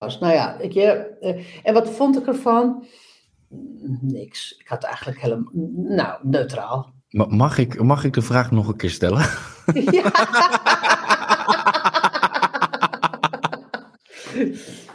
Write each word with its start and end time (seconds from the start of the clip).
Nou 0.00 0.32
ja, 0.32 0.58
ik, 0.58 0.74
uh, 0.74 0.90
en 1.62 1.74
wat 1.74 1.90
vond 1.90 2.18
ik 2.18 2.26
ervan? 2.26 2.84
Niks. 4.00 4.56
Ik 4.58 4.68
had 4.68 4.82
eigenlijk 4.84 5.20
helemaal, 5.20 5.50
nou, 5.74 6.18
neutraal. 6.22 6.92
Mag 7.08 7.58
ik, 7.58 7.82
mag 7.82 8.04
ik 8.04 8.12
de 8.12 8.22
vraag 8.22 8.50
nog 8.50 8.68
een 8.68 8.76
keer 8.76 8.90
stellen? 8.90 9.26
Ja. 9.90 10.10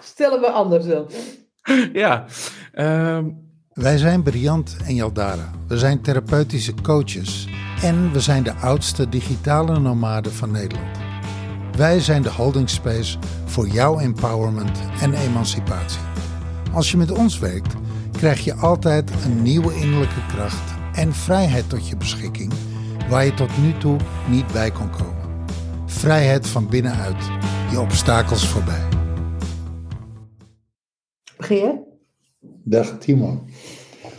Stellen 0.01 0.39
we 0.39 0.47
anders 0.49 0.85
dan. 0.85 1.07
Ja. 1.93 2.25
Ehm, 2.71 3.29
Wij 3.73 3.97
zijn 3.97 4.23
Briant 4.23 4.77
en 4.85 4.95
Jaldara. 4.95 5.51
We 5.67 5.77
zijn 5.77 6.01
therapeutische 6.01 6.73
coaches. 6.81 7.47
En 7.81 8.11
we 8.11 8.19
zijn 8.19 8.43
de 8.43 8.53
oudste 8.53 9.09
digitale 9.09 9.79
nomaden 9.79 10.31
van 10.31 10.51
Nederland. 10.51 11.04
Wij 11.77 11.99
zijn 11.99 12.21
de 12.21 12.31
holding 12.31 12.69
space 12.69 13.17
voor 13.45 13.67
jouw 13.67 13.99
empowerment 13.99 14.79
en 15.01 15.13
emancipatie. 15.13 16.01
Als 16.73 16.91
je 16.91 16.97
met 16.97 17.11
ons 17.11 17.39
werkt, 17.39 17.73
krijg 18.11 18.43
je 18.43 18.53
altijd 18.53 19.11
een 19.25 19.41
nieuwe 19.41 19.75
innerlijke 19.75 20.25
kracht 20.27 20.73
en 20.93 21.13
vrijheid 21.13 21.69
tot 21.69 21.87
je 21.87 21.97
beschikking 21.97 22.53
waar 23.09 23.25
je 23.25 23.33
tot 23.33 23.57
nu 23.57 23.77
toe 23.77 23.97
niet 24.29 24.51
bij 24.51 24.71
kon 24.71 24.89
komen. 24.89 25.45
Vrijheid 25.85 26.47
van 26.47 26.69
binnenuit, 26.69 27.29
je 27.71 27.79
obstakels 27.79 28.47
voorbij. 28.47 28.87
Begin 31.37 31.83
Dag 32.63 32.97
Timo. 32.97 33.45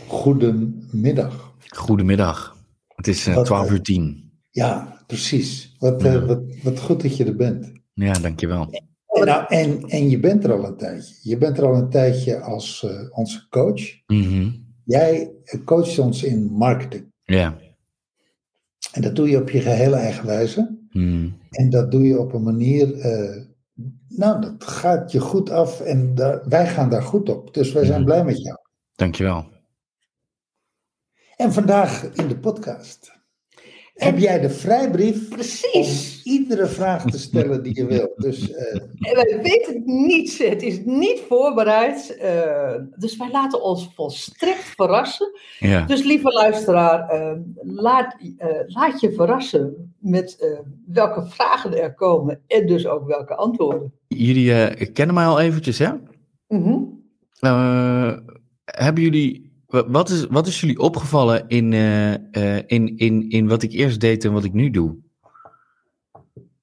Goedemiddag. 0.07 1.53
Goedemiddag. 1.67 2.57
Het 2.95 3.07
is 3.07 3.27
uh, 3.27 3.41
12 3.41 3.71
uur 3.71 3.81
10. 3.81 4.31
Ja, 4.49 4.96
precies. 5.07 5.75
Wat, 5.79 6.05
uh, 6.05 6.25
wat, 6.25 6.41
wat 6.63 6.79
goed 6.79 7.01
dat 7.01 7.17
je 7.17 7.25
er 7.25 7.35
bent. 7.35 7.71
Ja, 7.93 8.13
dankjewel. 8.13 8.67
En, 9.07 9.25
nou, 9.25 9.45
en, 9.47 9.83
en 9.89 10.09
je 10.09 10.19
bent 10.19 10.43
er 10.43 10.51
al 10.51 10.65
een 10.65 10.77
tijdje. 10.77 11.15
Je 11.21 11.37
bent 11.37 11.57
er 11.57 11.65
al 11.65 11.75
een 11.75 11.89
tijdje 11.89 12.39
als 12.39 12.83
uh, 12.85 13.17
onze 13.17 13.47
coach. 13.49 13.81
Mm 14.07 14.23
-hmm. 14.23 14.65
Jij 14.83 15.31
coacht 15.65 15.99
ons 15.99 16.23
in 16.23 16.43
marketing. 16.51 17.11
Ja. 17.23 17.57
En 18.91 19.01
dat 19.01 19.15
doe 19.15 19.29
je 19.29 19.41
op 19.41 19.49
je 19.49 19.61
gehele 19.61 19.95
eigen 19.95 20.25
wijze. 20.25 20.77
Mm. 20.89 21.37
En 21.49 21.69
dat 21.69 21.91
doe 21.91 22.03
je 22.03 22.19
op 22.19 22.33
een 22.33 22.43
manier. 22.43 22.95
Uh, 22.95 23.43
nou, 24.07 24.41
dat 24.41 24.63
gaat 24.63 25.11
je 25.11 25.19
goed 25.19 25.49
af 25.49 25.81
en 25.81 26.15
daar, 26.15 26.47
wij 26.47 26.67
gaan 26.67 26.89
daar 26.89 27.03
goed 27.03 27.29
op. 27.29 27.53
Dus 27.53 27.71
wij 27.71 27.85
zijn 27.85 27.99
Mm. 27.99 28.05
blij 28.05 28.23
met 28.23 28.41
jou. 28.41 28.57
Dankjewel. 28.95 29.49
En 31.35 31.53
vandaag 31.53 32.03
in 32.13 32.27
de 32.27 32.37
podcast 32.37 33.16
heb 33.97 34.17
jij 34.17 34.39
de 34.39 34.49
vrijbrief 34.49 35.29
Precies. 35.29 36.21
om 36.23 36.31
iedere 36.31 36.67
vraag 36.67 37.05
te 37.05 37.19
stellen 37.19 37.63
die 37.63 37.75
je 37.75 37.85
wilt. 37.85 38.11
Dus, 38.15 38.49
uh, 38.49 38.57
En 38.75 39.15
wij 39.15 39.39
weten 39.43 39.73
het 39.73 39.85
niet. 39.85 40.37
Het 40.37 40.61
is 40.61 40.79
niet 40.85 41.21
voorbereid. 41.27 42.17
Uh, 42.21 42.73
dus 42.95 43.17
wij 43.17 43.29
laten 43.31 43.63
ons 43.63 43.89
volstrekt 43.95 44.63
verrassen. 44.75 45.31
Ja. 45.59 45.85
Dus 45.85 46.03
lieve 46.03 46.31
luisteraar, 46.31 47.15
uh, 47.15 47.37
laat, 47.61 48.15
laat 48.65 48.99
je 48.99 49.11
verrassen 49.11 49.93
met 49.99 50.57
welke 50.85 51.25
vragen 51.27 51.81
er 51.81 51.93
komen. 51.93 52.41
En 52.47 52.67
dus 52.67 52.87
ook 52.87 53.07
welke 53.07 53.35
antwoorden. 53.35 53.93
Jullie 54.07 54.91
kennen 54.91 55.15
mij 55.15 55.25
al 55.25 55.39
eventjes, 55.39 55.79
hè? 55.79 55.91
Mm 56.47 56.63
-hmm. 56.63 57.03
hebben 58.65 59.03
jullie 59.03 59.46
wat 59.67 60.09
is, 60.09 60.25
wat 60.25 60.47
is 60.47 60.61
jullie 60.61 60.79
opgevallen 60.79 61.47
in, 61.47 61.71
uh, 61.71 62.13
uh, 62.13 62.57
in, 62.65 62.97
in, 62.97 63.29
in 63.29 63.47
wat 63.47 63.63
ik 63.63 63.71
eerst 63.71 63.99
deed 63.99 64.25
en 64.25 64.33
wat 64.33 64.43
ik 64.43 64.53
nu 64.53 64.69
doe? 64.69 64.97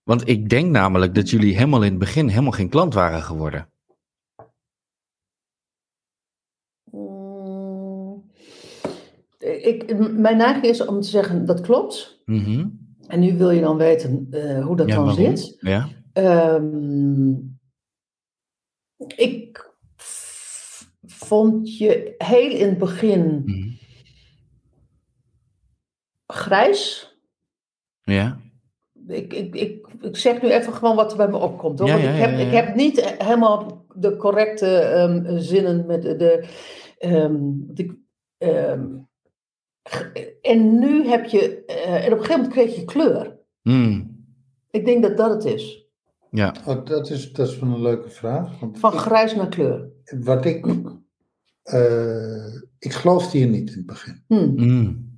Want 0.03 0.29
ik 0.29 0.49
denk 0.49 0.71
namelijk 0.71 1.15
dat 1.15 1.31
jullie 1.31 1.55
helemaal 1.55 1.83
in 1.83 1.91
het 1.91 1.99
begin 1.99 2.29
helemaal 2.29 2.53
geen 2.53 2.69
klant 2.69 2.95
waren 2.95 3.23
geworden. 3.23 3.69
Mm, 6.91 8.31
ik, 9.39 9.99
mijn 9.99 10.37
neiging 10.37 10.65
is 10.65 10.85
om 10.85 11.01
te 11.01 11.09
zeggen 11.09 11.47
dat 11.47 11.61
klopt. 11.61 12.23
Mm 12.25 12.45
-hmm. 12.45 12.83
En 13.07 13.21
nu 13.21 13.37
wil 13.37 13.51
je 13.51 13.61
dan 13.61 13.77
weten 13.77 14.27
uh, 14.31 14.65
hoe 14.65 14.77
dat 14.77 14.89
ja, 14.89 14.95
dan 14.95 15.05
waarom? 15.05 15.37
zit. 15.37 15.57
Ja. 15.61 15.89
Um, 16.55 17.59
ik 19.17 19.64
vond 21.25 21.77
je 21.79 22.15
heel 22.19 22.51
in 22.51 22.69
het 22.69 22.79
begin 22.79 23.43
mm. 23.45 23.79
grijs. 26.27 27.13
Ja. 28.03 28.41
Ik, 29.07 29.33
ik, 29.33 29.55
ik, 29.55 29.87
ik 30.01 30.17
zeg 30.17 30.43
nu 30.43 30.51
even 30.51 30.73
gewoon 30.73 30.97
wat 30.97 31.11
er 31.11 31.17
bij 31.17 31.29
me 31.29 31.37
opkomt. 31.37 31.79
Hoor. 31.79 31.89
Ja, 31.89 31.95
Want 31.95 32.07
ja, 32.07 32.13
ik, 32.15 32.21
heb, 32.21 32.31
ja, 32.31 32.39
ja. 32.39 32.47
ik 32.47 32.53
heb 32.53 32.75
niet 32.75 33.01
helemaal 33.19 33.87
de 33.95 34.17
correcte 34.17 34.95
um, 34.99 35.39
zinnen 35.39 35.87
met 35.87 36.03
de. 36.03 36.17
de 36.17 36.49
um, 37.09 37.65
de 37.75 38.03
en 40.43 40.79
nu 40.79 41.07
heb 41.07 41.25
je. 41.25 41.63
Uh, 41.67 42.05
en 42.05 42.13
op 42.13 42.19
een 42.19 42.25
gegeven 42.25 42.37
moment 42.37 42.53
kreeg 42.53 42.77
je 42.77 42.85
kleur. 42.85 43.39
Mm. 43.63 44.27
Ik 44.71 44.85
denk 44.85 45.03
dat 45.03 45.17
dat 45.17 45.31
het 45.31 45.45
is. 45.45 45.89
Ja. 46.31 46.55
Oh, 46.67 46.85
dat, 46.85 47.11
is, 47.11 47.33
dat 47.33 47.49
is 47.49 47.59
wel 47.59 47.71
een 47.71 47.83
leuke 47.83 48.09
vraag. 48.09 48.61
Want 48.61 48.79
Van 48.79 48.93
grijs 48.93 49.35
naar 49.35 49.49
kleur. 49.49 49.89
Wat 50.05 50.45
ik. 50.45 50.67
Uh, 51.73 52.55
ik 52.79 52.93
geloofde 52.93 53.39
hier 53.39 53.49
niet 53.49 53.71
in 53.71 53.77
het 53.77 53.87
begin. 53.87 54.23
Hmm. 54.27 54.53
Mm. 54.57 55.13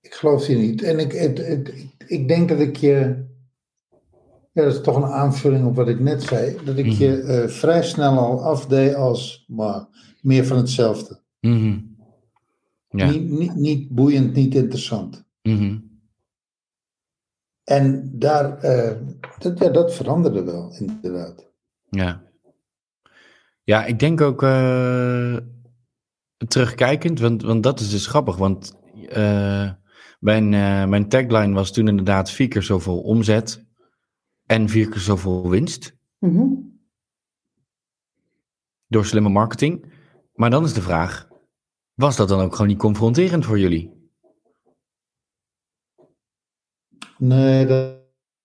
Ik 0.00 0.14
geloofde 0.14 0.52
hier 0.52 0.66
niet. 0.66 0.82
En 0.82 0.98
ik, 0.98 1.12
het, 1.12 1.38
het, 1.46 1.74
ik, 2.06 2.28
denk 2.28 2.48
dat 2.48 2.58
ik 2.58 2.76
je. 2.76 3.28
Ja, 4.52 4.62
dat 4.62 4.74
is 4.74 4.80
toch 4.80 4.96
een 4.96 5.04
aanvulling 5.04 5.66
op 5.66 5.76
wat 5.76 5.88
ik 5.88 6.00
net 6.00 6.22
zei. 6.22 6.56
Dat 6.64 6.76
ik 6.78 6.86
Mhm. 6.86 7.02
je 7.02 7.22
uh, 7.22 7.48
vrij 7.48 7.82
snel 7.82 8.18
al 8.18 8.44
afdeed 8.44 8.94
als 8.94 9.44
maar, 9.48 9.86
meer 10.22 10.44
van 10.44 10.56
hetzelfde. 10.56 11.20
Ja. 12.88 13.10
Niet, 13.10 13.30
niet, 13.30 13.54
niet 13.54 13.88
boeiend, 13.88 14.34
niet 14.34 14.54
interessant. 14.54 15.24
En 17.64 18.10
daar, 18.18 18.64
uh, 18.64 18.92
dat, 19.38 19.58
ja, 19.58 19.68
dat 19.68 19.94
veranderde 19.94 20.42
wel, 20.42 20.74
inderdaad. 20.78 21.50
Ja. 21.90 22.22
Ja, 23.70 23.84
ik 23.84 23.98
denk 23.98 24.20
ook 24.20 24.42
uh, 24.42 25.36
terugkijkend, 26.48 27.20
want, 27.20 27.42
want 27.42 27.62
dat 27.62 27.80
is 27.80 27.90
dus 27.90 28.06
grappig. 28.06 28.36
Want 28.36 28.78
uh, 28.94 29.72
mijn, 30.20 30.52
uh, 30.52 30.84
mijn 30.84 31.08
tagline 31.08 31.54
was 31.54 31.72
toen 31.72 31.88
inderdaad 31.88 32.30
vier 32.30 32.48
keer 32.48 32.62
zoveel 32.62 33.00
omzet 33.00 33.66
en 34.46 34.68
vier 34.68 34.88
keer 34.88 35.00
zoveel 35.00 35.50
winst. 35.50 35.96
Mm 36.18 36.36
-hmm. 36.36 36.80
Door 38.86 39.06
slimme 39.06 39.28
marketing. 39.28 39.92
Maar 40.34 40.50
dan 40.50 40.64
is 40.64 40.72
de 40.72 40.82
vraag, 40.82 41.28
was 41.94 42.16
dat 42.16 42.28
dan 42.28 42.40
ook 42.40 42.52
gewoon 42.52 42.68
niet 42.68 42.78
confronterend 42.78 43.44
voor 43.44 43.58
jullie? 43.58 44.10
Nee, 47.18 47.66
dat, 47.66 47.99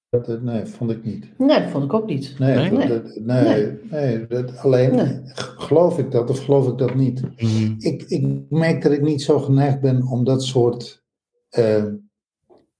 dat, 0.09 0.41
nee, 0.41 0.65
vond 0.65 0.91
ik 0.91 1.05
niet. 1.05 1.25
Nee, 1.37 1.59
dat 1.61 1.69
vond 1.69 1.83
ik 1.83 1.93
ook 1.93 2.05
niet. 2.05 2.35
Nee, 2.39 2.55
Nee? 2.55 2.71
nee, 2.71 2.87
dat, 2.87 3.03
nee, 3.23 3.43
nee. 3.43 3.79
nee 3.91 4.27
dat, 4.27 4.57
alleen 4.57 4.95
Nee. 4.95 5.21
geloof 5.35 5.99
ik 5.99 6.11
dat 6.11 6.29
of 6.29 6.39
geloof 6.45 6.67
ik 6.67 6.77
dat 6.77 6.95
niet. 6.95 7.21
Mm 7.21 7.75
Ik, 7.79 8.03
ik 8.07 8.27
merk 8.49 8.81
dat 8.81 8.91
ik 8.91 9.01
niet 9.01 9.21
zo 9.21 9.39
geneigd 9.39 9.81
ben 9.81 10.07
om 10.07 10.23
dat 10.23 10.43
soort 10.43 11.03
eh, 11.49 11.83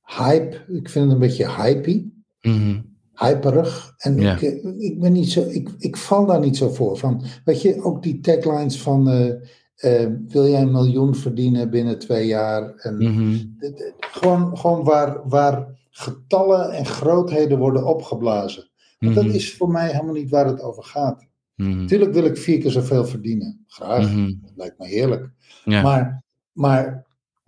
hype, 0.02 0.56
ik 0.68 0.90
vind 0.90 1.06
het 1.06 1.14
een 1.14 1.20
beetje 1.20 1.52
hypey, 1.52 2.10
-hmm. 2.40 2.98
hyperig. 3.14 3.94
En 3.98 4.16
Ja. 4.20 4.34
ik, 4.36 4.42
eh, 4.42 4.80
ik 4.80 5.00
ben 5.00 5.12
niet 5.14 5.30
zo, 5.32 5.42
ik, 5.50 5.70
ik 5.78 5.98
val 5.98 6.26
daar 6.26 6.40
niet 6.40 6.58
zo 6.58 6.70
voor. 6.70 6.98
Van, 6.98 7.22
weet 7.46 7.62
je, 7.62 7.84
ook 7.84 8.04
die 8.04 8.20
taglines 8.20 8.82
van 8.82 9.10
eh, 9.10 9.30
eh, 9.76 10.12
wil 10.28 10.48
jij 10.48 10.62
een 10.62 10.72
miljoen 10.72 11.16
verdienen 11.16 11.70
binnen 11.70 12.00
twee 12.00 12.28
jaar? 12.28 12.74
En, 12.76 13.02
-hmm. 13.02 13.56
d- 13.60 13.94
gewoon 14.00 14.58
gewoon 14.58 14.84
waar, 14.84 15.22
waar 15.30 15.68
getallen 15.98 16.72
en 16.72 16.86
grootheden 16.86 17.58
worden 17.58 17.86
opgeblazen. 17.86 18.70
Want 19.00 19.16
Mhm. 19.16 19.26
dat 19.26 19.36
is 19.36 19.56
voor 19.56 19.70
mij 19.72 19.92
helemaal 19.92 20.14
niet 20.14 20.30
waar 20.30 20.46
het 20.46 20.62
over 20.62 20.84
gaat. 20.84 21.28
-hmm. 21.56 21.78
Natuurlijk 21.78 22.14
wil 22.14 22.24
ik 22.26 22.38
vier 22.38 22.60
keer 22.60 22.72
zoveel 22.72 23.06
verdienen. 23.06 23.64
Graag, 23.68 24.10
-hmm. 24.10 24.40
dat 24.42 24.52
lijkt 24.56 24.80
me 24.80 24.88
heerlijk. 24.88 25.30
Ja. 25.66 25.82
Maar, 25.82 26.24
maar 26.52 27.06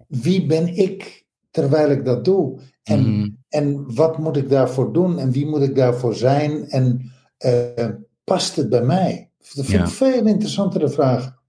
wie 0.08 0.46
ben 0.46 0.68
ik 0.68 1.26
terwijl 1.52 1.90
ik 1.92 2.06
dat 2.06 2.26
doe? 2.26 2.60
En, 2.84 3.00
Mhm. 3.18 3.30
en 3.50 3.96
wat 3.96 4.18
moet 4.18 4.38
ik 4.38 4.50
daarvoor 4.50 4.94
doen? 4.94 5.20
En 5.20 5.32
wie 5.32 5.46
moet 5.48 5.62
ik 5.62 5.76
daarvoor 5.76 6.16
zijn? 6.16 6.70
En 6.70 7.12
uh, 7.46 7.90
past 8.24 8.56
het 8.56 8.70
bij 8.70 8.84
mij? 8.84 9.30
Dat 9.38 9.66
vind 9.66 9.68
Ja. 9.68 9.84
ik 9.84 9.90
veel 9.90 10.26
interessantere 10.26 10.90
vragen. 10.90 11.40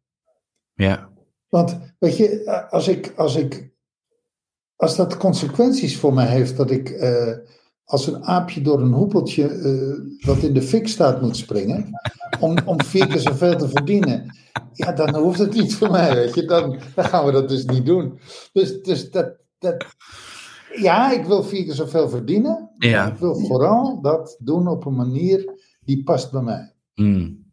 ja. 0.74 1.08
Want 1.48 1.78
weet 1.98 2.16
je, 2.16 2.66
als 2.70 2.88
ik, 2.88 3.12
als 3.16 3.36
ik, 3.36 3.70
als 4.78 4.96
dat 4.96 5.16
consequenties 5.16 5.98
voor 5.98 6.14
mij 6.14 6.26
heeft 6.26 6.56
dat 6.56 6.70
ik 6.70 6.90
uh, 6.90 7.36
als 7.84 8.06
een 8.06 8.24
aapje 8.24 8.60
door 8.60 8.80
een 8.80 8.92
hoepeltje 8.92 9.50
uh, 9.50 10.26
wat 10.26 10.42
in 10.42 10.54
de 10.54 10.62
fik 10.62 10.88
staat 10.88 11.20
moet 11.20 11.36
springen, 11.36 11.90
om, 12.40 12.56
om 12.64 12.82
vier 12.82 13.06
keer 13.06 13.20
zoveel 13.20 13.56
te 13.56 13.68
verdienen, 13.68 14.36
ja, 14.72 14.92
dan 14.92 15.16
hoeft 15.16 15.38
het 15.38 15.54
niet 15.54 15.74
voor 15.74 15.90
mij, 15.90 16.14
weet 16.14 16.34
je. 16.34 16.44
Dan, 16.44 16.78
dan 16.94 17.04
gaan 17.04 17.24
we 17.24 17.32
dat 17.32 17.48
dus 17.48 17.64
niet 17.64 17.86
doen. 17.86 18.18
Dus, 18.52 18.82
dus 18.82 19.10
dat, 19.10 19.36
dat, 19.58 19.86
ja, 20.74 21.12
ik 21.12 21.24
wil 21.24 21.42
vier 21.42 21.64
keer 21.64 21.74
zoveel 21.74 22.08
verdienen. 22.08 22.70
Ja. 22.78 23.06
Ik 23.06 23.16
wil 23.16 23.34
vooral 23.34 24.00
dat 24.00 24.36
doen 24.40 24.68
op 24.68 24.86
een 24.86 24.96
manier 24.96 25.60
die 25.84 26.02
past 26.02 26.30
bij 26.30 26.42
mij. 26.42 26.74
Mm. 26.94 27.46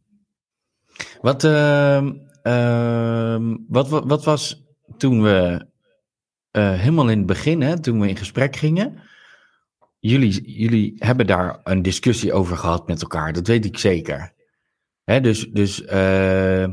Wat, 1.22 1.44
ehm, 1.44 2.13
ehm, 2.42 3.56
wat, 3.68 3.89
wat, 3.89 4.04
wat 4.06 4.24
was 4.24 4.63
toen 4.98 5.24
we 5.24 5.66
eh, 6.56 6.74
helemaal 6.80 7.10
in 7.10 7.18
het 7.18 7.28
begin, 7.28 7.62
hè, 7.62 7.80
toen 7.80 8.00
we 8.00 8.07
in 8.10 8.16
gesprek 8.18 8.56
gingen. 8.56 9.00
Jullie, 10.00 10.57
jullie 10.57 10.94
hebben 10.98 11.28
daar 11.28 11.60
een 11.63 11.81
discussie 11.81 12.34
over 12.34 12.57
gehad 12.57 12.88
met 12.88 13.02
elkaar, 13.02 13.34
dat 13.34 13.48
weet 13.48 13.66
ik 13.66 13.78
zeker. 13.78 14.34
Hè, 15.04 15.22
dus 15.22 15.48
dus 15.52 15.84
eh, 15.86 16.66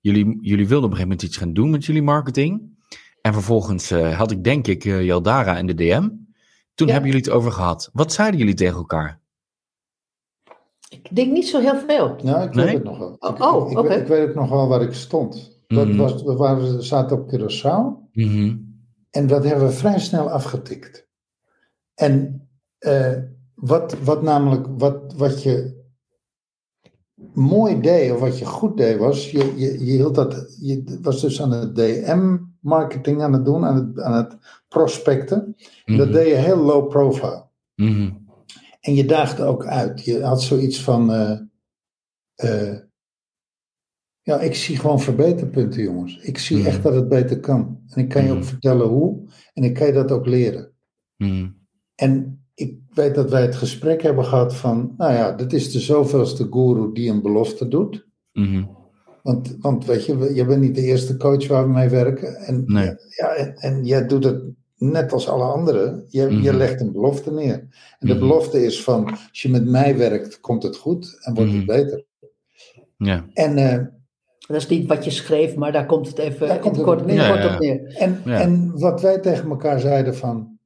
jullie, 0.00 0.38
jullie 0.40 0.68
wilden 0.68 0.84
op 0.90 0.90
een 0.90 0.96
gegeven 0.96 1.00
moment 1.00 1.22
iets 1.22 1.36
gaan 1.36 1.52
doen 1.52 1.70
met 1.70 1.84
jullie 1.84 2.02
marketing. 2.02 2.70
En 3.20 3.32
vervolgens 3.32 3.90
eh, 3.90 4.18
had 4.18 4.30
ik 4.30 4.44
denk 4.44 4.66
ik 4.66 4.84
uh, 4.84 5.04
Jaldara 5.04 5.58
in 5.58 5.66
de 5.66 5.74
DM. 5.74 6.08
Toen 6.74 6.86
Ja. 6.86 6.92
hebben 6.92 7.10
jullie 7.10 7.26
het 7.26 7.34
over 7.36 7.52
gehad. 7.52 7.90
Wat 7.92 8.12
zeiden 8.12 8.38
jullie 8.38 8.54
tegen 8.54 8.76
elkaar? 8.76 9.20
Ik 10.88 11.08
denk 11.16 11.32
niet 11.32 11.48
zo 11.48 11.60
heel 11.60 11.78
veel. 11.86 12.16
Nou, 12.22 12.44
ik 12.46 12.54
Nee? 12.54 12.64
weet 12.64 12.74
het 12.74 12.84
nog 12.84 12.98
wel. 12.98 13.16
Oh, 13.18 13.30
Ik- 13.30 13.42
oh, 13.44 13.70
ik, 13.70 13.78
oké. 13.78 13.88
weet, 13.88 14.00
ik 14.00 14.06
weet 14.06 14.28
ook 14.28 14.34
nog 14.34 14.48
wel 14.50 14.68
waar 14.68 14.82
ik 14.82 14.92
stond. 14.92 15.60
Dat 15.66 15.88
Mhm. 15.88 15.96
was, 15.96 16.22
we 16.22 16.34
waren, 16.36 16.82
zaten 16.82 17.20
op 17.20 17.32
Curaçao 17.34 18.10
Mhm. 18.12 18.56
En 19.12 19.26
dat 19.26 19.44
hebben 19.44 19.66
we 19.66 19.72
vrij 19.72 19.98
snel 19.98 20.30
afgetikt. 20.30 21.06
En 21.94 22.46
eh, 22.78 23.18
wat, 23.54 23.92
wat 23.98 24.22
namelijk, 24.22 24.66
wat, 24.78 25.12
wat 25.16 25.42
je 25.42 25.80
mooi 27.34 27.80
deed, 27.80 28.12
of 28.12 28.20
wat 28.20 28.38
je 28.38 28.44
goed 28.44 28.76
deed, 28.76 28.98
was, 28.98 29.30
je, 29.30 29.38
je, 29.56 29.84
je, 29.84 29.92
hield 29.92 30.14
dat, 30.14 30.56
je 30.60 30.98
was 31.02 31.20
dus 31.20 31.42
aan 31.42 31.50
het 31.52 31.76
DM-marketing 31.76 33.22
aan 33.22 33.32
het 33.32 33.44
doen, 33.44 33.64
aan 33.64 33.76
het, 33.76 34.00
aan 34.00 34.12
het 34.14 34.36
prospecten. 34.68 35.56
En 35.84 35.96
Dat 35.96 36.06
Mhm. 36.06 36.16
deed 36.16 36.26
je 36.28 36.34
heel 36.34 36.56
low 36.56 36.88
profile. 36.88 37.46
Mhm. 37.74 38.10
En 38.80 38.94
je 38.94 39.04
daagde 39.04 39.44
ook 39.44 39.66
uit. 39.66 40.04
Je 40.04 40.22
had 40.24 40.42
zoiets 40.42 40.82
van. 40.82 41.12
eh, 41.12 41.38
eh, 42.34 42.78
ja, 44.22 44.40
ik 44.40 44.54
zie 44.54 44.76
gewoon 44.78 45.00
verbeterpunten, 45.00 45.82
jongens. 45.82 46.18
Ik 46.18 46.38
zie 46.38 46.56
Mhm. 46.56 46.66
echt 46.66 46.82
dat 46.82 46.94
het 46.94 47.08
beter 47.08 47.40
kan. 47.40 47.80
En 47.88 48.02
ik 48.02 48.08
kan 48.08 48.24
je 48.24 48.30
ook 48.30 48.36
Mhm. 48.38 48.46
vertellen 48.46 48.86
hoe. 48.86 49.28
En 49.54 49.64
ik 49.64 49.74
kan 49.74 49.86
je 49.86 49.92
dat 49.92 50.10
ook 50.10 50.26
leren. 50.26 50.72
Mhm. 51.16 51.48
En 51.94 52.44
ik 52.54 52.76
weet 52.90 53.14
dat 53.14 53.30
wij 53.30 53.42
het 53.42 53.54
gesprek 53.56 54.02
hebben 54.02 54.24
gehad 54.24 54.54
van. 54.54 54.94
Nou 54.96 55.12
ja, 55.12 55.32
dit 55.32 55.52
is 55.52 55.72
de 55.72 55.80
zoveelste 55.80 56.46
guru 56.50 56.92
die 56.92 57.10
een 57.10 57.22
belofte 57.22 57.68
doet. 57.68 58.06
Want, 59.22 59.56
want 59.60 59.84
weet 59.84 60.04
je, 60.06 60.30
je 60.34 60.44
bent 60.44 60.60
niet 60.60 60.74
de 60.74 60.82
eerste 60.82 61.16
coach 61.16 61.46
waar 61.46 61.66
we 61.66 61.72
mee 61.72 61.88
werken. 61.88 62.36
En, 62.36 62.62
Nee. 62.66 62.94
ja, 63.16 63.28
en, 63.34 63.54
en 63.56 63.84
jij 63.84 64.06
doet 64.06 64.24
het 64.24 64.42
net 64.78 65.12
als 65.12 65.28
alle 65.28 65.44
anderen. 65.44 66.04
Je, 66.08 66.40
je 66.42 66.54
legt 66.54 66.80
een 66.80 66.92
belofte 66.92 67.32
neer. 67.32 67.68
En 67.98 68.08
de 68.08 68.18
belofte 68.18 68.64
is 68.64 68.82
van, 68.84 69.04
als 69.10 69.42
je 69.42 69.48
met 69.48 69.66
mij 69.66 69.96
werkt, 69.96 70.40
komt 70.40 70.62
het 70.62 70.76
goed 70.76 71.18
en 71.20 71.34
wordt 71.34 71.52
het 71.52 71.66
beter. 71.66 72.04
Ja. 72.96 73.24
En, 73.34 73.56
eh, 73.56 73.78
Dat 74.52 74.60
is 74.60 74.68
niet 74.68 74.88
wat 74.88 75.04
je 75.04 75.10
schreef, 75.10 75.54
maar 75.56 75.72
daar 75.72 75.86
komt 75.86 76.06
het 76.08 76.18
even 76.18 76.46
Daar 76.46 76.56
in 76.56 76.62
komt 76.62 76.76
het 76.76 76.86
het 76.86 76.94
kort, 76.94 77.00
op 77.00 77.06
neer. 77.06 77.18
het 77.22 77.28
kort 77.30 77.42
Ja, 77.42 77.54
op 77.54 77.60
neer. 77.60 77.94
en, 77.98 78.22
Ja. 78.24 78.40
en 78.40 78.78
wat 78.78 79.00
wij 79.00 79.18
tegen 79.18 79.48
elkaar 79.50 79.80
zeiden 79.80 80.16
van, 80.16 80.58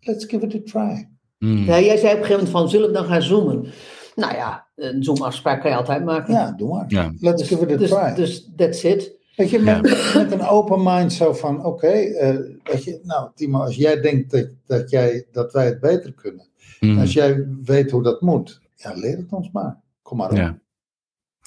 let's 0.00 0.24
give 0.24 0.46
it 0.46 0.54
a 0.54 0.58
try. 0.64 1.08
Mhm. 1.38 1.56
Ja, 1.64 1.80
jij 1.80 1.96
zei 1.96 1.96
op 1.96 2.02
een 2.02 2.08
gegeven 2.24 2.30
moment 2.30 2.48
van, 2.50 2.68
zullen 2.68 2.86
we 2.88 2.94
dan 2.94 3.04
gaan 3.04 3.22
zoomen? 3.22 3.66
Nou 4.14 4.34
ja, 4.34 4.66
een 4.76 5.02
zoomafspraak 5.04 5.60
kan 5.60 5.70
je 5.70 5.76
altijd 5.76 6.04
maken. 6.04 6.34
Ja, 6.34 6.52
doe 6.52 6.68
maar. 6.68 6.84
Ja. 6.88 7.12
Let's 7.20 7.48
give 7.48 7.62
it 7.66 7.72
a 7.72 7.76
dus, 7.76 7.90
try. 7.90 8.14
dus 8.14 8.50
that's 8.56 8.82
it. 8.84 9.12
Weet 9.36 9.50
je, 9.50 9.58
met, 9.58 9.82
met 10.14 10.32
een 10.32 10.42
open 10.46 10.82
mind 10.82 11.12
zo 11.12 11.32
van, 11.32 11.64
oké, 11.64 11.86
eh, 11.86 12.36
weet 12.64 12.84
je, 12.84 13.00
nou 13.02 13.30
Timo, 13.34 13.58
als 13.58 13.76
jij 13.76 14.00
denkt 14.00 14.30
dat, 14.30 14.48
dat, 14.66 14.90
jij, 14.90 15.26
dat 15.32 15.52
wij 15.52 15.64
het 15.66 15.80
beter 15.80 16.12
kunnen, 16.12 16.46
Mhm. 16.80 16.98
als 17.00 17.12
jij 17.12 17.46
weet 17.64 17.90
hoe 17.90 18.02
dat 18.02 18.20
moet, 18.20 18.60
ja, 18.76 18.92
leer 18.94 19.16
het 19.16 19.32
ons 19.32 19.50
maar. 19.52 19.80
Kom 20.02 20.16
maar 20.16 20.30
op. 20.30 20.36
Ja. 20.36 20.58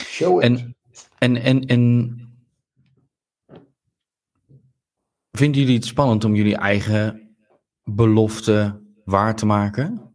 Show 0.03 0.37
it. 0.37 0.43
En, 0.43 0.75
en, 1.18 1.36
en, 1.36 1.65
en 1.65 2.15
vinden 5.31 5.62
jullie 5.62 5.75
het 5.75 5.86
spannend 5.86 6.24
om 6.24 6.36
jullie 6.36 6.57
eigen 6.57 7.36
belofte 7.83 8.81
waar 9.03 9.36
te 9.36 9.45
maken? 9.45 10.13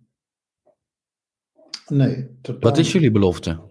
nee, 1.89 2.39
totaal 2.41 2.71
Wat 2.71 2.79
is 2.79 2.93
jullie 2.93 3.11
belofte? 3.11 3.69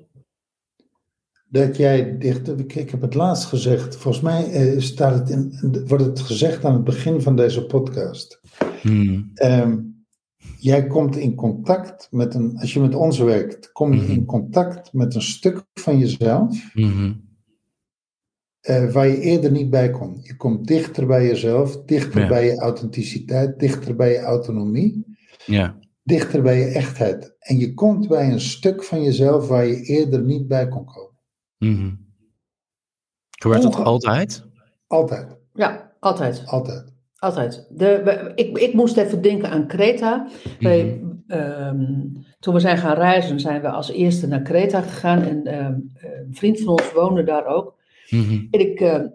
Dat 1.45 1.77
jij 1.77 2.17
dicht, 2.17 2.75
ik, 2.75 2.89
heb 2.89 3.01
het 3.01 3.13
laatst 3.13 3.45
gezegd, 3.45 3.95
volgens 3.95 4.23
mij 4.23 4.51
eh, 4.51 4.79
staat 4.79 5.13
het 5.13 5.29
in, 5.29 5.83
wordt 5.87 6.05
het 6.05 6.19
gezegd 6.19 6.65
aan 6.65 6.73
het 6.73 6.83
begin 6.83 7.21
van 7.21 7.35
deze 7.35 7.65
podcast. 7.65 8.41
Mhm. 8.83 9.21
Ehm, 9.33 9.77
jij 10.57 10.87
komt 10.87 11.15
in 11.15 11.35
contact 11.35 12.07
met 12.11 12.33
een, 12.33 12.57
als 12.59 12.73
je 12.73 12.79
met 12.79 12.95
ons 12.95 13.17
werkt, 13.19 13.71
kom 13.71 13.93
je 13.93 14.01
Mhm. 14.01 14.11
in 14.11 14.25
contact 14.25 14.93
met 14.93 15.15
een 15.15 15.21
stuk 15.21 15.65
van 15.73 15.97
jezelf 15.97 16.73
Mhm. 16.73 17.13
eh, 18.59 18.91
waar 18.91 19.07
je 19.07 19.19
eerder 19.19 19.51
niet 19.51 19.69
bij 19.69 19.89
kon. 19.89 20.19
Je 20.21 20.35
komt 20.35 20.67
dichter 20.67 21.07
bij 21.07 21.25
jezelf, 21.27 21.83
dichter 21.83 22.21
Ja. 22.21 22.27
bij 22.27 22.45
je 22.45 22.55
authenticiteit, 22.59 23.59
dichter 23.59 23.95
bij 23.95 24.11
je 24.11 24.19
autonomie, 24.19 25.17
Ja. 25.45 25.79
dichter 26.03 26.41
bij 26.41 26.59
je 26.59 26.65
echtheid. 26.65 27.35
En 27.39 27.57
je 27.57 27.73
komt 27.73 28.07
bij 28.07 28.31
een 28.31 28.41
stuk 28.41 28.83
van 28.83 29.03
jezelf 29.03 29.47
waar 29.47 29.65
je 29.65 29.81
eerder 29.81 30.21
niet 30.21 30.47
bij 30.47 30.67
kon 30.67 30.85
komen. 30.85 31.17
Mhm. 31.57 31.95
Gebeurt 33.29 33.61
dat 33.61 33.75
altijd? 33.75 34.45
Altijd, 34.87 35.37
Ja, 35.53 35.95
altijd. 35.99 36.43
altijd. 36.45 36.93
Altijd. 37.19 37.67
De, 37.69 38.31
ik, 38.35 38.57
ik 38.57 38.73
moest 38.73 38.97
even 38.97 39.21
denken 39.21 39.49
aan 39.49 39.67
Kreta. 39.67 40.27
Wij, 40.59 41.01
ehm, 41.27 42.05
toen 42.39 42.53
we 42.53 42.59
zijn 42.59 42.77
gaan 42.77 42.95
reizen, 42.95 43.39
zijn 43.39 43.61
we 43.61 43.69
als 43.69 43.91
eerste 43.91 44.27
naar 44.27 44.41
Kreta 44.41 44.81
gegaan. 44.81 45.21
En 45.21 45.45
ehm, 45.45 45.73
een 46.01 46.27
vriend 46.35 46.59
van 46.59 46.67
ons 46.67 46.93
woonde 46.93 47.23
daar 47.23 47.45
ook. 47.45 47.77
Mhm. 48.09 48.45
En 48.51 48.59
ik, 48.59 48.79
ehm, 48.79 49.07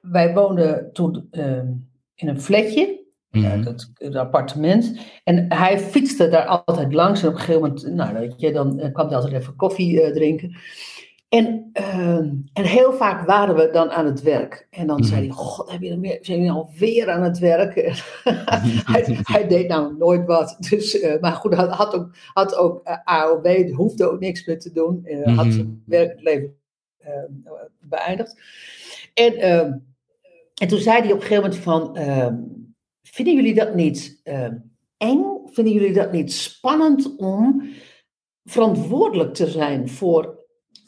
wij 0.00 0.34
woonden 0.34 0.92
toen 0.92 1.26
ehm, 1.30 1.66
in 2.14 2.28
een 2.28 2.40
flatje, 2.40 3.06
Mhm. 3.30 3.44
eh, 3.44 3.64
dat, 3.64 4.16
appartement. 4.16 4.98
En 5.24 5.52
hij 5.54 5.78
fietste 5.78 6.28
daar 6.28 6.46
altijd 6.46 6.92
langs. 6.92 7.22
En 7.22 7.28
op 7.28 7.34
een 7.34 7.40
gegeven 7.40 7.60
moment, 7.60 7.94
nou, 7.94 8.14
weet 8.14 8.34
je, 8.36 8.52
dan 8.52 8.78
eh, 8.78 8.92
kwam 8.92 9.06
hij 9.06 9.16
altijd 9.16 9.34
even 9.34 9.56
koffie 9.56 10.02
eh, 10.02 10.12
drinken. 10.12 10.56
En, 11.28 11.70
ehm, 11.72 12.34
en 12.52 12.64
heel 12.64 12.92
vaak 12.92 13.26
waren 13.26 13.54
we 13.54 13.70
dan 13.70 13.90
aan 13.90 14.06
het 14.06 14.22
werk. 14.22 14.66
En 14.70 14.86
dan 14.86 15.04
zei 15.04 15.20
hij, 15.26 15.28
god, 15.30 15.70
heb 15.70 15.82
je 15.82 16.00
weer, 16.00 16.18
zijn 16.20 16.38
jullie 16.38 16.52
alweer 16.52 17.10
aan 17.10 17.22
het 17.22 17.38
werk? 17.38 17.74
hij, 18.92 19.18
hij 19.22 19.46
deed 19.48 19.68
nou 19.68 19.96
nooit 19.96 20.26
wat. 20.26 20.56
Dus, 20.70 21.00
eh, 21.00 21.20
maar 21.20 21.32
goed, 21.32 21.54
hij 21.56 21.66
had 21.66 21.94
ook, 21.94 22.10
had 22.32 22.54
ook 22.54 22.80
eh, 22.84 22.96
AOB, 23.04 23.70
hoefde 23.70 24.10
ook 24.10 24.20
niks 24.20 24.46
meer 24.46 24.58
te 24.60 24.72
doen. 24.72 25.04
Eh, 25.04 25.36
Had 25.36 25.46
Mhm. 25.46 25.54
zijn 25.54 25.82
werkleven 25.86 26.56
eh, 26.98 27.12
beëindigd. 27.80 28.40
En, 29.14 29.34
ehm, 29.36 29.72
en 30.54 30.68
toen 30.68 30.78
zei 30.78 31.00
hij 31.00 31.12
op 31.12 31.20
een 31.20 31.26
gegeven 31.26 31.42
moment 31.42 31.62
van, 31.62 31.96
ehm, 31.96 32.36
vinden 33.02 33.34
jullie 33.34 33.54
dat 33.54 33.74
niet 33.74 34.20
ehm, 34.22 34.54
eng? 34.96 35.24
Vinden 35.46 35.72
jullie 35.72 35.92
dat 35.92 36.12
niet 36.12 36.32
spannend 36.32 37.16
om 37.16 37.68
verantwoordelijk 38.44 39.34
te 39.34 39.46
zijn 39.46 39.88
voor 39.88 40.37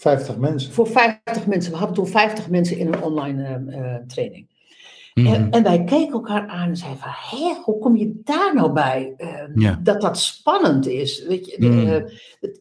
50 0.00 0.36
mensen. 0.36 0.72
voor 0.72 0.86
50 0.86 1.46
mensen. 1.46 1.72
We 1.72 1.78
hadden 1.78 1.96
toen 1.96 2.06
50 2.06 2.48
mensen 2.48 2.78
in 2.78 2.86
een 2.86 3.02
online 3.02 3.42
eh, 3.44 3.94
eh, 3.94 4.02
training. 4.06 4.48
Mhm. 5.14 5.26
En, 5.34 5.50
en 5.50 5.62
wij 5.62 5.84
keken 5.84 6.12
elkaar 6.12 6.46
aan 6.48 6.68
en 6.68 6.76
zeiden 6.76 7.00
van, 7.00 7.10
hé, 7.14 7.54
hoe 7.64 7.78
kom 7.78 7.96
je 7.96 8.20
daar 8.24 8.54
nou 8.54 8.72
bij? 8.72 9.14
Eh, 9.16 9.28
Ja. 9.54 9.80
Dat 9.82 10.00
dat 10.00 10.18
spannend 10.18 10.86
is. 10.86 11.24
Weet 11.26 11.46
je, 11.46 11.56
Mm. 11.66 11.86
eh, 11.86 12.02
het- 12.40 12.60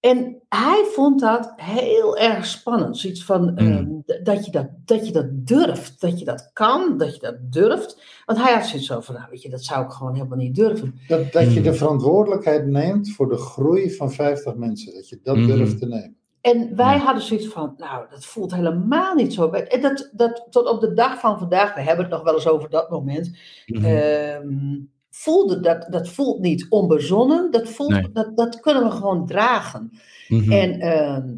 en 0.00 0.36
hij 0.48 0.84
vond 0.92 1.20
dat 1.20 1.52
heel 1.56 2.16
erg 2.18 2.46
spannend. 2.46 2.98
Zoiets 2.98 3.24
van, 3.24 3.42
Mm. 3.50 3.56
ehm, 3.58 3.86
d- 4.06 4.20
dat, 4.26 4.44
je 4.44 4.50
dat, 4.50 4.66
dat 4.84 5.06
je 5.06 5.12
dat 5.12 5.26
durft, 5.46 6.00
dat 6.00 6.18
je 6.18 6.24
dat 6.24 6.50
kan, 6.52 6.98
dat 6.98 7.14
je 7.14 7.20
dat 7.20 7.36
durft. 7.52 8.02
Want 8.24 8.38
hij 8.38 8.52
had 8.54 8.66
zoiets 8.66 8.86
zo 8.86 9.00
van, 9.00 9.14
nou 9.14 9.26
weet 9.30 9.42
je, 9.42 9.50
dat 9.50 9.64
zou 9.64 9.84
ik 9.84 9.90
gewoon 9.90 10.14
helemaal 10.14 10.38
niet 10.38 10.54
durven. 10.54 10.94
Dat, 11.08 11.32
dat 11.32 11.42
je 11.44 11.60
Mhm. 11.60 11.62
de 11.62 11.74
verantwoordelijkheid 11.74 12.66
neemt 12.66 13.10
voor 13.12 13.28
de 13.28 13.36
groei 13.36 13.90
van 13.94 14.12
50 14.12 14.54
mensen. 14.54 14.94
Dat 14.94 15.08
je 15.08 15.20
dat 15.22 15.36
Mhm. 15.36 15.46
durft 15.46 15.78
te 15.78 15.86
nemen. 15.86 16.16
En 16.44 16.76
wij 16.76 16.94
Ja. 16.96 16.98
hadden 17.02 17.22
zoiets 17.22 17.46
van, 17.46 17.74
nou, 17.76 18.06
dat 18.10 18.24
voelt 18.24 18.54
helemaal 18.54 19.14
niet 19.14 19.34
zo. 19.34 19.50
En 19.50 19.80
dat, 19.80 20.10
dat 20.12 20.46
tot 20.50 20.68
op 20.68 20.80
de 20.80 20.92
dag 20.92 21.20
van 21.20 21.38
vandaag, 21.38 21.74
we 21.74 21.80
hebben 21.80 22.04
het 22.04 22.14
nog 22.14 22.22
wel 22.22 22.34
eens 22.34 22.46
over 22.48 22.70
dat 22.70 22.90
moment, 22.90 23.36
Mhm. 23.66 23.84
ehm, 23.84 24.78
voelde 25.10 25.60
dat, 25.60 25.86
dat 25.90 26.08
voelt 26.08 26.40
niet 26.40 26.66
onbezonnen, 26.68 27.50
dat, 27.50 27.68
voelt, 27.68 27.90
Nee. 27.90 28.10
dat, 28.12 28.36
dat 28.36 28.60
kunnen 28.60 28.82
we 28.84 28.90
gewoon 28.90 29.26
dragen. 29.26 29.90
Mhm. 30.28 30.52
En 30.52 30.80
ehm, 30.80 31.28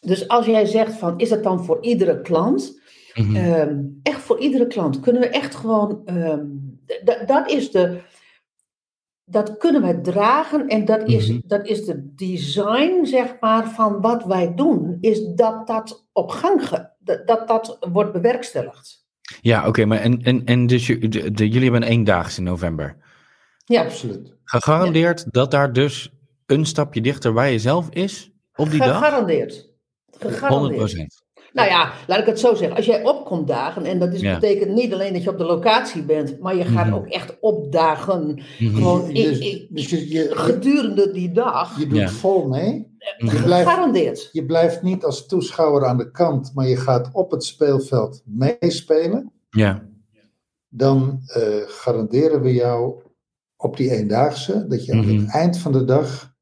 dus 0.00 0.28
als 0.28 0.46
jij 0.46 0.66
zegt 0.66 0.92
van, 0.92 1.18
is 1.18 1.30
het 1.30 1.42
dan 1.42 1.64
voor 1.64 1.82
iedere 1.82 2.20
klant? 2.20 2.80
Mhm. 3.14 3.36
Ehm, 3.36 3.80
echt 4.02 4.20
voor 4.20 4.38
iedere 4.40 4.66
klant 4.66 5.00
kunnen 5.00 5.22
we 5.22 5.28
echt 5.28 5.54
gewoon, 5.54 6.02
d- 7.04 7.22
dat 7.26 7.50
is 7.50 7.70
de, 7.70 8.00
dat 9.24 9.56
kunnen 9.56 9.82
we 9.82 10.00
dragen 10.00 10.68
en 10.68 10.84
dat 10.84 11.08
is, 11.08 11.28
Mhm. 11.28 11.38
dat 11.46 11.66
is 11.66 11.84
de 11.84 12.14
design, 12.14 13.04
zeg 13.04 13.36
maar, 13.40 13.68
van 13.70 14.00
wat 14.00 14.24
wij 14.24 14.54
doen, 14.54 14.98
is 15.00 15.24
dat 15.34 15.66
dat 15.66 16.06
op 16.12 16.30
gang, 16.30 16.68
ge, 16.68 16.88
dat, 16.98 17.26
dat 17.26 17.48
dat 17.48 17.78
wordt 17.92 18.12
bewerkstelligd. 18.12 19.02
Ja, 19.40 19.66
oké, 19.68 19.84
maar 19.84 19.98
en, 19.98 20.22
en, 20.22 20.44
en 20.44 20.66
dus 20.66 20.86
ju- 20.86 21.08
de, 21.08 21.30
de- 21.30 21.48
jullie 21.48 21.62
hebben 21.70 21.82
een 21.82 21.88
eendaagse 21.88 22.38
in 22.38 22.44
november. 22.44 22.96
Ja, 23.64 23.82
Absoluut. 23.84 24.34
Gegarandeerd 24.44 25.32
dat 25.32 25.50
daar 25.50 25.72
dus 25.72 26.12
een 26.46 26.66
stapje 26.66 27.00
dichter 27.00 27.32
bij 27.32 27.50
jezelf 27.50 27.88
is 27.90 28.30
op 28.54 28.70
die 28.70 28.78
dag? 28.78 28.98
gegarandeerd. 28.98 29.70
Gegarandeerd. 30.18 30.80
100%. 30.92 31.23
Nou 31.54 31.68
ja, 31.68 31.92
laat 32.06 32.18
ik 32.18 32.26
het 32.26 32.40
zo 32.40 32.54
zeggen. 32.54 32.76
Als 32.76 32.86
jij 32.86 33.04
opkomt 33.04 33.48
dagen, 33.48 33.84
en 33.84 33.98
dat 33.98 34.12
is, 34.12 34.20
betekent 34.20 34.70
niet 34.70 34.92
alleen 34.92 35.12
dat 35.12 35.22
je 35.22 35.30
op 35.30 35.38
de 35.38 35.44
locatie 35.44 36.02
bent, 36.02 36.40
maar 36.40 36.56
je 36.56 36.64
gaat 36.64 36.86
mhm. 36.86 36.94
ook 36.94 37.06
echt 37.06 37.36
opdagen. 37.40 38.42
Mm 38.58 38.74
Gewoon 38.74 39.12
dus, 39.12 39.68
dus 39.68 39.90
je, 39.90 40.28
gedurende 40.30 41.10
die 41.12 41.32
dag. 41.32 41.78
Je 41.78 41.86
doet 41.86 42.10
vol 42.10 42.48
mee. 42.48 42.92
Je 43.18 43.42
blijft, 43.44 43.68
Gegarandeerd. 43.68 44.28
Je 44.32 44.44
blijft 44.44 44.82
niet 44.82 45.04
als 45.04 45.26
toeschouwer 45.26 45.86
aan 45.86 45.96
de 45.96 46.10
kant, 46.10 46.50
maar 46.54 46.66
je 46.66 46.76
gaat 46.76 47.10
op 47.12 47.30
het 47.30 47.44
speelveld 47.44 48.22
meespelen. 48.24 49.32
Ja. 49.50 49.88
Dan 50.68 51.20
uh, 51.36 51.44
garanderen 51.66 52.42
we 52.42 52.52
jou 52.52 53.02
op 53.56 53.76
die 53.76 53.90
eendaagse 53.90 54.66
dat 54.68 54.84
je 54.84 54.92
aan 54.92 54.98
het 54.98 55.06
mhm. 55.06 55.28
eind 55.28 55.58
van 55.58 55.72
de 55.72 55.84
dag 55.84 56.34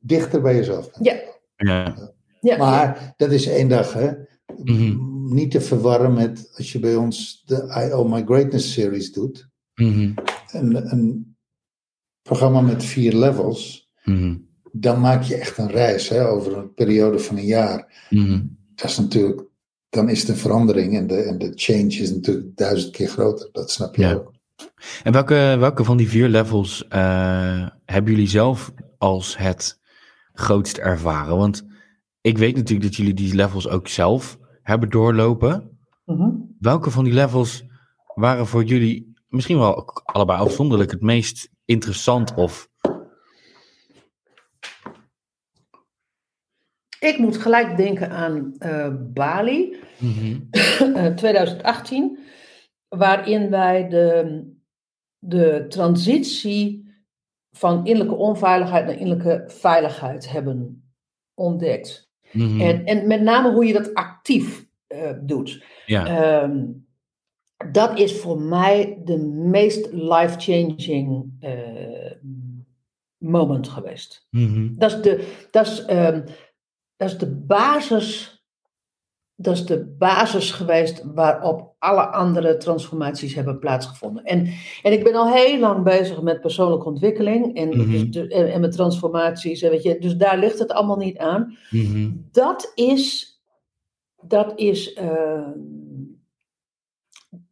dichter 0.00 0.40
bij 0.40 0.54
jezelf 0.54 0.90
bent. 0.90 1.04
Ja. 1.04 1.14
ja. 1.56 2.12
Ja. 2.44 2.56
Maar 2.56 3.14
dat 3.16 3.32
is 3.32 3.46
één 3.46 3.68
dag, 3.68 3.92
hè? 3.92 4.10
Mhm. 4.64 4.96
Niet 5.34 5.50
te 5.50 5.60
verwarren 5.60 6.12
met 6.12 6.50
als 6.56 6.72
je 6.72 6.78
bij 6.78 6.96
ons 6.96 7.42
de 7.46 7.90
I 7.94 8.08
My 8.08 8.22
Greatness 8.24 8.72
series 8.72 9.12
doet. 9.12 9.48
Mm 9.74 10.14
een, 10.50 10.92
een, 10.92 11.36
programma 12.22 12.60
met 12.60 12.84
vier 12.84 13.14
levels. 13.14 13.90
Mhm. 14.04 14.36
Dan 14.72 15.00
maak 15.00 15.22
je 15.22 15.36
echt 15.36 15.58
een 15.58 15.70
reis 15.70 16.08
hè, 16.08 16.26
over 16.26 16.56
een 16.56 16.74
periode 16.74 17.18
van 17.18 17.36
een 17.36 17.44
jaar. 17.44 18.06
Mhm. 18.10 18.40
Dat 18.74 18.90
is 18.90 18.98
natuurlijk, 18.98 19.42
dan 19.88 20.08
is 20.08 20.24
de 20.24 20.36
verandering 20.36 20.96
en 20.96 21.06
de, 21.06 21.22
en 21.22 21.38
de 21.38 21.52
change 21.54 21.86
is 21.86 22.10
natuurlijk 22.10 22.56
duizend 22.56 22.92
keer 22.92 23.08
groter. 23.08 23.48
Dat 23.52 23.70
snap 23.70 23.96
je 23.96 24.14
ook. 24.14 24.32
En 25.02 25.12
welke, 25.12 25.56
welke 25.58 25.84
van 25.84 25.96
die 25.96 26.08
vier 26.08 26.28
levels 26.28 26.84
uh, 26.84 27.68
hebben 27.84 28.12
jullie 28.12 28.28
zelf 28.28 28.72
als 28.98 29.38
het 29.38 29.80
grootst 30.32 30.76
ervaren? 30.76 31.36
Want 31.36 31.64
ik 32.24 32.38
weet 32.38 32.56
natuurlijk 32.56 32.82
dat 32.88 32.96
jullie 32.96 33.14
die 33.14 33.34
levels 33.34 33.68
ook 33.68 33.88
zelf 33.88 34.38
hebben 34.62 34.90
doorlopen. 34.90 35.78
Mhm. 36.04 36.30
Welke 36.58 36.90
van 36.90 37.04
die 37.04 37.12
levels 37.12 37.64
waren 38.14 38.46
voor 38.46 38.64
jullie 38.64 39.14
misschien 39.28 39.58
wel 39.58 39.84
allebei 40.04 40.38
afzonderlijk 40.40 40.90
het 40.90 41.00
meest 41.00 41.50
interessant 41.64 42.34
of... 42.34 42.68
Ik 46.98 47.18
moet 47.18 47.36
gelijk 47.36 47.76
denken 47.76 48.10
aan 48.10 48.54
uh, 48.58 48.94
Bali, 49.12 49.76
2018, 51.16 52.04
mhm. 52.04 52.14
eh, 52.88 52.98
waarin 52.98 53.50
wij 53.50 53.88
de, 53.88 54.42
de 55.18 55.64
transitie 55.68 56.88
van 57.50 57.86
innerlijke 57.86 58.14
onveiligheid 58.14 58.86
naar 58.86 58.98
innerlijke 58.98 59.44
veiligheid 59.46 60.30
hebben 60.30 60.88
ontdekt. 61.34 62.12
Mhm. 62.34 62.60
en, 62.60 62.84
en 62.84 63.06
met 63.06 63.20
name 63.20 63.52
hoe 63.52 63.64
je 63.64 63.72
dat 63.72 63.94
actief 63.94 64.66
uh, 64.88 65.10
doet. 65.20 65.64
Ja. 65.86 66.06
Ehm, 66.06 66.66
dat 67.70 67.98
is 67.98 68.12
voor 68.20 68.40
mij 68.40 69.00
de 69.04 69.18
meest 69.26 69.92
life-changing 69.92 71.32
uh, 71.40 72.12
moment 73.18 73.68
geweest. 73.68 74.26
Mm 74.30 74.78
dat, 74.78 74.92
is 74.92 75.02
de, 75.02 75.46
dat, 75.50 75.66
is, 75.66 75.78
um, 75.90 76.24
dat 76.96 77.10
is 77.10 77.18
de 77.18 77.30
basis. 77.30 78.33
Dat 79.36 79.54
is 79.54 79.66
de 79.66 79.84
basis 79.98 80.50
geweest 80.50 81.02
waarop 81.14 81.74
alle 81.78 82.06
andere 82.06 82.56
transformaties 82.56 83.34
hebben 83.34 83.58
plaatsgevonden. 83.58 84.24
En, 84.24 84.48
en 84.82 84.92
ik 84.92 85.04
ben 85.04 85.14
al 85.14 85.32
heel 85.32 85.58
lang 85.58 85.84
bezig 85.84 86.22
met 86.22 86.40
persoonlijke 86.40 86.86
ontwikkeling 86.86 87.56
en, 87.56 87.68
mm 87.76 88.10
dus 88.10 88.28
en, 88.28 88.52
en, 88.52 88.60
met 88.60 88.72
transformaties. 88.72 89.62
En 89.62 89.70
weet 89.70 89.82
je, 89.82 89.98
dus 89.98 90.16
daar 90.16 90.38
ligt 90.38 90.58
het 90.58 90.72
allemaal 90.72 90.96
niet 90.96 91.18
aan. 91.18 91.56
Mm 91.70 92.28
Dat 92.32 92.72
is, 92.74 93.34
dat 94.22 94.52
is 94.56 94.96
uh, 94.96 95.48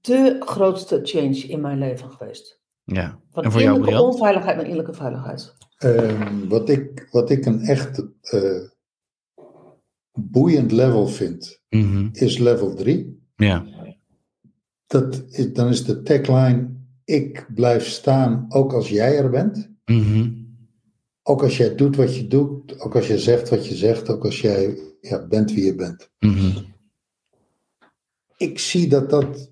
de 0.00 0.36
grootste 0.40 1.00
change 1.02 1.38
in 1.38 1.60
mijn 1.60 1.78
leven 1.78 2.10
geweest. 2.10 2.60
Ja. 2.84 3.20
Van 3.30 3.44
en 3.44 3.52
voor 3.52 3.60
jou, 3.60 3.80
Brian? 3.80 4.00
onveiligheid 4.00 4.56
naar 4.56 4.66
innerlijke 4.66 4.94
veiligheid. 4.94 5.54
Uh, 5.84 6.48
wat, 6.48 6.68
ik, 6.68 7.08
wat 7.10 7.30
ik 7.30 7.46
een 7.46 7.60
echt 7.60 8.06
uh, 8.34 8.68
boeiend 10.12 10.72
level 10.72 11.06
vind, 11.06 11.61
mm 11.74 12.08
is 12.12 12.38
level 12.38 12.74
3. 12.74 13.20
Ja 13.36 13.64
dat 14.92 15.24
is, 15.28 15.52
dan 15.52 15.68
is 15.68 15.84
de 15.84 16.02
tagline: 16.02 16.68
Ik 17.04 17.46
blijf 17.54 17.86
staan 17.86 18.46
ook 18.48 18.72
als 18.72 18.88
jij 18.88 19.16
er 19.16 19.30
bent. 19.30 19.70
Mhm. 19.84 20.30
Ook 21.22 21.42
als 21.42 21.56
jij 21.56 21.74
doet 21.74 21.96
wat 21.96 22.16
je 22.16 22.26
doet, 22.26 22.80
ook 22.80 22.96
als 22.96 23.06
je 23.06 23.18
zegt 23.18 23.48
wat 23.48 23.66
je 23.66 23.74
zegt, 23.74 24.08
ook 24.08 24.24
als 24.24 24.40
jij 24.40 24.78
ja, 25.00 25.26
bent 25.26 25.52
wie 25.52 25.64
je 25.64 25.74
bent. 25.74 26.10
Mhm. 26.18 26.58
Ik 28.36 28.58
zie 28.58 28.88
dat 28.88 29.10
dat 29.10 29.50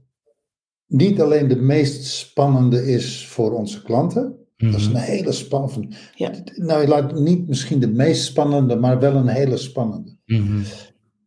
niet 0.86 1.20
alleen 1.20 1.48
de 1.48 1.56
meest 1.56 2.04
spannende 2.04 2.92
is 2.92 3.28
voor 3.28 3.52
onze 3.52 3.82
klanten. 3.82 4.38
Dat 4.56 4.74
is 4.74 4.88
mhm. 4.88 4.96
een 4.96 5.02
hele 5.02 5.32
spannende. 5.32 5.96
Ja. 6.14 6.32
Nou, 6.54 6.86
laat 6.86 7.14
niet 7.20 7.48
misschien 7.48 7.80
de 7.80 7.90
meest 7.90 8.24
spannende, 8.24 8.76
maar 8.76 9.00
wel 9.00 9.14
een 9.14 9.28
hele 9.28 9.56
spannende. 9.56 10.16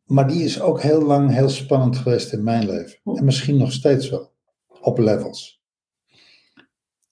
Maar 0.03 0.27
die 0.27 0.43
is 0.43 0.61
ook 0.61 0.81
heel 0.81 1.01
lang 1.01 1.31
heel 1.31 1.49
spannend 1.49 1.97
geweest 1.97 2.33
in 2.33 2.43
mijn 2.43 2.65
leven. 2.65 2.99
En 3.03 3.25
misschien 3.25 3.57
nog 3.57 3.71
steeds 3.71 4.09
wel. 4.09 4.31
Op 4.81 4.97
levels. 4.97 5.61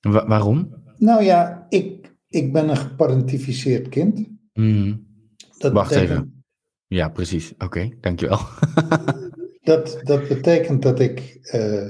waarom? 0.02 0.84
Nou 0.98 1.24
ja, 1.24 1.66
ik, 1.70 2.16
ik 2.28 2.54
ben 2.54 2.70
een 2.70 2.78
geparentificeerd 2.78 3.90
kind. 3.90 4.28
Mm. 4.54 5.08
Dat 5.58 5.72
Wacht 5.72 5.92
even. 5.92 6.44
Ja, 6.88 7.10
precies. 7.10 7.54
Oké, 7.54 7.66
okay, 7.66 7.98
dankjewel. 8.02 8.40
dat, 9.72 10.00
dat 10.04 10.28
betekent 10.28 10.82
dat 10.82 11.00
ik. 11.00 11.40
Uh, 11.54 11.90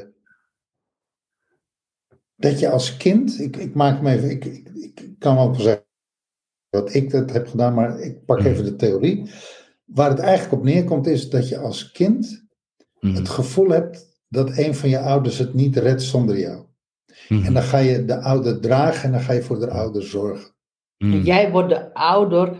dat 2.35 2.59
je 2.59 2.69
als 2.69 2.97
kind. 2.97 3.39
Ik, 3.39 3.57
ik 3.57 3.73
maak 3.73 4.01
me 4.01 4.11
even. 4.11 4.29
Ik, 4.29 4.45
ik, 4.45 4.69
ik 4.69 5.15
kan 5.19 5.35
wel 5.35 5.55
zeggen 5.55 5.85
wat 6.69 6.93
ik 6.93 7.09
dat 7.09 7.31
heb 7.31 7.47
gedaan, 7.47 7.73
maar 7.73 7.99
ik 7.99 8.25
pak 8.25 8.39
mm. 8.39 8.45
even 8.45 8.63
de 8.63 8.75
theorie. 8.75 9.29
Waar 9.93 10.09
het 10.09 10.19
eigenlijk 10.19 10.53
op 10.53 10.63
neerkomt 10.63 11.07
is 11.07 11.29
dat 11.29 11.49
je 11.49 11.57
als 11.57 11.91
kind 11.91 12.45
mhm. 12.99 13.15
het 13.15 13.29
gevoel 13.29 13.69
hebt 13.69 14.19
dat 14.27 14.57
een 14.57 14.75
van 14.75 14.89
je 14.89 14.99
ouders 14.99 15.37
het 15.37 15.53
niet 15.53 15.77
redt 15.77 16.01
zonder 16.01 16.39
jou. 16.39 16.65
Mhm. 17.27 17.45
En 17.45 17.53
dan 17.53 17.63
ga 17.63 17.77
je 17.77 18.05
de 18.05 18.21
ouder 18.21 18.59
dragen 18.59 19.03
en 19.03 19.11
dan 19.11 19.21
ga 19.21 19.33
je 19.33 19.41
voor 19.41 19.59
de 19.59 19.69
ouder 19.69 20.03
zorgen. 20.03 20.51
Mhm. 20.97 21.21
Jij 21.21 21.51
wordt 21.51 21.69
de 21.69 21.93
ouder 21.93 22.57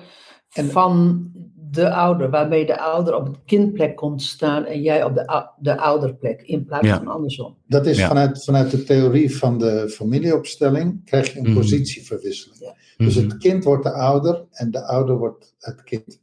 van 0.50 1.26
de 1.72 1.92
ouder, 1.92 2.30
waarmee 2.30 2.66
de 2.66 2.80
ouder 2.80 3.16
op 3.16 3.26
het 3.26 3.38
kindplek 3.46 3.96
komt 3.96 4.22
staan 4.22 4.66
en 4.66 4.82
jij 4.82 5.04
op 5.04 5.16
de, 5.16 5.48
de 5.60 5.78
ouderplek, 5.78 6.42
in 6.42 6.66
plaats 6.66 6.88
van 6.88 7.08
andersom. 7.08 7.58
Dat 7.68 7.86
is 7.86 8.06
vanuit, 8.06 8.44
vanuit 8.44 8.72
de 8.72 8.84
theorie 8.84 9.38
van 9.38 9.58
de 9.58 9.90
familieopstelling, 9.90 11.06
krijg 11.06 11.34
je 11.34 11.40
een 11.40 11.54
positieverwisseling. 11.54 12.74
Dus 12.98 13.16
het 13.16 13.38
kind 13.38 13.64
wordt 13.64 13.84
de 13.84 13.92
ouder 13.92 14.46
en 14.52 14.72
de 14.72 14.86
ouder 14.86 15.18
wordt 15.18 15.56
het 15.60 15.84
kind. 15.84 16.20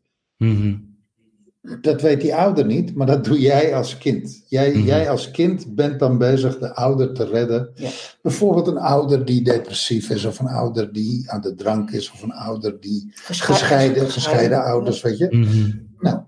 Dat 1.80 2.00
weet 2.00 2.20
die 2.20 2.34
ouder 2.34 2.66
niet, 2.66 2.94
maar 2.94 3.06
dat 3.06 3.24
doe 3.24 3.40
jij 3.40 3.74
als 3.74 3.98
kind. 3.98 4.44
Jij, 4.48 4.70
Mhm. 4.70 4.86
jij 4.86 5.10
als 5.10 5.30
kind 5.30 5.74
bent 5.74 5.98
dan 5.98 6.18
bezig 6.18 6.58
de 6.58 6.74
ouder 6.74 7.12
te 7.12 7.24
redden. 7.24 7.70
Ja. 7.74 7.90
Bijvoorbeeld 8.22 8.66
een 8.66 8.78
ouder 8.78 9.24
die 9.24 9.42
depressief 9.44 10.10
is, 10.10 10.24
of 10.24 10.38
een 10.38 10.46
ouder 10.46 10.92
die 10.92 11.30
aan 11.30 11.40
de 11.40 11.54
drank 11.54 11.90
is, 11.90 12.10
of 12.12 12.22
een 12.22 12.32
ouder 12.32 12.80
die 12.80 13.10
Gescheiden, 13.14 13.50
gescheiden, 13.54 14.10
gescheiden 14.10 14.64
ouders, 14.64 15.02
weet 15.02 15.18
je. 15.18 15.28
Mhm. 15.30 15.70
Nou, 15.98 16.20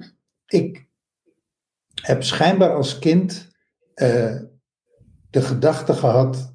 ik 0.46 0.86
heb 1.94 2.22
schijnbaar 2.22 2.74
als 2.74 2.98
kind 2.98 3.48
eh, 3.94 4.36
de 5.30 5.42
gedachte 5.42 5.92
gehad 5.92 6.49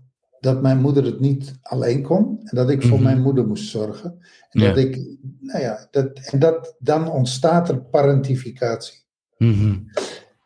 dat 0.45 0.61
mijn 0.61 0.81
moeder 0.81 1.05
het 1.05 1.19
niet 1.19 1.59
alleen 1.61 2.01
kon 2.01 2.39
en 2.43 2.55
dat 2.55 2.69
ik 2.69 2.81
voor 2.81 2.95
Mhm. 2.97 3.03
mijn 3.03 3.21
moeder 3.21 3.47
moest 3.47 3.69
zorgen. 3.69 4.17
En 4.49 4.61
Ja. 4.61 4.67
dat 4.67 4.77
ik, 4.77 5.17
nou 5.39 5.61
ja, 5.61 5.87
dat, 5.91 6.19
en 6.31 6.39
dat, 6.39 6.75
dan 6.79 7.11
ontstaat 7.11 7.69
er 7.69 7.81
parentificatie. 7.81 9.03
Mhm. 9.37 9.77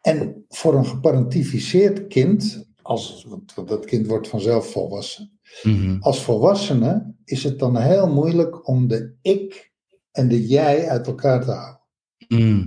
En 0.02 0.46
voor 0.50 0.76
een 0.76 0.86
geparentificeerd 0.86 2.08
kind, 2.08 2.68
als, 2.82 3.26
want 3.30 3.68
dat 3.68 3.86
kind 3.86 4.08
wordt 4.08 4.28
vanzelf 4.28 4.72
volwassen, 4.72 5.40
Mhm. 5.64 5.98
als 6.00 6.24
volwassene 6.24 7.14
is 7.26 7.44
het 7.44 7.60
dan 7.60 7.78
heel 7.78 8.08
moeilijk 8.14 8.68
om 8.68 8.88
de 8.88 9.14
ik 9.22 9.72
en 10.12 10.28
de 10.28 10.48
jij 10.48 10.90
uit 10.90 11.08
elkaar 11.08 11.46
te 11.46 11.52
houden. 11.52 11.78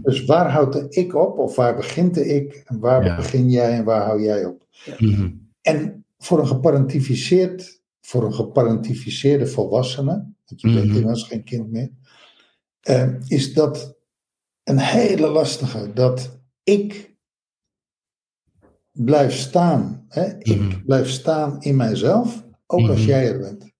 Dus 0.02 0.24
waar 0.24 0.50
houdt 0.50 0.72
de 0.72 0.86
ik 0.88 1.14
op, 1.14 1.38
of 1.38 1.56
waar 1.56 1.76
begint 1.76 2.14
de 2.14 2.26
ik, 2.26 2.62
en 2.66 2.78
waar 2.78 3.04
Ja. 3.04 3.16
begin 3.16 3.50
jij 3.50 3.72
en 3.72 3.84
waar 3.84 4.04
hou 4.04 4.22
jij 4.22 4.44
op? 4.44 4.66
Mhm. 4.98 5.30
En 5.62 6.01
voor 6.22 6.38
een 6.38 6.46
geparentificeerd, 6.46 7.82
voor 8.00 8.24
een 8.24 8.34
geparentificeerde 8.34 9.46
volwassene, 9.46 10.12
want 10.46 10.60
je 10.60 10.72
bent 10.72 10.78
Mhm. 10.84 10.86
inmiddels 10.86 11.22
geen 11.24 11.44
kind 11.44 11.70
meer, 11.70 11.90
eh, 12.80 13.08
is 13.26 13.54
dat 13.54 13.96
een 14.64 14.78
hele 14.78 15.28
lastige. 15.28 15.92
Dat 15.92 16.40
ik 16.62 17.16
blijf 18.92 19.34
staan. 19.36 20.04
Hè? 20.08 20.38
Ik 20.38 20.60
Mhm. 20.60 20.84
blijf 20.84 21.08
staan 21.08 21.60
in 21.62 21.76
mijzelf, 21.76 22.44
ook 22.66 22.88
als 22.88 22.98
Mhm. 22.98 23.08
jij 23.08 23.32
er 23.32 23.38
bent. 23.38 23.71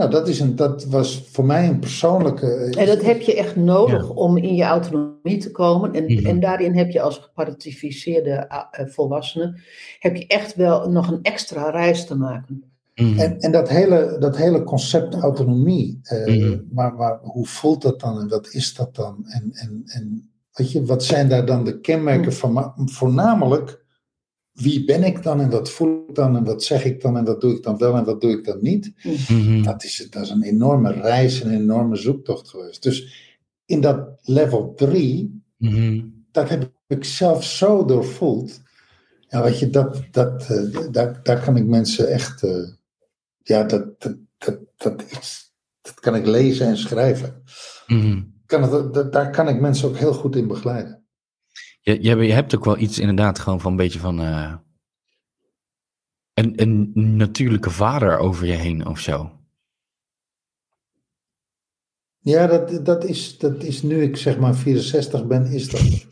Nou, 0.00 0.12
dat, 0.12 0.28
is 0.28 0.40
een, 0.40 0.56
dat 0.56 0.84
was 0.84 1.28
voor 1.30 1.44
mij 1.44 1.68
een 1.68 1.78
persoonlijke. 1.78 2.74
En 2.78 2.86
dat 2.86 3.02
heb 3.02 3.20
je 3.20 3.34
echt 3.36 3.56
nodig 3.56 4.02
Ja. 4.02 4.08
om 4.14 4.36
in 4.36 4.54
je 4.54 4.62
autonomie 4.62 5.36
te 5.38 5.50
komen. 5.50 5.92
En, 5.94 6.04
Mhm. 6.04 6.26
en 6.26 6.40
daarin 6.40 6.76
heb 6.76 6.90
je 6.90 7.00
als 7.00 7.18
geparatificeerde 7.18 8.30
eh, 8.30 8.86
volwassene, 8.86 9.60
heb 9.98 10.16
je 10.16 10.26
echt 10.26 10.54
wel 10.54 10.90
nog 10.90 11.10
een 11.10 11.22
extra 11.22 11.70
reis 11.70 12.06
te 12.06 12.16
maken. 12.16 12.64
Mhm. 12.94 13.18
En, 13.18 13.38
en 13.40 13.52
dat, 13.52 13.68
hele, 13.68 14.16
dat 14.18 14.36
hele 14.36 14.62
concept 14.62 15.14
autonomie, 15.14 16.00
eh, 16.02 16.26
Mhm. 16.36 16.58
maar, 16.72 16.94
maar 16.94 17.18
hoe 17.22 17.46
voelt 17.46 17.82
dat 17.82 18.00
dan 18.00 18.20
en 18.20 18.28
wat 18.28 18.48
is 18.52 18.74
dat 18.74 18.94
dan? 18.94 19.24
En, 19.28 19.50
en, 19.52 19.82
en 19.84 20.30
weet 20.52 20.72
je, 20.72 20.84
wat 20.84 21.04
zijn 21.04 21.28
daar 21.28 21.46
dan 21.46 21.64
de 21.64 21.80
kenmerken 21.80 22.32
van? 22.32 22.52
Maar 22.52 22.72
voornamelijk, 22.84 23.79
wie 24.62 24.84
ben 24.84 25.04
ik 25.04 25.22
dan 25.22 25.40
en 25.40 25.50
wat 25.50 25.70
voel 25.70 26.04
ik 26.08 26.14
dan 26.14 26.36
en 26.36 26.44
wat 26.44 26.62
zeg 26.62 26.84
ik 26.84 27.00
dan 27.00 27.16
en 27.16 27.24
wat 27.24 27.40
doe 27.40 27.54
ik 27.56 27.62
dan 27.62 27.78
wel 27.78 27.96
en 27.96 28.04
wat 28.04 28.20
doe 28.20 28.30
ik 28.30 28.44
dan 28.44 28.58
niet? 28.60 28.92
Mhm. 29.28 29.62
Dat 29.62 29.84
is, 29.84 30.06
dat 30.10 30.22
is 30.22 30.30
een 30.30 30.42
enorme 30.42 30.92
reis, 30.92 31.40
een 31.40 31.54
enorme 31.54 31.96
zoektocht 31.96 32.48
geweest. 32.48 32.82
Dus 32.82 33.28
in 33.66 33.80
dat 33.80 34.08
level 34.22 34.72
3, 34.76 35.42
Mhm. 35.56 36.00
dat 36.32 36.48
heb 36.48 36.70
ik 36.86 37.04
zelf 37.04 37.44
zo 37.44 37.84
doorvoeld. 37.84 38.60
Ja, 39.28 39.42
weet 39.42 39.58
je, 39.58 39.70
dat, 39.70 40.02
dat, 40.10 40.46
eh, 40.50 40.86
daar, 40.90 41.20
daar 41.22 41.40
kan 41.44 41.56
ik 41.56 41.66
mensen 41.66 42.08
echt. 42.08 42.42
eh, 42.42 42.68
ja, 43.42 43.62
dat, 43.64 44.00
dat, 44.00 44.16
dat, 44.38 44.58
dat, 44.76 45.04
is, 45.20 45.52
dat 45.82 46.00
kan 46.00 46.14
ik 46.14 46.26
lezen 46.26 46.66
en 46.66 46.76
schrijven. 46.78 47.42
Mhm. 47.86 48.22
Kan 48.46 48.62
het, 48.62 48.94
dat, 48.94 49.12
daar 49.12 49.30
kan 49.30 49.48
ik 49.48 49.60
mensen 49.60 49.88
ook 49.88 49.96
heel 49.96 50.12
goed 50.14 50.36
in 50.36 50.46
begeleiden. 50.46 50.99
Je, 51.80 52.02
je, 52.02 52.08
hebt- 52.08 52.22
je 52.24 52.32
hebt 52.32 52.54
ook 52.56 52.64
wel 52.64 52.78
iets 52.78 52.98
inderdaad 52.98 53.38
gewoon 53.38 53.60
van 53.60 53.70
een 53.70 53.76
beetje 53.76 53.98
van 53.98 54.20
eh, 54.20 54.54
een, 56.34 56.60
een 56.60 56.92
natuurlijke 57.16 57.70
vader 57.70 58.18
over 58.18 58.46
je 58.46 58.52
heen 58.52 58.86
of 58.86 58.98
zo. 58.98 59.38
Ja, 62.18 62.46
dat, 62.46 62.84
dat, 62.84 63.04
is, 63.04 63.38
dat 63.38 63.62
is 63.62 63.82
nu 63.82 64.02
ik 64.02 64.16
zeg 64.16 64.38
maar 64.38 64.54
64 64.54 65.26
ben, 65.26 65.46
is 65.46 65.68
dat. 65.68 65.80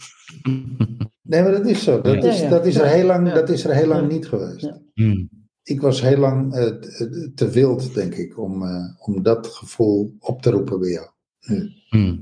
Nee, 1.22 1.42
maar 1.42 1.52
dat 1.52 1.66
is 1.66 1.84
zo. 1.84 2.00
Dat, 2.00 2.22
Ja, 2.22 2.30
is, 2.30 2.40
ja. 2.40 2.48
dat, 2.48 2.66
is, 2.66 2.76
er 2.76 2.86
heel 2.86 3.06
lang, 3.06 3.28
Ja. 3.28 3.34
dat 3.34 3.48
is 3.48 3.64
er 3.64 3.74
heel 3.74 3.86
lang 3.86 4.08
niet 4.12 4.28
geweest. 4.28 4.60
Ja. 4.60 4.80
Mhm. 4.94 5.26
Ik 5.62 5.80
was 5.80 6.00
heel 6.00 6.16
lang 6.18 6.54
eh, 6.54 6.66
te, 6.66 7.32
te 7.34 7.50
wild, 7.50 7.94
denk 7.94 8.14
ik, 8.14 8.38
om, 8.38 8.62
eh, 8.62 8.84
om 9.08 9.22
dat 9.22 9.46
gevoel 9.46 10.16
op 10.18 10.42
te 10.42 10.50
roepen 10.50 10.80
bij 10.80 10.90
jou. 10.90 11.10
Nu. 11.46 11.70
Mhm. 11.90 12.18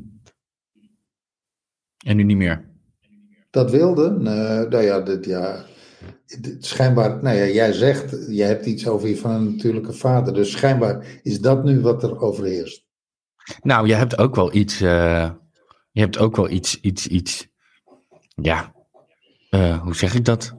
En 2.05 2.17
nu 2.17 2.23
niet 2.23 2.37
meer. 2.37 2.71
Dat 3.57 3.71
wilde? 3.71 4.11
Nee, 4.11 4.69
nou 4.69 4.83
ja, 4.83 5.01
dit, 5.01 5.25
ja 5.25 5.65
schijnbaar, 6.59 7.23
nou 7.23 7.37
ja, 7.37 7.45
jij 7.47 7.73
zegt, 7.73 8.27
jij 8.29 8.47
hebt 8.49 8.67
iets 8.67 8.89
over 8.89 9.09
je 9.09 9.17
van 9.17 9.31
een 9.31 9.45
natuurlijke 9.51 9.93
vader. 9.93 10.35
Dus 10.35 10.51
schijnbaar 10.51 11.07
is 11.23 11.41
dat 11.41 11.65
nu 11.65 11.81
wat 11.81 12.03
er 12.03 12.21
overheerst. 12.21 12.85
Nou, 13.63 13.87
je 13.87 13.95
hebt 13.95 14.19
ook 14.19 14.35
wel 14.35 14.55
iets. 14.55 14.81
eh, 14.81 15.31
je 15.93 16.01
hebt 16.01 16.19
ook 16.19 16.37
wel 16.37 16.51
iets, 16.51 16.81
iets, 16.81 17.07
iets. 17.07 17.49
Ja. 18.35 18.75
eh, 19.51 19.83
hoe 19.83 19.95
zeg 19.97 20.15
ik 20.15 20.25
dat? 20.25 20.55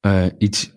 Eh, 0.00 0.26
iets 0.38 0.72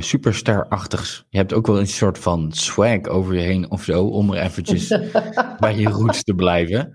superstar-achtigs. 0.00 1.26
Je 1.28 1.38
hebt 1.38 1.52
ook 1.52 1.66
wel 1.66 1.78
een 1.78 1.86
soort 1.86 2.18
van 2.18 2.52
swag 2.52 3.06
over 3.06 3.34
je 3.34 3.40
heen 3.40 3.70
of 3.70 3.84
zo, 3.84 4.04
om 4.06 4.32
er 4.32 4.42
eventjes 4.42 4.88
bij 5.60 5.76
je 5.76 5.88
roots 5.88 6.22
te 6.22 6.34
blijven. 6.34 6.92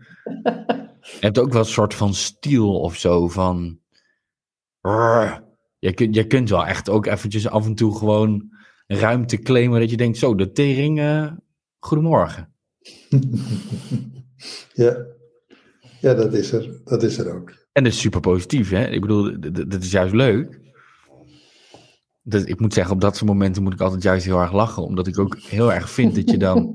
Je 1.02 1.20
hebt 1.20 1.40
ook 1.40 1.52
wel 1.52 1.62
een 1.62 1.68
soort 1.68 1.94
van 1.94 2.14
stiel 2.14 2.80
of 2.80 2.98
zo 2.98 3.28
van. 3.28 3.82
Je, 5.80 5.94
kunt, 5.94 6.16
je 6.16 6.28
kunt 6.28 6.50
wel 6.50 6.66
echt 6.66 6.90
ook 6.90 7.06
eventjes 7.06 7.48
af 7.48 7.66
en 7.66 7.76
toe 7.76 7.98
gewoon 7.98 8.52
ruimte 8.88 9.38
claimen 9.38 9.80
dat 9.80 9.90
je 9.90 9.98
denkt, 9.98 10.18
zo, 10.18 10.36
de 10.36 10.52
tering, 10.52 11.00
eh, 11.00 11.32
goedemorgen. 11.80 12.54
Ja. 14.74 15.06
ja, 16.02 16.14
dat 16.14 16.34
is 16.34 16.52
er. 16.52 16.82
Dat 16.84 17.04
is 17.04 17.18
er 17.18 17.36
ook. 17.36 17.50
En 17.72 17.84
dat 17.84 17.94
is 17.94 18.00
super 18.00 18.20
positief, 18.20 18.70
hè? 18.70 18.88
Ik 18.88 19.02
bedoel, 19.02 19.40
dat 19.68 19.84
is 19.84 19.92
juist 19.92 20.14
leuk. 20.14 20.60
Dat, 22.22 22.48
ik 22.48 22.60
moet 22.60 22.74
zeggen, 22.74 22.94
op 22.94 23.02
dat 23.02 23.16
soort 23.18 23.30
momenten 23.30 23.64
moet 23.64 23.74
ik 23.74 23.82
altijd 23.82 24.04
juist 24.04 24.26
heel 24.26 24.40
erg 24.40 24.54
lachen. 24.54 24.84
Omdat 24.84 25.08
ik 25.08 25.20
ook 25.20 25.38
heel 25.40 25.74
erg 25.74 25.90
vind 25.90 26.16
dat 26.16 26.30
je 26.30 26.38
dan... 26.38 26.74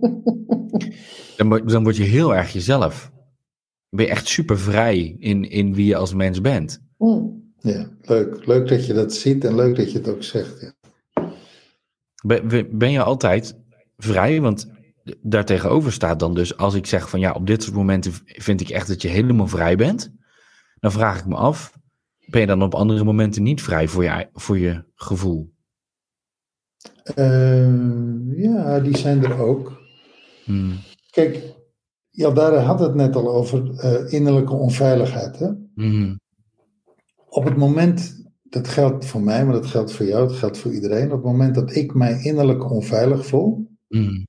dan, 1.37 1.49
wo- 1.49 1.65
dan 1.65 1.83
word 1.83 1.97
je 1.97 2.03
heel 2.03 2.35
erg 2.35 2.53
jezelf. 2.53 3.11
Dan 3.11 3.99
ben 3.99 4.05
je 4.05 4.11
echt 4.11 4.27
super 4.29 4.59
vrij 4.59 5.17
in, 5.19 5.51
in 5.51 5.75
wie 5.75 5.87
je 5.87 5.97
als 5.97 6.15
mens 6.15 6.41
bent. 6.41 6.85
Mm. 6.99 7.48
Ja, 7.61 7.89
leuk. 8.03 8.47
Leuk 8.47 8.69
dat 8.69 8.87
je 8.87 8.93
dat 8.93 9.15
ziet 9.15 9.45
en 9.45 9.55
leuk 9.55 9.77
dat 9.77 9.93
je 9.93 9.99
het 9.99 10.09
ook 10.09 10.23
zegt. 10.23 10.61
Ja. 10.61 10.73
Ben, 12.23 12.79
ben- 12.79 12.91
je 12.91 13.03
altijd 13.03 13.59
vrij? 13.97 14.41
Want 14.41 14.71
daartegenover 15.23 15.93
staat 15.93 16.21
dan 16.21 16.35
dus... 16.35 16.57
Als 16.57 16.75
ik 16.75 16.87
zeg 16.87 17.11
van 17.11 17.21
ja, 17.21 17.33
op 17.33 17.47
dit 17.47 17.63
soort 17.63 17.77
momenten 17.77 18.13
vind 18.25 18.61
ik 18.61 18.69
echt 18.69 18.89
dat 18.89 19.03
je 19.03 19.09
helemaal 19.09 19.49
vrij 19.49 19.77
bent. 19.77 20.13
Dan 20.81 20.93
vraag 20.93 21.19
ik 21.19 21.27
me 21.27 21.35
af... 21.35 21.77
Ben 22.27 22.41
je 22.41 22.47
dan 22.47 22.63
op 22.63 22.75
andere 22.75 23.05
momenten 23.05 23.43
niet 23.43 23.63
vrij 23.63 23.89
voor 23.89 24.05
je, 24.05 24.29
voor 24.33 24.59
je 24.59 24.85
gevoel? 24.95 25.53
Eh, 27.15 27.69
ja, 28.37 28.81
die 28.81 28.97
zijn 28.97 29.25
er 29.25 29.39
ook. 29.39 29.83
Hmm. 30.45 30.79
Kijk, 31.11 31.43
Jaldara 32.11 32.61
had 32.61 32.81
het 32.81 32.95
net 32.95 33.17
al 33.17 33.29
over 33.29 33.79
eh, 33.79 34.13
innerlijke 34.13 34.53
onveiligheid. 34.53 35.39
Hè? 35.39 35.49
Mhm. 35.75 36.15
Op 37.29 37.45
het 37.45 37.57
moment, 37.57 38.25
dat 38.43 38.69
geldt 38.69 39.05
voor 39.07 39.21
mij, 39.23 39.45
maar 39.45 39.55
dat 39.55 39.67
geldt 39.67 39.93
voor 39.93 40.07
jou, 40.07 40.29
dat 40.29 40.37
geldt 40.37 40.59
voor 40.59 40.73
iedereen. 40.73 41.05
Op 41.07 41.11
het 41.13 41.23
moment 41.23 41.55
dat 41.55 41.75
ik 41.77 41.95
mij 41.95 42.21
innerlijk 42.23 42.71
onveilig 42.71 43.27
voel, 43.27 43.67
Mhm. 43.89 44.25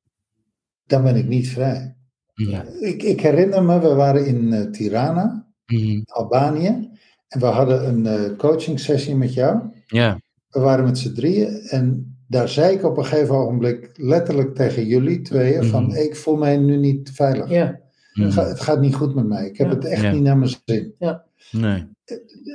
dan 0.85 1.03
ben 1.03 1.15
ik 1.15 1.27
niet 1.27 1.47
vrij. 1.49 1.95
Ja. 2.33 2.63
Ik, 2.79 3.03
ik 3.03 3.21
herinner 3.21 3.63
me, 3.63 3.79
we 3.79 3.93
waren 3.93 4.25
in 4.25 4.53
eh, 4.53 4.69
Tirana, 4.69 5.47
Mhm. 5.65 6.01
Albanië. 6.05 6.89
En 7.27 7.39
we 7.39 7.45
hadden 7.45 7.87
een 7.87 8.05
eh 8.05 8.37
coaching 8.37 8.79
sessie 8.79 9.15
met 9.15 9.33
jou. 9.33 9.59
Ja. 9.85 10.19
We 10.49 10.59
waren 10.59 10.85
met 10.85 10.97
z'n 10.97 11.13
drieën. 11.13 11.47
En 11.69 12.15
daar 12.27 12.49
zei 12.49 12.75
ik 12.75 12.83
op 12.83 12.97
een 12.97 13.05
gegeven 13.05 13.35
ogenblik 13.35 13.89
letterlijk 13.93 14.55
tegen 14.55 14.85
jullie 14.85 15.21
tweeën: 15.21 15.63
van 15.63 15.83
Mhm. 15.85 15.95
ik 15.95 16.15
voel 16.15 16.35
mij 16.37 16.57
nu 16.57 16.77
niet 16.77 17.11
veilig. 17.13 17.49
Ja. 17.49 17.79
Het, 18.19 18.27
Mhm. 18.27 18.37
gaat, 18.37 18.47
het 18.47 18.59
gaat 18.61 18.79
niet 18.81 18.95
goed 18.95 19.15
met 19.15 19.25
mij. 19.27 19.47
Ik 19.47 19.57
heb 19.57 19.67
Ja. 19.69 19.75
het 19.75 19.85
echt 19.85 20.01
Ja. 20.01 20.11
niet 20.11 20.21
naar 20.21 20.37
mijn 20.37 20.51
zin. 20.65 20.95
Nee. 21.51 21.87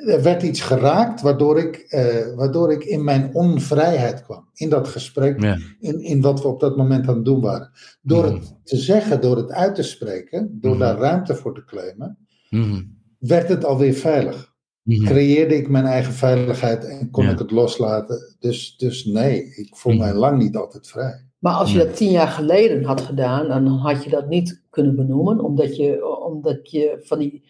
Er 0.07 0.23
werd 0.23 0.43
iets 0.43 0.61
geraakt 0.61 1.21
waardoor 1.21 1.59
ik, 1.59 1.77
eh, 1.77 2.35
waardoor 2.37 2.73
ik 2.73 2.85
in 2.85 3.05
mijn 3.05 3.35
onvrijheid 3.35 4.23
kwam. 4.23 4.49
In 4.55 4.69
dat 4.69 4.89
gesprek, 4.89 5.43
Ja. 5.43 5.59
in, 5.81 6.01
in 6.01 6.21
wat 6.21 6.43
we 6.43 6.49
op 6.49 6.61
dat 6.61 6.77
moment 6.77 7.09
aan 7.09 7.15
het 7.15 7.25
doen 7.25 7.41
waren. 7.41 7.71
Door 8.03 8.25
Mhm. 8.25 8.35
het 8.35 8.55
te 8.65 8.77
zeggen, 8.77 9.21
door 9.21 9.37
het 9.37 9.51
uit 9.53 9.75
te 9.75 9.83
spreken, 9.83 10.59
door 10.61 10.71
Mhm. 10.75 10.81
daar 10.81 10.97
ruimte 10.99 11.35
voor 11.35 11.55
te 11.55 11.65
claimen, 11.65 12.19
Mhm. 12.51 12.83
werd 13.19 13.49
het 13.49 13.65
alweer 13.65 13.95
veilig. 13.95 14.53
Mhm. 14.83 15.05
Creëerde 15.07 15.57
ik 15.57 15.69
mijn 15.69 15.85
eigen 15.85 16.13
veiligheid 16.13 16.85
en 16.85 17.11
kon 17.11 17.25
Ja. 17.25 17.31
ik 17.31 17.39
het 17.39 17.51
loslaten. 17.51 18.37
Dus, 18.39 18.77
dus 18.77 19.05
nee, 19.05 19.55
ik 19.55 19.77
voel 19.77 19.93
Mhm. 19.93 20.03
mij 20.03 20.15
lang 20.15 20.39
niet 20.43 20.57
altijd 20.57 20.89
vrij. 20.89 21.29
Maar 21.45 21.55
als 21.55 21.73
je 21.73 21.79
Ja. 21.79 21.85
dat 21.85 21.97
tien 21.97 22.11
jaar 22.11 22.29
geleden 22.29 22.85
had 22.85 23.01
gedaan, 23.01 23.49
dan 23.49 23.67
had 23.67 24.05
je 24.05 24.11
dat 24.11 24.29
niet 24.29 24.63
kunnen 24.71 24.97
benoemen, 24.97 25.41
omdat 25.41 25.77
je, 25.77 26.19
omdat 26.25 26.71
je 26.71 26.99
van, 27.03 27.19
die, 27.19 27.43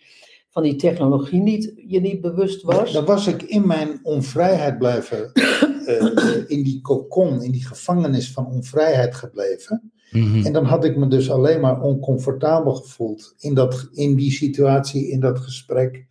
van 0.51 0.63
die 0.63 0.77
technologie 0.77 1.41
niet, 1.41 1.73
je 1.87 2.01
niet 2.01 2.21
bewust 2.21 2.63
was. 2.63 2.93
Dan 2.93 3.05
was 3.05 3.27
ik 3.27 3.43
in 3.43 3.67
mijn 3.67 4.01
onvrijheid 4.03 4.79
blijven, 4.79 5.33
eh, 5.33 6.07
in 6.47 6.63
die 6.63 6.81
kokon, 6.81 7.43
in 7.43 7.51
die 7.51 7.67
gevangenis 7.67 8.33
van 8.33 8.47
onvrijheid 8.47 9.15
gebleven. 9.15 9.93
Mhm. 10.11 10.47
En 10.47 10.53
dan 10.53 10.65
had 10.65 10.85
ik 10.85 10.97
me 10.97 11.09
dus 11.09 11.31
alleen 11.31 11.61
maar 11.61 11.81
oncomfortabel 11.81 12.75
gevoeld 12.75 13.35
in, 13.39 13.55
dat, 13.55 13.89
in 13.93 14.15
die 14.15 14.33
situatie, 14.33 15.11
in 15.11 15.21
dat 15.21 15.39
gesprek 15.39 16.07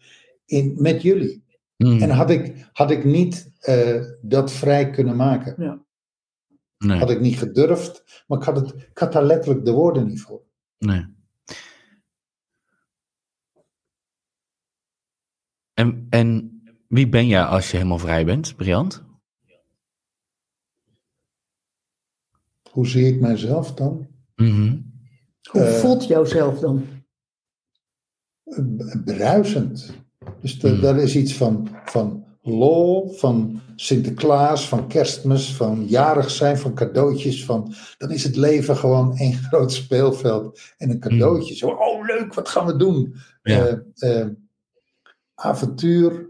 in, 0.45 0.75
met 0.77 1.01
jullie. 1.01 1.43
Mhm. 1.77 2.01
En 2.01 2.09
had 2.09 2.29
ik, 2.29 2.69
had 2.73 2.91
ik 2.91 3.03
niet 3.03 3.51
eh, 3.59 4.01
dat 4.21 4.51
vrij 4.51 4.89
kunnen 4.89 5.15
maken. 5.15 5.82
Nee. 6.83 6.99
Had 6.99 7.09
ik 7.09 7.19
niet 7.19 7.37
gedurfd, 7.37 8.23
maar 8.27 8.37
ik 8.37 8.43
had, 8.43 8.55
het, 8.55 8.73
ik 8.89 8.97
had 8.97 9.13
daar 9.13 9.23
letterlijk 9.23 9.65
de 9.65 9.71
woorden 9.71 10.07
niet 10.07 10.21
voor. 10.21 10.41
Nee. 10.77 11.05
En, 15.73 16.07
en 16.09 16.61
wie 16.87 17.09
ben 17.09 17.27
jij 17.27 17.43
als 17.43 17.71
je 17.71 17.77
helemaal 17.77 17.99
vrij 17.99 18.25
bent, 18.25 18.55
Briant? 18.55 19.03
Hoe 22.69 22.87
zie 22.87 23.05
ik 23.13 23.19
mijzelf 23.19 23.73
dan? 23.73 24.07
Mhm. 24.35 24.81
Hoe 25.49 25.61
eh, 25.61 25.73
voelt 25.79 26.07
jouzelf 26.07 26.59
dan? 26.59 26.85
B- 28.43 29.01
Bruisend. 29.05 29.93
Dus 30.41 30.59
de- 30.59 30.69
Hmm. 30.69 30.81
daar 30.81 30.97
is 30.99 31.15
iets 31.15 31.33
van, 31.37 31.69
van 31.85 32.22
lol, 32.43 33.09
van 33.13 33.61
Sinterklaas, 33.75 34.67
van 34.67 34.87
kerstmis, 34.87 35.53
van 35.55 35.85
jarig 35.87 36.29
zijn, 36.31 36.57
van 36.57 36.73
cadeautjes. 36.73 37.45
Van, 37.45 37.73
dan 37.97 38.11
is 38.11 38.23
het 38.23 38.35
leven 38.35 38.77
gewoon 38.77 39.17
één 39.17 39.33
groot 39.49 39.71
speelveld 39.73 40.59
en 40.77 40.89
een 40.89 40.99
cadeautje. 40.99 41.55
Zo, 41.55 41.67
oh 41.67 42.05
leuk, 42.05 42.33
wat 42.33 42.49
gaan 42.49 42.65
we 42.65 42.75
doen? 42.75 43.15
Ja. 43.43 43.81
Eh, 43.97 44.19
eh, 44.21 44.27
avontuur, 45.35 46.29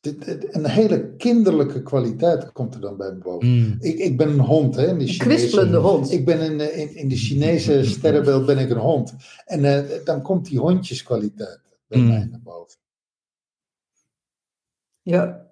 dit- 0.00 0.24
dit- 0.24 0.54
een 0.54 0.66
hele 0.66 1.14
kinderlijke 1.16 1.82
kwaliteit 1.82 2.52
komt 2.52 2.74
er 2.74 2.80
dan 2.80 2.96
bij 2.96 3.12
me 3.12 3.18
boven. 3.18 3.48
Mm. 3.48 3.76
Ik, 3.80 3.98
ik 3.98 4.16
ben 4.16 4.28
een 4.28 4.40
hond, 4.40 4.76
hè? 4.76 4.86
In 4.86 4.98
de 4.98 5.04
Een 5.04 5.08
Chinese, 5.08 5.18
kwispelende 5.38 5.76
hond. 5.78 6.12
Ik 6.12 6.24
ben 6.24 6.40
in, 6.40 6.60
eh, 6.60 6.78
in, 6.78 6.96
in 6.96 7.08
de 7.08 7.16
Chinese 7.16 7.84
sterrenbeeld 7.94 8.46
ben 8.46 8.58
ik 8.58 8.70
een 8.70 8.76
hond. 8.78 9.14
En 9.44 9.64
eh, 9.64 10.04
dan 10.04 10.22
komt 10.22 10.46
die 10.46 10.58
hondjeskwaliteit 10.58 11.60
bij 11.88 11.98
Mm. 11.98 12.06
mij 12.08 12.28
naar 12.30 12.40
boven. 12.42 12.76
Ja. 15.08 15.46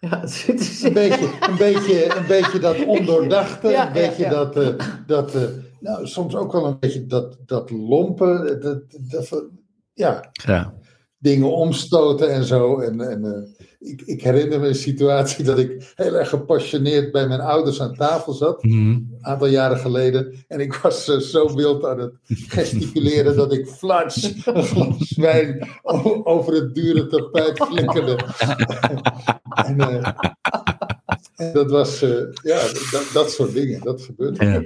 Ja, 0.00 0.20
het 0.20 0.60
is- 0.60 0.82
Een 0.82 0.92
beetje, 0.92 1.30
een 1.40 1.56
beetje, 1.56 2.16
een 2.16 2.26
beetje 2.26 2.58
dat 2.58 2.84
ondoordachte, 2.84 3.68
Ja, 3.68 3.86
een 3.86 3.92
beetje 3.92 4.22
ja, 4.22 4.30
ja. 4.30 4.44
dat, 4.44 4.56
eh, 4.56 4.86
dat 5.06 5.34
eh, 5.34 5.42
nou, 5.80 6.06
soms 6.06 6.34
ook 6.36 6.52
wel 6.52 6.66
een 6.66 6.78
beetje 6.78 7.06
dat, 7.06 7.36
dat 7.46 7.70
lompen, 7.70 8.60
dat, 8.60 8.82
dat, 9.10 9.44
ja, 9.92 10.30
Ja. 10.32 10.74
dingen 11.18 11.52
omstoten 11.52 12.30
en 12.32 12.44
zo. 12.44 12.80
En, 12.80 13.00
en 13.00 13.24
eh, 13.24 13.63
ik, 13.84 14.02
ik 14.04 14.22
herinner 14.22 14.60
me 14.60 14.68
een 14.68 14.74
situatie 14.74 15.44
dat 15.50 15.58
ik 15.58 15.92
heel 15.94 16.14
erg 16.14 16.28
gepassioneerd 16.28 17.12
bij 17.12 17.28
mijn 17.28 17.40
ouders 17.40 17.80
aan 17.80 17.94
tafel 17.94 18.32
zat, 18.32 18.62
Mhm. 18.64 18.78
een 18.88 19.18
aantal 19.20 19.46
jaren 19.46 19.78
geleden. 19.78 20.44
En 20.48 20.60
ik 20.60 20.74
was 20.74 21.08
eh, 21.08 21.16
zo 21.18 21.54
wild 21.54 21.84
aan 21.84 21.98
het 21.98 22.12
gesticuleren 22.26 23.36
dat 23.36 23.52
ik 23.52 23.66
flats 23.66 24.22
een 24.44 24.62
glas 24.62 25.16
wijn 25.16 25.68
over 26.24 26.54
het 26.54 26.74
dure 26.74 27.06
tapijt 27.06 27.62
flikkerde. 27.64 28.16
en, 29.66 29.80
eh, 29.80 30.12
en 31.36 31.52
dat 31.52 31.70
was, 31.70 32.02
eh, 32.02 32.10
ja, 32.42 32.60
dat, 32.90 33.10
dat 33.12 33.30
soort 33.30 33.52
dingen, 33.52 33.80
dat 33.80 34.02
gebeurt. 34.02 34.36
Ja. 34.38 34.62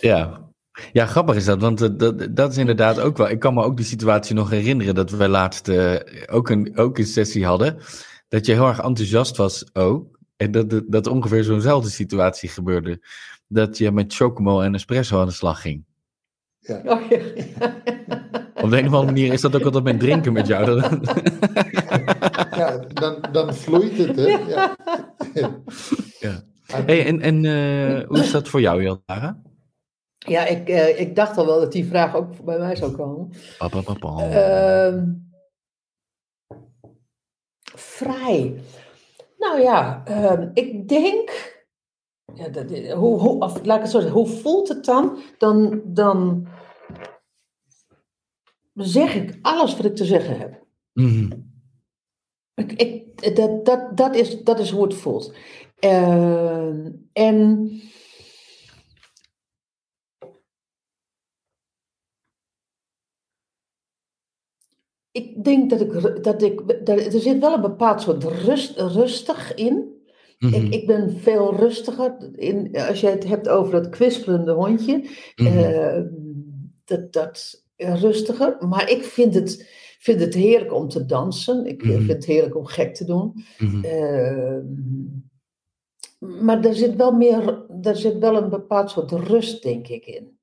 ja. 0.00 0.47
Ja, 0.92 1.06
grappig 1.06 1.34
is 1.36 1.44
dat, 1.44 1.60
want 1.60 1.80
eh, 1.82 1.88
dat, 1.92 2.28
dat 2.36 2.50
is 2.50 2.56
inderdaad 2.56 3.00
ook 3.00 3.16
wel. 3.16 3.28
Ik 3.28 3.38
kan 3.38 3.54
me 3.54 3.62
ook 3.62 3.76
die 3.76 3.86
situatie 3.86 4.34
nog 4.34 4.50
herinneren 4.50 4.94
dat 4.94 5.10
we 5.10 5.28
laatst 5.28 5.68
eh, 5.68 5.94
ook, 6.30 6.48
een, 6.48 6.76
ook 6.76 6.98
een 6.98 7.06
sessie 7.06 7.46
hadden. 7.46 7.76
Dat 8.28 8.46
je 8.46 8.52
heel 8.52 8.66
erg 8.66 8.80
enthousiast 8.80 9.36
was 9.36 9.64
ook. 9.74 10.18
En 10.36 10.50
dat, 10.50 10.70
dat, 10.70 10.84
dat 10.86 11.06
ongeveer 11.06 11.44
zo'nzelfde 11.44 11.90
situatie 11.90 12.48
gebeurde. 12.48 13.00
Dat 13.48 13.78
je 13.78 13.92
met 13.92 14.14
Chocomo 14.14 14.60
en 14.60 14.74
Espresso 14.74 15.20
aan 15.20 15.26
de 15.26 15.32
slag 15.32 15.60
ging. 15.60 15.84
Oh, 16.84 17.00
ja. 17.08 17.18
Op 18.62 18.70
de 18.70 18.78
een 18.78 18.86
of 18.86 18.92
andere 18.92 19.04
manier 19.12 19.32
is 19.32 19.40
dat 19.40 19.56
ook 19.56 19.62
altijd 19.64 19.84
met 19.84 20.00
drinken 20.00 20.32
met 20.32 20.46
jou. 20.46 20.64
Dat- 20.80 20.98
Ja, 22.56 22.78
dan, 22.92 23.24
dan 23.32 23.54
vloeit 23.54 23.98
het, 23.98 24.16
hè. 24.16 24.22
Ja. 24.26 24.76
ja. 26.20 26.42
Hey, 26.66 27.06
en 27.06 27.20
en 27.20 27.44
eh, 27.44 28.06
hoe 28.08 28.18
is 28.18 28.30
dat 28.30 28.48
voor 28.48 28.60
jou, 28.60 28.82
Jaldara? 28.82 29.38
Ja, 30.28 30.46
ik, 30.46 30.68
eh, 30.68 31.00
ik 31.00 31.16
dacht 31.16 31.36
al 31.36 31.46
wel 31.46 31.60
dat 31.60 31.72
die 31.72 31.86
vraag 31.86 32.16
ook 32.16 32.44
bij 32.44 32.58
mij 32.58 32.76
zou 32.76 32.92
komen. 32.92 33.30
Pa. 33.98 34.30
Ehm, 34.30 35.14
vrij. 37.74 38.62
Nou 39.38 39.60
ja, 39.60 40.02
ehm, 40.04 40.50
ik 40.54 40.88
denk. 40.88 41.56
Ja, 42.34 42.48
dat, 42.48 42.70
hoe, 42.70 43.20
hoe, 43.20 43.40
of, 43.40 43.64
laat 43.64 43.76
ik 43.76 43.82
het 43.82 43.90
zo 43.90 44.00
zeggen, 44.00 44.18
hoe 44.18 44.28
voelt 44.28 44.68
het 44.68 44.84
dan? 44.84 45.18
Dan, 45.38 45.82
dan 45.84 46.46
zeg 48.74 49.14
ik 49.14 49.38
alles 49.42 49.76
wat 49.76 49.84
ik 49.84 49.96
te 49.96 50.04
zeggen 50.04 50.38
heb. 50.38 50.64
Mhm. 50.92 51.30
Ik, 52.54 52.72
ik, 52.72 53.36
dat, 53.36 53.64
dat, 53.64 53.96
dat, 53.96 54.14
is, 54.14 54.42
dat 54.42 54.58
is 54.58 54.70
hoe 54.70 54.82
het 54.82 54.94
voelt. 54.94 55.34
Ehm, 55.78 56.90
en. 57.12 57.70
Ik 65.18 65.44
denk 65.44 65.70
dat 65.70 65.80
ik, 65.80 66.22
dat 66.24 66.42
ik, 66.42 66.86
dat, 66.86 66.98
er 67.14 67.20
zit 67.20 67.38
wel 67.38 67.54
een 67.54 67.60
bepaald 67.60 68.00
soort 68.00 68.24
rust, 68.24 68.78
rustig 68.80 69.54
in. 69.54 69.96
Mhm. 70.38 70.54
Ik, 70.54 70.74
ik 70.74 70.86
ben 70.86 71.16
veel 71.18 71.54
rustiger. 71.56 72.16
In, 72.34 72.76
als 72.88 73.00
je 73.00 73.06
het 73.06 73.24
hebt 73.24 73.48
over 73.48 73.72
dat 73.72 73.88
kwispelende 73.88 74.52
hondje, 74.52 75.04
Mhm. 75.36 75.46
eh, 75.58 76.00
dat, 76.84 77.12
dat 77.12 77.64
rustiger. 77.76 78.56
Maar 78.68 78.90
ik 78.90 79.02
vind 79.04 79.34
het, 79.34 79.68
vind 79.98 80.20
het 80.20 80.34
heerlijk 80.34 80.72
om 80.74 80.88
te 80.88 81.06
dansen. 81.06 81.66
Ik 81.66 81.82
eh, 81.82 81.88
Mhm. 81.88 81.96
vind 81.98 82.12
het 82.12 82.24
heerlijk 82.24 82.56
om 82.56 82.66
gek 82.66 82.94
te 82.94 83.04
doen. 83.04 83.44
Eh, 83.82 84.56
maar 86.42 86.64
er 86.64 86.74
zit, 86.74 86.96
wel 86.96 87.12
meer, 87.12 87.64
er 87.82 87.96
zit 87.96 88.18
wel 88.18 88.36
een 88.42 88.48
bepaald 88.50 88.90
soort 88.90 89.10
rust, 89.12 89.62
denk 89.62 89.88
ik, 89.88 90.06
in. 90.06 90.38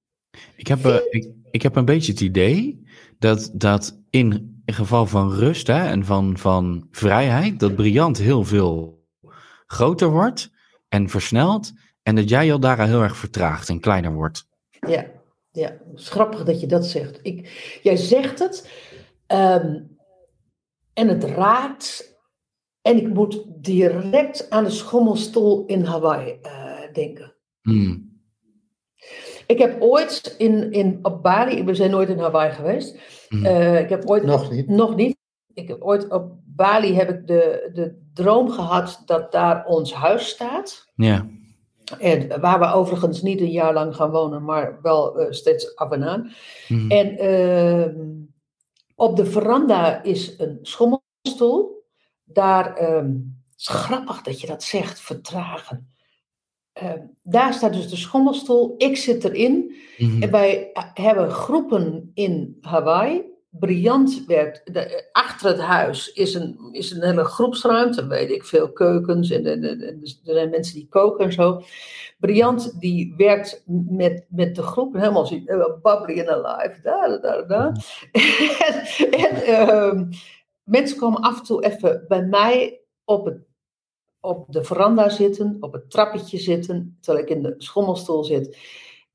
Ik 0.56 0.68
heb, 0.68 0.86
eh, 0.86 0.96
ik, 1.10 1.30
ik 1.52 1.62
heb 1.62 1.76
een 1.76 1.86
beetje 1.86 2.12
het 2.12 2.22
idee 2.22 2.84
dat, 3.20 3.52
dat 3.54 4.02
in 4.10 4.54
geval 4.73 5.06
van 5.06 5.34
rust 5.34 5.67
hè, 5.67 5.88
en 5.88 6.06
van, 6.06 6.38
van 6.38 6.88
vrijheid, 6.91 7.60
dat 7.60 7.75
Briant 7.75 8.17
heel 8.17 8.43
veel 8.43 9.04
groter 9.65 10.10
wordt 10.10 10.51
en 10.88 11.10
versnelt. 11.10 11.71
En 12.04 12.15
dat 12.15 12.30
jij 12.30 12.51
al 12.51 12.60
daar 12.60 12.88
heel 12.88 13.01
erg 13.01 13.17
vertraagt 13.17 13.69
en 13.69 13.80
kleiner 13.80 14.13
wordt. 14.13 14.47
Ja, 14.88 15.06
ja. 15.51 15.67
Het 15.91 15.99
is 15.99 16.10
grappig 16.10 16.43
dat 16.43 16.62
je 16.62 16.67
dat 16.67 16.86
zegt. 16.86 17.19
Ik, 17.21 17.49
jij 17.84 17.95
zegt 17.95 18.39
het 18.39 18.71
ehm, 19.28 19.82
en 20.93 21.08
het 21.08 21.23
raakt. 21.23 22.13
En 22.82 22.97
ik 22.97 23.13
moet 23.13 23.43
direct 23.47 24.49
aan 24.49 24.63
de 24.63 24.69
schommelstoel 24.69 25.65
in 25.65 25.84
Hawaii 25.84 26.39
eh, 26.41 26.93
denken. 26.93 27.36
Hmm. 27.62 28.05
Ik 29.47 29.58
heb 29.58 29.81
ooit 29.81 30.36
in, 30.38 30.71
in, 30.71 30.99
op 31.01 31.23
Bali, 31.23 31.63
we 31.63 31.75
zijn 31.75 31.91
nooit 31.91 32.10
in 32.10 32.19
Hawaii 32.19 32.51
geweest. 32.51 32.97
Mhm. 33.29 33.45
Eh, 33.45 33.79
ik 33.79 33.89
heb 33.89 34.10
ooit, 34.10 34.23
Nog 34.23 34.51
niet. 34.51 34.67
Nog 34.67 34.95
niet. 34.95 35.17
Ik 35.53 35.67
heb 35.67 35.81
ooit 35.81 36.12
op 36.12 36.31
Bali 36.45 36.95
heb 36.95 37.10
ik 37.10 37.27
de, 37.27 37.69
de 37.73 38.01
droom 38.13 38.49
gehad 38.49 39.01
dat 39.05 39.31
daar 39.31 39.65
ons 39.65 39.93
huis 39.93 40.27
staat. 40.27 40.91
Ja. 40.95 41.27
En 41.99 42.41
waar 42.41 42.60
we 42.60 42.73
overigens 42.73 43.21
niet 43.21 43.41
een 43.41 43.51
jaar 43.51 43.73
lang 43.73 43.95
gaan 43.95 44.12
wonen, 44.12 44.43
maar 44.43 44.79
wel 44.81 45.19
eh, 45.19 45.31
steeds 45.31 45.75
af 45.75 45.91
en 45.91 46.03
aan. 46.03 46.31
Mhm. 46.67 46.91
En 46.91 47.17
ehm, 47.17 47.95
op 48.95 49.15
de 49.15 49.25
veranda 49.25 50.03
is 50.03 50.39
een 50.39 50.60
schommelstoel. 50.62 51.84
Daar, 52.23 52.75
ehm, 52.75 53.05
het 53.51 53.60
is 53.60 53.67
grappig 53.67 54.21
dat 54.21 54.41
je 54.41 54.47
dat 54.47 54.63
zegt, 54.63 54.99
vertragen. 54.99 55.94
Ehm, 56.76 57.00
daar 57.24 57.54
staat 57.54 57.74
dus 57.74 57.90
de 57.90 57.96
schommelstoel. 57.96 58.76
Ik 58.78 58.98
zit 58.98 59.24
erin. 59.24 59.76
Mhm. 59.98 60.22
En 60.24 60.32
wij 60.32 60.72
eh, 60.74 60.84
hebben 60.94 61.30
groepen 61.32 62.12
in 62.14 62.58
Hawaii. 62.62 63.22
Briant 63.50 64.24
werkt. 64.28 64.74
de- 64.74 65.10
achter 65.12 65.48
het 65.48 65.60
huis 65.60 66.14
is 66.14 66.34
een, 66.34 66.58
is 66.72 66.92
een 66.92 67.04
hele 67.04 67.24
groepsruimte, 67.24 68.08
weet 68.08 68.30
ik 68.30 68.44
veel, 68.46 68.72
keukens. 68.72 69.32
En, 69.32 69.46
en, 69.46 69.64
en- 69.64 69.82
en 69.82 70.00
er 70.02 70.34
zijn 70.34 70.50
mensen 70.50 70.76
die 70.76 70.88
koken 70.90 71.26
en 71.26 71.34
zo. 71.34 71.62
Briant 72.20 72.80
die 72.80 73.14
werkt 73.18 73.64
met, 73.90 74.26
met 74.30 74.56
de 74.56 74.62
groep, 74.62 74.94
helemaal 74.94 75.26
zo 75.26 75.36
eh, 75.46 75.66
bubbly 75.82 76.20
and 76.20 76.28
alive. 76.46 76.82
Da, 76.84 77.18
da, 77.18 77.42
da, 77.42 77.72
en 78.12 79.12
en 79.30 79.44
ehm, 79.44 80.06
mensen 80.64 80.98
komen 80.98 81.22
af 81.22 81.38
en 81.40 81.46
toe 81.46 81.64
even 81.66 82.06
bij 82.08 82.24
mij 82.26 82.80
op, 83.06 83.26
het, 83.26 83.38
op 84.26 84.46
de 84.52 84.64
veranda 84.64 85.10
zitten, 85.10 85.58
op 85.60 85.74
het 85.74 85.90
trappetje 85.92 86.38
zitten, 86.38 86.98
terwijl 87.02 87.26
ik 87.26 87.32
in 87.32 87.42
de 87.42 87.54
schommelstoel 87.58 88.24
zit. 88.24 88.58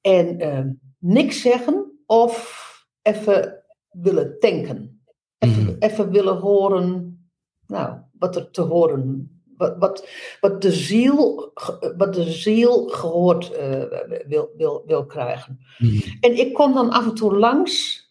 En 0.01 0.39
ehm, 0.41 0.71
niks 0.99 1.41
zeggen 1.41 2.01
of 2.07 2.59
even 3.03 3.63
willen 3.91 4.37
tanken. 4.39 5.03
Even, 5.39 5.63
Mhm. 5.63 5.77
even 5.79 6.11
willen 6.11 6.37
horen, 6.37 7.19
nou, 7.67 7.99
wat 8.19 8.37
er 8.37 8.51
te 8.51 8.61
horen, 8.63 9.31
wat, 9.57 9.77
wat, 9.79 10.09
wat, 10.41 10.63
de, 10.63 10.73
ziel, 10.73 11.53
wat 11.97 12.15
de 12.15 12.31
ziel 12.31 12.89
gehoord 12.89 13.53
eh, 13.53 13.83
wil, 14.27 14.51
wil, 14.57 14.83
wil 14.87 15.07
krijgen. 15.07 15.61
Mhm. 15.79 16.17
En 16.21 16.39
ik 16.39 16.55
kom 16.55 16.75
dan 16.75 16.91
af 16.91 17.07
en 17.07 17.15
toe 17.15 17.39
langs, 17.39 18.05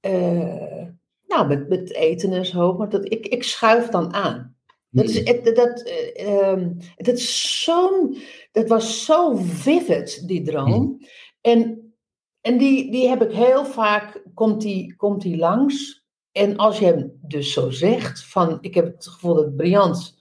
eh, 0.00 0.84
nou, 1.26 1.48
met, 1.48 1.68
met 1.68 1.92
eten 1.94 2.32
en 2.32 2.46
zo, 2.46 2.72
maar 2.72 2.88
dat, 2.88 3.04
ik, 3.04 3.26
ik 3.26 3.42
schuif 3.42 3.88
dan 3.88 4.12
aan. 4.14 4.56
Dat, 4.94 5.04
is, 5.04 5.28
het- 5.28 5.56
dat, 5.56 5.82
eh, 5.82 6.26
ehm, 6.26 6.72
dat, 6.96 7.16
is 7.16 7.62
zo'n, 7.64 8.16
dat 8.52 8.68
was 8.68 9.04
zo 9.04 9.34
vivid, 9.36 10.28
die 10.28 10.42
droom. 10.42 10.98
En, 11.40 11.92
en 12.40 12.58
die, 12.58 12.90
die 12.90 13.08
heb 13.08 13.22
ik 13.22 13.32
heel 13.32 13.64
vaak, 13.64 14.22
komt 14.34 14.60
die, 14.60 14.94
komt 14.96 15.22
die 15.22 15.36
langs. 15.36 16.04
En 16.32 16.56
als 16.56 16.78
je 16.78 16.84
hem 16.84 17.18
dus 17.20 17.52
zo 17.52 17.70
zegt, 17.70 18.24
van 18.24 18.58
ik 18.60 18.74
heb 18.74 18.84
het 18.86 19.06
gevoel 19.06 19.34
dat 19.34 19.56
Briant 19.56 20.18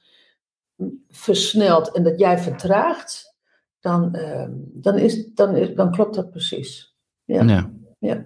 versnelt 1.10 1.91
en 1.91 2.03
dat 2.03 2.19
jij 2.19 2.38
vertraagt, 2.39 3.36
dan, 3.79 4.15
ehm, 4.15 4.51
dan, 4.55 4.97
is, 4.97 5.25
dan, 5.34 5.55
is, 5.55 5.75
dan 5.75 5.91
klopt 5.91 6.15
dat 6.15 6.31
precies. 6.31 6.95
Ja. 7.23 7.43
Ja. 7.43 7.71
Ja. 7.99 8.25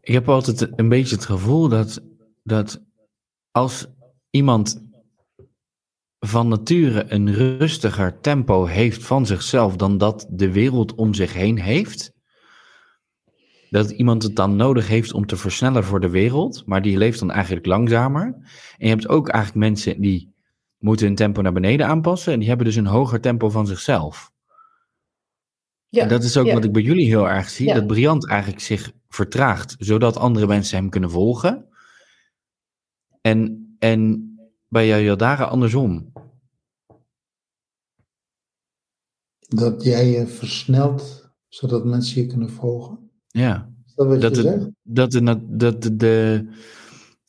Ik 0.00 0.14
heb 0.14 0.28
altijd 0.28 0.68
een 0.78 0.88
beetje 0.88 1.14
het 1.14 1.24
gevoel 1.24 1.68
dat, 1.68 2.00
dat 2.42 2.82
als 3.50 3.86
iemand 4.30 4.90
van 6.26 6.48
nature 6.48 7.04
een 7.08 7.34
rustiger 7.34 8.20
tempo 8.20 8.64
heeft 8.64 9.04
van 9.04 9.26
zichzelf 9.26 9.76
dan 9.76 9.98
dat 9.98 10.26
de 10.30 10.52
wereld 10.52 10.94
om 10.94 11.14
zich 11.14 11.32
heen 11.32 11.58
heeft, 11.58 12.12
dat 13.70 13.90
iemand 13.90 14.22
het 14.22 14.36
dan 14.36 14.56
nodig 14.56 14.88
heeft 14.88 15.12
om 15.12 15.26
te 15.26 15.36
versnellen 15.36 15.84
voor 15.84 16.00
de 16.00 16.10
wereld, 16.10 16.62
maar 16.66 16.82
die 16.82 16.98
leeft 16.98 17.18
dan 17.18 17.30
eigenlijk 17.30 17.66
langzamer. 17.66 18.24
En 18.78 18.86
je 18.86 18.88
hebt 18.88 19.08
ook 19.08 19.28
eigenlijk 19.28 19.66
mensen 19.66 20.00
die 20.00 20.34
moeten 20.78 21.06
hun 21.06 21.14
tempo 21.14 21.42
naar 21.42 21.52
beneden 21.52 21.86
aanpassen 21.86 22.32
en 22.32 22.38
die 22.38 22.48
hebben 22.48 22.66
dus 22.66 22.76
een 22.76 22.86
hoger 22.86 23.20
tempo 23.20 23.50
van 23.50 23.66
zichzelf. 23.66 24.30
Ja, 25.88 26.02
En 26.02 26.08
dat 26.08 26.22
is 26.22 26.36
ook 26.36 26.46
ja. 26.46 26.54
wat 26.54 26.64
ik 26.64 26.72
bij 26.72 26.82
jullie 26.82 27.06
heel 27.06 27.28
erg 27.28 27.50
zie, 27.50 27.66
Ja. 27.66 27.74
dat 27.74 27.86
Briant 27.86 28.28
eigenlijk 28.28 28.60
zich 28.60 28.92
vertraagt, 29.08 29.74
zodat 29.78 30.16
andere 30.16 30.46
mensen 30.46 30.76
hem 30.76 30.88
kunnen 30.88 31.10
volgen. 31.10 31.68
En, 33.20 33.74
en 33.78 34.31
bij 34.72 34.86
jou 34.86 35.02
Jaldara 35.02 35.44
andersom. 35.44 36.12
Dat 39.48 39.82
jij 39.84 40.10
je 40.10 40.26
versnelt, 40.26 41.30
zodat 41.48 41.84
mensen 41.84 42.20
je 42.22 42.26
kunnen 42.26 42.50
volgen. 42.50 43.10
Ja. 43.26 43.70
Is 43.86 43.94
dat 43.94 44.06
wat 44.06 44.20
Dat 44.20 44.36
je 44.36 44.42
het- 44.42 44.52
zegt? 44.60 44.70
dat 44.82 45.10
de, 45.10 45.22
dat 45.56 45.82
de, 45.82 45.96
de, 45.96 46.46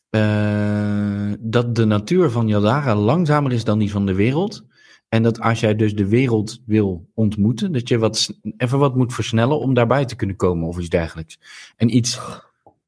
eh, 0.10 1.34
dat 1.40 1.76
de 1.76 1.86
natuur 1.86 2.30
van 2.30 2.48
Yaldara 2.48 2.96
langzamer 2.96 3.52
is 3.52 3.64
dan 3.64 3.80
die 3.80 3.92
van 3.92 4.06
de 4.06 4.14
wereld. 4.14 4.66
En 5.10 5.24
dat 5.24 5.40
als 5.40 5.60
jij 5.60 5.76
dus 5.76 5.96
de 5.96 6.08
wereld 6.08 6.60
wil 6.66 7.10
ontmoeten, 7.14 7.72
dat 7.72 7.88
je 7.88 7.98
wat, 7.98 8.40
even 8.58 8.80
wat 8.80 8.96
moet 8.96 9.14
versnellen 9.14 9.60
om 9.60 9.74
daarbij 9.74 10.06
te 10.06 10.16
kunnen 10.16 10.36
komen 10.36 10.68
of 10.68 10.78
iets 10.80 10.90
dergelijks. 10.90 11.40
En 11.76 11.96
iets, 11.96 12.20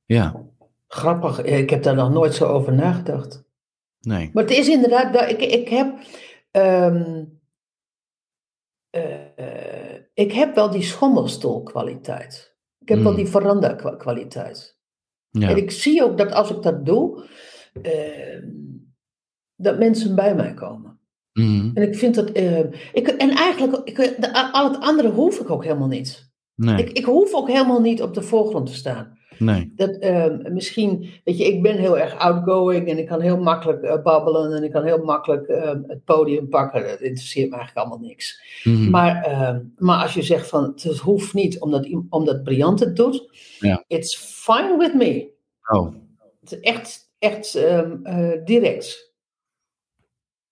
ja, 0.06 0.44
Grappig, 0.88 1.42
ik 1.42 1.70
heb 1.70 1.84
daar 1.84 1.96
nog 1.96 2.12
nooit 2.12 2.34
zo 2.34 2.46
over 2.46 2.74
nagedacht. 2.74 3.44
Nee. 4.06 4.30
Maar 4.34 4.44
het 4.44 4.52
is 4.58 4.68
inderdaad, 4.70 5.12
wel- 5.12 5.28
ik, 5.30 5.42
ik 5.42 5.70
heb. 5.70 5.98
ehm, 6.52 7.24
eh, 8.90 9.96
ik 10.14 10.32
heb 10.32 10.56
wel 10.56 10.70
die 10.72 10.82
schommelstoelkwaliteit. 10.82 12.56
Ik 12.80 12.90
heb 12.90 13.00
wel 13.00 13.12
Mm. 13.12 13.18
die 13.18 13.28
veranda-kwaliteit. 13.28 14.78
Ja. 15.30 15.50
En 15.50 15.58
ik 15.58 15.72
zie 15.72 16.04
ook 16.04 16.18
dat 16.18 16.32
als 16.32 16.50
ik 16.52 16.62
dat 16.62 16.86
doe, 16.86 17.26
ehm, 17.82 18.50
dat 19.56 19.78
mensen 19.78 20.16
bij 20.16 20.36
mij 20.36 20.54
komen. 20.54 21.00
Mhm. 21.34 21.72
En 21.74 21.84
ik 21.84 21.96
vind 21.96 22.16
dat. 22.16 22.32
ehm, 22.32 22.72
ik, 22.94 23.08
en 23.08 23.30
eigenlijk, 23.30 23.88
ik, 23.90 23.96
de- 23.96 24.52
al 24.52 24.72
het 24.72 24.82
andere 24.82 25.10
hoef 25.10 25.40
ik 25.40 25.50
ook 25.50 25.64
helemaal 25.64 25.88
niet. 25.88 26.34
Nee, 26.56 26.78
Ik, 26.86 26.90
ik 26.98 27.06
hoef 27.06 27.34
ook 27.34 27.48
helemaal 27.48 27.82
niet 27.82 28.02
op 28.02 28.14
de 28.14 28.22
voorgrond 28.22 28.66
te 28.68 28.74
staan. 28.74 29.18
Nee. 29.40 29.74
Dat, 29.76 29.98
ehm, 29.98 30.54
misschien, 30.54 31.10
weet 31.24 31.38
je, 31.38 31.46
ik 31.46 31.62
ben 31.62 31.78
heel 31.78 31.98
erg 32.00 32.18
outgoing 32.18 32.88
en 32.90 32.98
ik 32.98 33.06
kan 33.08 33.22
heel 33.22 33.38
makkelijk 33.38 33.82
eh, 33.82 34.02
babbelen 34.04 34.54
en 34.54 34.64
ik 34.64 34.72
kan 34.72 34.84
heel 34.84 35.04
makkelijk 35.04 35.48
ehm, 35.48 35.82
het 35.88 36.04
podium 36.04 36.50
pakken. 36.50 36.88
Dat 36.88 37.02
interesseert 37.02 37.50
me 37.50 37.56
eigenlijk 37.56 37.88
allemaal 37.88 38.08
niks. 38.08 38.42
Mhm. 38.64 38.90
Maar, 38.90 39.24
ehm, 39.24 39.62
maar 39.78 40.02
als 40.02 40.14
je 40.14 40.22
zegt 40.22 40.48
van 40.48 40.64
het 40.64 40.84
hoeft 40.98 41.34
niet 41.34 41.60
omdat, 41.60 41.88
omdat 42.10 42.44
Briant 42.44 42.80
het 42.80 42.96
doet, 42.96 43.30
Ja. 43.60 43.84
it's 43.88 44.18
fine 44.18 44.76
with 44.78 44.94
me. 44.94 45.34
Oh, 45.72 45.94
Het 46.42 46.52
is 46.52 46.60
echt, 46.60 47.12
echt 47.20 47.56
eh, 47.56 48.32
direct. 48.46 49.14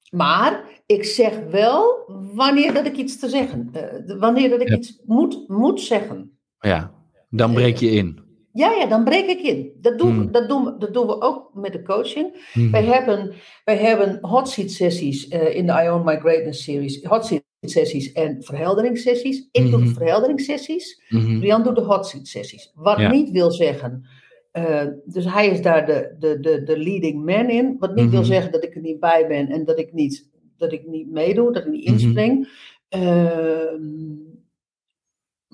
Maar 0.09 0.63
ik 0.85 1.03
zeg 1.05 1.39
wel 1.49 2.03
wanneer 2.33 2.73
dat 2.73 2.85
ik 2.85 2.95
iets 2.95 3.19
te 3.19 3.29
zeggen, 3.29 3.69
eh, 3.71 4.17
wanneer 4.19 4.49
dat 4.49 4.61
ik 4.61 4.67
Ja. 4.67 4.75
iets 4.75 5.01
moet, 5.05 5.47
moet 5.47 5.81
zeggen. 5.81 6.37
ja. 6.59 7.01
Dan 7.29 7.53
breek 7.53 7.77
je 7.77 7.89
in. 7.89 8.19
Ja, 8.53 8.71
ja, 8.71 8.85
dan 8.85 9.03
breek 9.03 9.25
ik 9.27 9.41
in. 9.41 9.71
Dat 9.81 9.97
doen, 9.99 10.09
we, 10.17 10.21
Hmm. 10.23 10.31
dat 10.31 10.47
doen, 10.49 10.75
dat 10.79 10.93
doen 10.93 11.07
we 11.07 11.21
ook 11.21 11.49
met 11.53 11.71
de 11.71 11.81
coaching. 11.83 12.49
Mhm. 12.53 12.71
Wij 12.71 12.83
hebben, 12.83 13.33
wij 13.63 13.77
hebben 13.77 14.17
hot 14.21 14.49
seat 14.49 14.71
sessies 14.71 15.27
eh, 15.27 15.55
in 15.55 15.65
de 15.65 15.83
I 15.83 15.89
Own 15.89 16.05
My 16.05 16.17
Greatness 16.19 16.63
series. 16.63 17.03
Hot 17.03 17.25
seat 17.25 17.43
sessies 17.61 18.11
en 18.11 18.37
verhelderingssessies. 18.43 19.47
Ik 19.51 19.61
doe 19.61 19.79
de 19.79 19.85
Mhm. 19.85 19.93
verhelderingssessies. 19.93 21.01
Brian 21.39 21.63
doet 21.63 21.75
de 21.75 21.81
hot 21.81 22.07
seat 22.07 22.27
sessies. 22.27 22.71
Wat 22.75 22.99
Ja. 22.99 23.11
niet 23.11 23.31
wil 23.31 23.51
zeggen, 23.51 24.05
eh, 24.51 24.85
dus 25.05 25.25
hij 25.25 25.47
is 25.47 25.61
daar 25.61 25.85
de, 25.85 26.15
de, 26.19 26.39
de, 26.39 26.63
de 26.63 26.77
leading 26.77 27.25
man 27.25 27.49
in. 27.49 27.75
Wat 27.79 27.95
niet 27.95 28.09
wil 28.09 28.23
zeggen 28.23 28.51
dat 28.51 28.63
ik 28.63 28.75
er 28.75 28.81
niet 28.81 28.99
bij 28.99 29.27
ben 29.27 29.47
en 29.49 29.65
dat 29.65 29.79
ik 29.79 29.93
niet, 29.93 30.29
dat 30.57 30.71
ik 30.71 30.87
niet 30.87 31.11
meedoe, 31.11 31.53
dat 31.53 31.65
ik 31.65 31.71
niet 31.71 31.85
inspring. 31.85 32.47
Ehm, 32.89 33.81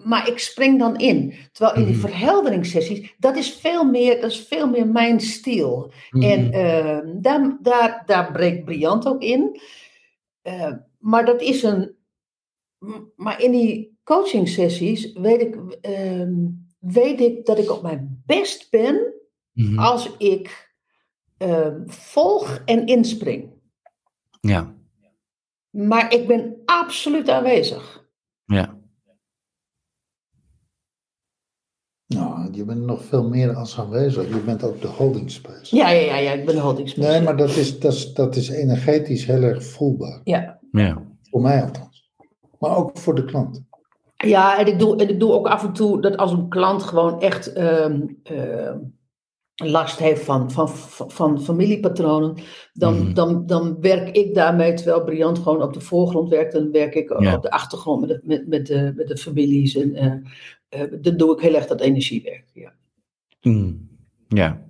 maar 0.04 0.28
ik 0.28 0.40
spring 0.40 0.80
dan 0.80 0.98
in. 0.98 1.34
Terwijl 1.52 1.78
in 1.78 1.86
die 1.86 1.96
Mhm. 1.98 2.08
verhelderingssessies, 2.08 3.16
dat 3.18 3.38
is 3.38 3.52
veel 3.54 3.84
meer, 3.84 4.22
dat 4.22 4.32
is 4.32 4.40
veel 4.40 4.70
meer 4.70 4.88
mijn 4.88 5.20
stijl. 5.20 5.92
Mhm. 6.10 6.24
En 6.24 6.52
ehm, 6.52 7.22
daar, 7.22 7.58
daar, 7.62 8.04
daar 8.06 8.32
breekt 8.32 8.66
Briant 8.66 9.06
ook 9.08 9.22
in. 9.22 9.60
Eh, 10.42 10.74
maar 11.00 11.26
dat 11.26 11.42
is 11.42 11.64
een. 11.64 11.98
Maar 13.16 13.42
in 13.42 13.52
die 13.52 13.98
coaching 14.04 14.48
sessies 14.50 15.14
weet 15.14 15.42
ik, 15.42 15.56
ehm, 15.82 16.34
weet 16.80 17.20
ik 17.22 17.46
dat 17.46 17.58
ik 17.60 17.72
op 17.72 17.82
mijn 17.82 18.24
best 18.26 18.70
ben 18.70 19.14
Mhm. 19.54 19.80
als 19.80 20.18
ik 20.18 20.68
ehm, 21.38 21.88
volg 21.88 22.62
en 22.66 22.86
inspring. 22.86 23.54
Ja, 24.42 24.76
Maar 25.70 26.14
ik 26.14 26.28
ben 26.28 26.62
absoluut 26.66 27.30
aanwezig. 27.30 28.08
ja. 28.46 28.78
Nou, 32.06 32.49
je 32.60 32.66
bent 32.66 32.86
nog 32.86 33.04
veel 33.04 33.30
meer 33.30 33.54
als 33.54 33.80
aanwezig. 33.80 34.28
Je 34.28 34.42
bent 34.46 34.64
ook 34.64 34.82
de 34.82 34.88
holding 34.88 35.32
space. 35.32 35.76
Ja, 35.76 35.90
ja, 35.90 36.02
ja, 36.02 36.18
ja 36.18 36.32
ik 36.32 36.46
ben 36.46 36.56
een 36.56 36.62
holding 36.62 36.90
space. 36.90 37.08
Nee, 37.08 37.22
maar 37.22 37.38
dat 37.38 37.56
is, 37.56 37.80
dat, 37.80 37.94
is, 37.94 38.14
dat 38.14 38.36
is 38.36 38.50
energetisch 38.50 39.26
heel 39.26 39.42
erg 39.42 39.64
voelbaar. 39.64 40.22
Ja. 40.24 40.60
ja. 40.72 41.04
Voor 41.30 41.42
mij 41.42 41.62
althans. 41.64 42.12
Maar 42.60 42.78
ook 42.78 42.98
voor 42.98 43.16
de 43.16 43.26
klant. 43.26 43.64
Ja, 44.16 44.60
en 44.60 44.68
ik, 44.68 44.80
doe, 44.80 44.96
en 44.98 45.10
ik 45.10 45.20
doe 45.20 45.32
ook 45.32 45.48
af 45.48 45.64
en 45.64 45.74
toe 45.74 46.02
dat 46.02 46.18
als 46.18 46.32
een 46.32 46.50
klant 46.50 46.84
gewoon 46.84 47.22
echt 47.22 47.54
ehm, 47.54 48.02
ehm, 48.24 48.78
last 49.56 50.00
heeft 50.00 50.24
van, 50.24 50.52
van, 50.52 50.70
van, 50.70 51.12
van 51.12 51.42
familiepatronen, 51.42 52.36
dan, 52.74 52.94
Mhm. 53.00 53.14
dan, 53.14 53.46
dan 53.46 53.78
werk 53.82 54.16
ik 54.16 54.36
daarmee, 54.36 54.74
terwijl 54.74 55.04
Briant 55.04 55.38
gewoon 55.40 55.62
op 55.62 55.74
de 55.74 55.82
voorgrond 55.82 56.30
werkt, 56.30 56.54
dan 56.54 56.72
werk 56.72 56.96
ik 56.96 57.16
Ja. 57.20 57.36
op 57.36 57.42
de 57.42 57.52
achtergrond 57.52 58.00
met 58.02 58.10
de, 58.10 58.22
met, 58.24 58.48
met 58.48 58.68
de, 58.68 58.94
met 58.96 59.08
de 59.08 59.18
families. 59.18 59.76
En 59.76 59.96
eh, 59.96 60.12
dan 61.02 61.18
doe 61.18 61.34
ik 61.34 61.42
heel 61.42 61.56
erg 61.56 61.66
dat 61.66 61.82
energiewerk. 61.82 62.46
Ja. 62.54 62.74
Mm, 63.42 63.90
ja. 64.28 64.68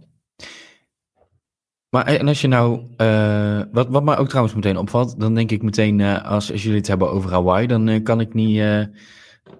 Maar 1.90 2.06
en 2.06 2.28
als 2.28 2.42
je 2.42 2.48
nou, 2.48 2.82
eh, 2.98 3.62
wat, 3.72 3.88
wat 3.88 4.04
mij 4.04 4.18
ook 4.18 4.28
trouwens 4.28 4.56
meteen 4.56 4.78
opvalt, 4.78 5.20
dan 5.20 5.36
denk 5.36 5.52
ik 5.52 5.64
meteen, 5.64 6.00
eh, 6.00 6.26
als, 6.26 6.52
als 6.52 6.64
jullie 6.64 6.78
het 6.78 6.88
hebben 6.88 7.12
over 7.12 7.32
Hawaii, 7.32 7.68
dan 7.68 7.88
eh, 7.88 8.04
kan 8.04 8.20
ik 8.20 8.34
niet, 8.34 8.58
eh, 8.58 8.82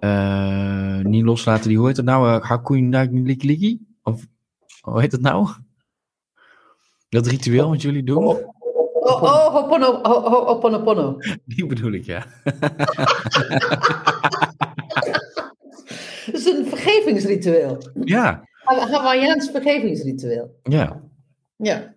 eh, 0.00 1.04
niet 1.04 1.24
loslaten 1.24 1.68
die, 1.68 1.78
hoe 1.78 1.86
heet 1.86 1.96
het 1.96 2.06
nou, 2.06 2.28
uh, 2.28 2.42
Hakui 2.42 2.88
Liki 2.88 3.46
Liki? 3.46 3.78
Of 4.02 4.26
hoe 4.80 5.00
heet 5.00 5.12
het 5.12 5.20
nou? 5.20 5.48
Dat 7.08 7.26
ritueel 7.26 7.68
wat 7.68 7.82
jullie 7.82 8.04
doen? 8.04 8.24
Oh, 8.24 9.22
oh, 9.22 9.46
hopono, 9.46 10.00
ho, 10.02 10.20
ho, 10.20 10.44
hoponopono. 10.44 11.16
Die 11.44 11.66
bedoel 11.66 11.92
ik, 11.92 12.04
ja. 12.04 12.26
Dat 16.32 16.40
is 16.40 16.46
een 16.46 16.66
vergevingsritueel. 16.66 17.78
Ja, 18.04 18.48
Een 18.64 18.88
Hawaiiaans 18.92 19.50
vergevingsritueel. 19.50 20.60
ja. 20.62 21.00
Ja. 21.56 21.94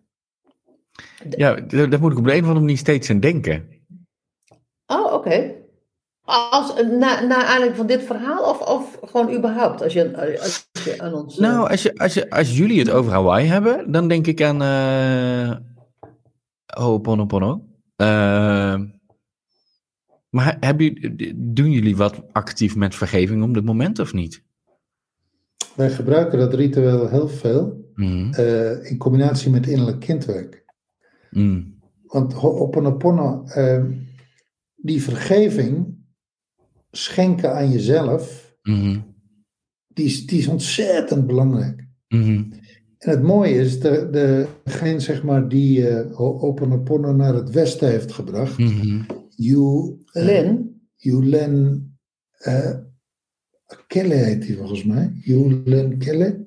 Ja, 1.29 1.53
daar, 1.55 1.99
moet 1.99 2.11
ik 2.11 2.17
op 2.17 2.23
de 2.25 2.31
een 2.31 2.37
of 2.41 2.47
andere 2.47 2.59
manier 2.59 2.77
steeds 2.77 3.09
aan 3.09 3.19
denken. 3.19 3.69
Oh, 4.87 5.13
oké. 5.13 5.53
Als, 6.21 6.73
na, 6.75 7.21
na 7.21 7.35
aanleiding 7.45 7.75
van 7.75 7.87
dit 7.87 8.03
verhaal 8.03 8.49
of, 8.49 8.59
of 8.61 8.97
gewoon 9.01 9.33
überhaupt? 9.35 9.81
Als 9.81 9.93
je, 9.93 10.37
als 10.41 10.69
je 10.83 11.01
aan 11.01 11.13
ons... 11.13 11.35
eh, 11.37 11.41
Nou, 11.41 11.69
als, 11.69 11.81
je, 11.83 11.95
als, 11.97 12.13
je, 12.13 12.29
als 12.29 12.57
jullie 12.57 12.79
het 12.79 12.89
over 12.89 13.11
Hawaii 13.11 13.47
hebben, 13.47 13.91
dan 13.91 14.07
denk 14.07 14.27
ik 14.27 14.41
aan 14.41 14.61
eh 14.61 15.55
Ho'oponopono. 16.79 17.65
Eh, 17.95 18.79
maar 20.33 20.57
hebben, 20.59 21.15
doen 21.53 21.71
jullie 21.71 21.95
wat 21.95 22.23
actief 22.31 22.75
met 22.75 22.95
vergeving 22.95 23.43
op 23.43 23.53
dit 23.53 23.65
moment 23.65 23.99
of 23.99 24.13
niet? 24.13 24.43
Wij 25.75 25.89
gebruiken 25.91 26.39
dat 26.39 26.53
ritueel 26.53 27.09
heel 27.09 27.27
veel 27.27 27.81
Mhm. 27.95 28.33
eh, 28.33 28.89
in 28.91 28.97
combinatie 28.97 29.51
met 29.51 29.67
innerlijk 29.67 29.99
kindwerk. 29.99 30.63
Mm. 31.31 31.79
Want 32.05 32.33
Ho'oponopono, 32.33 33.43
eh, 33.45 33.83
die 34.75 35.01
vergeving 35.03 35.95
schenken 36.91 37.55
aan 37.55 37.71
jezelf, 37.71 38.55
Mhm. 38.63 38.99
die 39.87 40.05
is, 40.05 40.25
die 40.25 40.39
is 40.39 40.47
ontzettend 40.47 41.27
belangrijk. 41.27 41.87
Mhm. 42.07 42.43
En 42.97 43.09
het 43.09 43.21
mooie 43.23 43.53
is, 43.55 43.79
de, 43.79 44.47
degene 44.63 44.99
zeg 44.99 45.23
maar, 45.23 45.47
die 45.49 45.87
eh 45.89 46.15
Ho'oponopono 46.15 47.11
naar 47.13 47.33
het 47.33 47.49
westen 47.49 47.89
heeft 47.89 48.11
gebracht, 48.11 48.57
Mhm. 48.57 49.01
Yu, 49.35 49.97
eh, 50.13 50.23
Lin? 50.23 50.81
Yulen 50.95 51.87
eh 52.37 52.75
Kelle 53.87 54.13
heet 54.13 54.47
hij 54.47 54.55
volgens 54.55 54.83
mij. 54.83 55.11
Yulen 55.21 55.97
Kelle. 55.97 56.45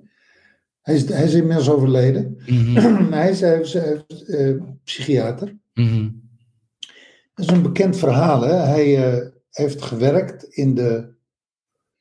Hij 0.82 0.94
is, 0.94 1.08
hij 1.08 1.24
is 1.24 1.34
inmiddels 1.34 1.70
overleden. 1.70 2.36
Mhm. 2.46 3.12
Hij 3.12 3.30
is, 3.30 3.40
hij 3.40 3.60
is, 3.60 3.72
hij 3.72 4.04
is, 4.06 4.24
eh, 4.24 4.54
psychiater. 4.84 5.56
Mhm. 5.74 6.08
Dat 7.34 7.46
is 7.48 7.52
een 7.52 7.62
bekend 7.62 7.96
verhaal. 7.98 8.42
Hè? 8.42 8.54
Hij 8.54 9.12
eh, 9.12 9.26
heeft 9.50 9.82
gewerkt 9.82 10.44
in 10.44 10.74
de 10.74 11.14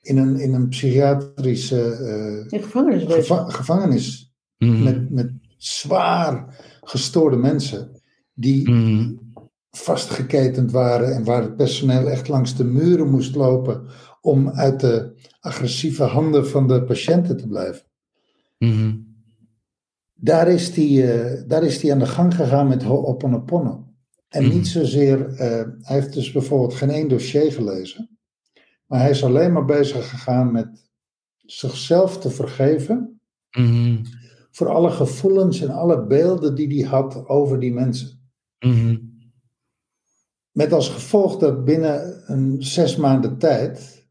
in 0.01 0.17
een, 0.17 0.39
in 0.39 0.54
een 0.54 0.67
psychiatrische 0.67 1.97
uh, 2.01 2.51
in 2.60 2.63
gevangenis, 2.63 3.04
geva 3.04 3.49
gevangenis 3.49 4.34
Mhm. 4.58 4.84
met, 4.84 5.10
met 5.10 5.32
zwaar 5.58 6.56
gestoorde 6.82 7.36
mensen 7.38 8.01
die 8.34 8.69
Mhm. 8.69 9.13
Vastgeketend 9.77 10.71
waren 10.71 11.15
en 11.15 11.23
waar 11.23 11.41
het 11.41 11.55
personeel 11.55 12.09
echt 12.09 12.27
langs 12.27 12.55
de 12.55 12.63
muren 12.63 13.09
moest 13.09 13.35
lopen 13.35 13.85
om 14.21 14.49
uit 14.49 14.79
de 14.79 15.13
agressieve 15.39 16.03
handen 16.03 16.47
van 16.47 16.67
de 16.67 16.83
patiënten 16.83 17.38
te 17.38 17.47
blijven. 17.47 17.83
Mhm. 18.57 18.95
Daar 20.13 20.47
is 20.47 20.73
die, 20.73 21.11
eh, 21.11 21.43
daar 21.47 21.63
is 21.63 21.79
die 21.79 21.91
aan 21.91 21.99
de 21.99 22.05
gang 22.05 22.35
gegaan 22.35 22.67
met 22.67 22.83
Ho'oponopono. 22.83 23.83
En 24.29 24.43
Mhm. 24.43 24.53
niet 24.53 24.67
zozeer, 24.67 25.27
eh, 25.27 25.38
hij 25.81 25.95
heeft 25.95 26.13
dus 26.13 26.31
bijvoorbeeld 26.31 26.73
geen 26.73 26.89
één 26.89 27.07
dossier 27.07 27.51
gelezen, 27.51 28.17
maar 28.85 28.99
hij 28.99 29.09
is 29.09 29.23
alleen 29.23 29.51
maar 29.53 29.65
bezig 29.65 30.09
gegaan 30.09 30.51
met 30.51 30.88
zichzelf 31.38 32.17
te 32.19 32.29
vergeven 32.29 33.19
Mhm. 33.57 34.03
voor 34.51 34.69
alle 34.69 34.91
gevoelens 34.91 35.61
en 35.61 35.69
alle 35.69 36.05
beelden 36.05 36.55
die 36.55 36.79
hij 36.81 36.89
had 36.89 37.27
over 37.27 37.59
die 37.59 37.73
mensen. 37.73 38.19
Met 40.56 40.74
als 40.74 40.89
gevolg 40.89 41.38
dat 41.38 41.65
binnen 41.65 42.22
een 42.26 42.56
zes 42.60 42.96
maanden 42.96 43.38
tijd 43.38 44.06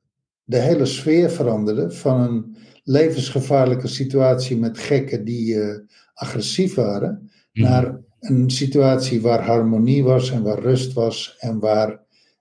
de 0.44 0.58
hele 0.58 0.86
sfeer 0.86 1.30
veranderde 1.30 1.90
van 1.90 2.20
een 2.20 2.56
levensgevaarlijke 2.82 3.88
situatie 3.88 4.56
met 4.56 4.78
gekken 4.78 5.24
die 5.24 5.60
eh, 5.60 5.78
agressief 6.14 6.74
waren, 6.74 7.30
Mhm. 7.52 7.68
naar 7.68 8.00
een 8.20 8.50
situatie 8.50 9.20
waar 9.20 9.42
harmonie 9.44 10.04
was 10.04 10.30
en 10.30 10.42
waar 10.42 10.58
rust 10.58 10.92
was 10.92 11.36
en 11.38 11.58
waar 11.58 12.00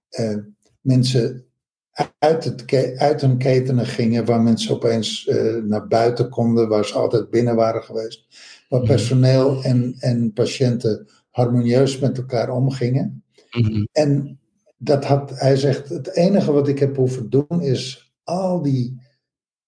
eh, 0.09 0.37
mensen 0.81 1.45
uit, 2.19 2.43
het 2.43 2.73
uit 2.97 3.21
hun 3.21 3.37
ketenen 3.37 3.85
gingen, 3.85 4.25
waar 4.25 4.41
mensen 4.41 4.75
opeens 4.75 5.27
eh, 5.27 5.55
naar 5.55 5.87
buiten 5.87 6.29
konden, 6.29 6.67
waar 6.67 6.85
ze 6.85 6.93
altijd 6.93 7.29
binnen 7.29 7.55
waren 7.55 7.83
geweest, 7.83 8.25
waar 8.69 8.79
Mhm. 8.79 8.89
personeel 8.89 9.63
en, 9.63 9.95
en 9.99 10.33
patiënten 10.33 11.07
harmonieus 11.29 11.99
met 11.99 12.17
elkaar 12.17 12.49
omgingen. 12.49 13.22
Mhm. 13.53 13.85
En 13.91 14.39
dat 14.77 15.05
had, 15.05 15.39
hij 15.39 15.55
zegt, 15.55 15.89
het 15.89 16.15
enige 16.15 16.51
wat 16.51 16.67
ik 16.67 16.79
heb 16.79 16.95
hoeven 16.95 17.29
doen 17.29 17.61
is 17.61 18.13
al 18.23 18.61
die, 18.61 19.01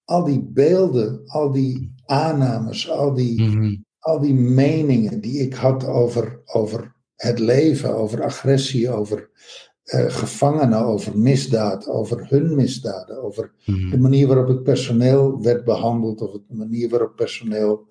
al 0.03 0.23
die 0.23 0.41
beelden, 0.43 1.21
al 1.25 1.51
die 1.51 1.93
aannames, 2.05 2.89
al 2.89 3.13
die, 3.13 3.41
Mhm. 3.41 3.75
al 3.99 4.19
die 4.19 4.33
meningen 4.33 5.21
die 5.21 5.39
ik 5.39 5.53
had 5.53 5.85
over, 5.85 6.41
over 6.45 6.95
het 7.15 7.39
leven, 7.39 7.95
over 7.95 8.23
agressie, 8.23 8.89
over 8.89 9.29
eh, 9.85 10.05
gevangenen, 10.09 10.79
over 10.79 11.17
misdaad, 11.17 11.87
over 11.87 12.25
hun 12.29 12.55
misdaden, 12.55 13.23
over 13.23 13.53
de 13.65 13.71
Mhm. 13.71 14.01
manier 14.01 14.27
waarop 14.27 14.47
het 14.47 14.63
personeel 14.63 15.41
werd 15.41 15.63
behandeld 15.65 16.21
of 16.21 16.31
de 16.31 16.55
manier 16.55 16.89
waarop 16.89 17.15
personeel 17.15 17.87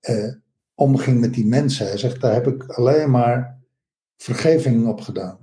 eh, 0.00 0.32
omging 0.74 1.20
met 1.20 1.34
die 1.34 1.46
mensen. 1.46 1.86
Hij 1.86 1.98
zegt, 1.98 2.20
daar 2.20 2.32
heb 2.34 2.46
ik 2.46 2.64
alleen 2.64 3.10
maar 3.10 3.59
vergeving 4.22 4.86
op 4.86 5.00
gedaan. 5.00 5.38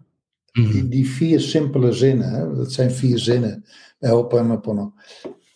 Die, 0.51 0.65
Mhm. 0.67 0.87
die 0.87 1.09
vier 1.09 1.39
simpele 1.39 1.91
zinnen, 1.91 2.29
hè, 2.29 2.53
dat 2.55 2.71
zijn 2.71 2.91
vier 2.91 3.19
zinnen 3.19 3.65
bij 3.99 4.09
Ho'oponopono. 4.09 4.93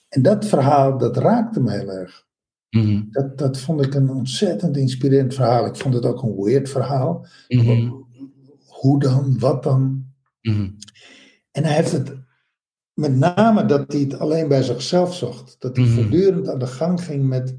En 0.09 0.21
dat 0.21 0.45
verhaal, 0.45 0.97
dat 0.97 1.17
raakte 1.17 1.59
me 1.61 1.71
heel 1.71 1.89
erg. 1.91 2.25
Mhm. 2.69 3.01
Dat, 3.09 3.37
dat 3.37 3.57
vond 3.59 3.85
ik 3.85 3.93
een 3.93 4.09
ontzettend 4.09 4.77
inspirerend 4.77 5.33
verhaal. 5.33 5.65
Ik 5.65 5.75
vond 5.75 5.93
het 5.93 6.05
ook 6.05 6.21
een 6.23 6.35
weird 6.43 6.69
verhaal. 6.69 7.25
Mhm. 7.47 7.91
Hoe 8.67 8.99
dan? 8.99 9.39
Wat 9.39 9.63
dan? 9.63 10.05
En 11.51 11.63
hij 11.63 11.73
heeft 11.75 11.91
het, 11.91 12.13
met 12.93 13.15
name 13.15 13.65
dat 13.65 13.91
hij 13.91 14.01
het 14.01 14.19
alleen 14.19 14.47
bij 14.47 14.63
zichzelf 14.63 15.15
zocht. 15.15 15.55
Dat 15.59 15.77
hij 15.77 15.85
voortdurend 15.85 16.47
aan 16.49 16.59
de 16.59 16.67
gang 16.67 17.03
ging 17.03 17.27
met 17.27 17.57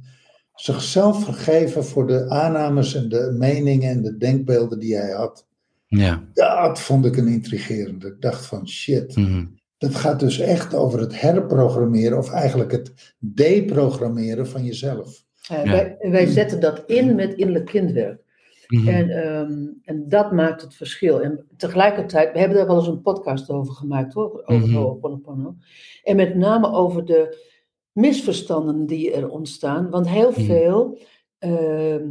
zichzelf 0.54 1.24
vergeven 1.24 1.84
voor 1.84 2.06
de 2.06 2.28
aannames 2.28 2.94
en 2.94 3.08
de 3.08 3.34
meningen 3.38 3.90
en 3.90 4.02
de 4.02 4.16
denkbeelden 4.16 4.78
die 4.78 4.96
hij 4.96 5.10
had. 5.10 5.46
Ja. 5.98 6.22
Dat 6.32 6.80
vond 6.80 7.04
ik 7.06 7.16
een 7.16 7.26
intrigerende. 7.28 8.06
Ik 8.06 8.20
dacht 8.20 8.46
van 8.46 8.68
shit. 8.68 9.16
Mhm. 9.16 9.44
Dat 9.78 9.94
gaat 9.94 10.20
dus 10.20 10.38
echt 10.38 10.74
over 10.74 11.00
het 11.00 11.20
herprogrammeren, 11.20 12.18
of 12.18 12.30
eigenlijk 12.30 12.72
het 12.72 13.14
deprogrammeren 13.18 14.46
van 14.48 14.64
jezelf. 14.64 15.24
Eh, 15.48 15.64
Ja. 15.64 15.70
wij, 15.70 15.96
wij 16.10 16.26
zetten 16.26 16.60
dat 16.60 16.82
in 16.86 17.14
met 17.14 17.34
innerlijk 17.34 17.66
kindwerk. 17.66 18.20
Mhm. 18.68 18.88
En, 18.88 19.10
ehm, 19.10 19.66
en 19.84 20.08
dat 20.08 20.32
maakt 20.32 20.62
het 20.62 20.74
verschil. 20.74 21.20
En 21.22 21.46
tegelijkertijd, 21.56 22.32
we 22.32 22.38
hebben 22.38 22.56
daar 22.56 22.66
wel 22.66 22.76
eens 22.78 22.86
een 22.86 23.02
podcast 23.02 23.50
over 23.50 23.74
gemaakt 23.74 24.12
hoor, 24.14 24.42
over 24.46 24.68
Mhm. 24.68 24.76
Ho'oponopono. 24.76 25.56
En 26.02 26.16
met 26.16 26.34
name 26.34 26.72
over 26.72 27.04
de 27.04 27.50
misverstanden 27.92 28.86
die 28.86 29.12
er 29.12 29.28
ontstaan. 29.28 29.90
Want 29.90 30.08
heel 30.08 30.30
Mhm. 30.30 30.40
veel, 30.40 30.98
ehm, 31.38 32.08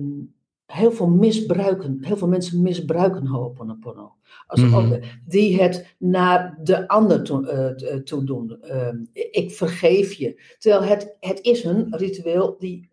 heel 0.72 0.92
veel 0.92 1.08
misbruiken, 1.10 1.98
heel 2.02 2.18
veel 2.18 2.28
mensen 2.28 2.62
misbruiken 2.62 3.28
Ho'oponopono. 3.28 4.14
Als, 4.48 4.62
ook- 4.74 5.00
die 5.26 5.62
het 5.62 5.96
naar 6.00 6.58
de 6.64 6.88
ander 6.88 7.24
toe, 7.24 7.48
eh, 7.48 7.68
t- 8.00 8.06
toe 8.06 8.24
doen. 8.24 8.62
Ehm, 8.62 8.98
ik 9.32 9.52
vergeef 9.52 10.14
je. 10.14 10.42
Terwijl 10.58 10.84
het, 10.84 11.16
het 11.20 11.42
is 11.42 11.64
een 11.64 11.88
ritueel 11.98 12.56
die, 12.60 12.90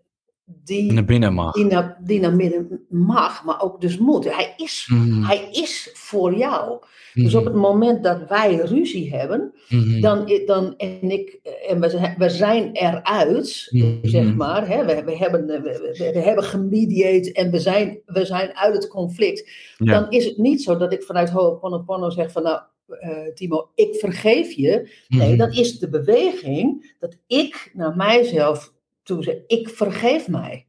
die 0.65 0.93
Naar 0.93 1.05
binnen 1.05 1.33
mag. 1.35 1.55
die 1.55 1.65
naar, 1.65 1.99
die 2.05 2.21
naar 2.21 2.35
midden 2.35 2.81
mag, 2.89 3.45
maar 3.45 3.63
ook 3.63 3.81
dus 3.81 3.99
moet. 3.99 4.25
Hij 4.35 4.53
is, 4.57 4.89
Mhm. 4.93 5.23
hij 5.23 5.49
is 5.51 5.91
voor 5.95 6.35
jou. 6.37 6.79
Dus 7.15 7.35
op 7.35 7.45
het 7.45 7.55
moment 7.55 8.03
dat 8.03 8.29
wij 8.29 8.55
ruzie 8.57 9.15
hebben, 9.15 9.53
Mhm. 9.69 10.01
dan, 10.01 10.31
dan 10.47 10.77
en 10.77 11.11
ik, 11.11 11.39
en 11.69 11.81
we, 11.81 11.89
zijn- 11.91 12.15
we 12.19 12.31
zijn 12.31 12.71
eruit, 12.73 13.69
Mhm. 13.71 13.87
zeg 14.03 14.35
maar. 14.35 14.69
Hè, 14.69 14.85
we, 14.85 15.03
we, 15.05 15.17
hebben, 15.17 15.47
we, 15.47 16.19
hebben 16.25 16.45
gemediate 16.45 17.33
en 17.33 17.51
we 17.51 17.59
zijn, 17.61 17.99
we 18.07 18.25
zijn 18.25 18.57
uit 18.57 18.75
het 18.75 18.89
conflict. 18.89 19.51
Ja. 19.77 20.01
Dan 20.01 20.11
is 20.11 20.25
het 20.25 20.37
niet 20.37 20.63
zo 20.63 20.77
dat 20.77 20.93
ik 20.93 21.03
vanuit 21.03 21.31
Ho'oponopono 21.31 22.11
zeg 22.11 22.33
van 22.33 22.43
nou, 22.43 22.61
eh, 22.89 23.33
Timo, 23.35 23.69
ik 23.75 23.95
vergeef 23.95 24.53
je. 24.53 24.91
Nee, 25.09 25.29
Mhm. 25.29 25.39
dan 25.39 25.51
is 25.53 25.79
de 25.79 25.89
beweging 25.89 26.95
dat 27.01 27.17
ik 27.27 27.71
naar 27.75 27.97
mijzelf 27.97 28.73
toe 29.09 29.23
zeg, 29.23 29.37
ik 29.47 29.69
vergeef 29.69 30.29
mij. 30.29 30.67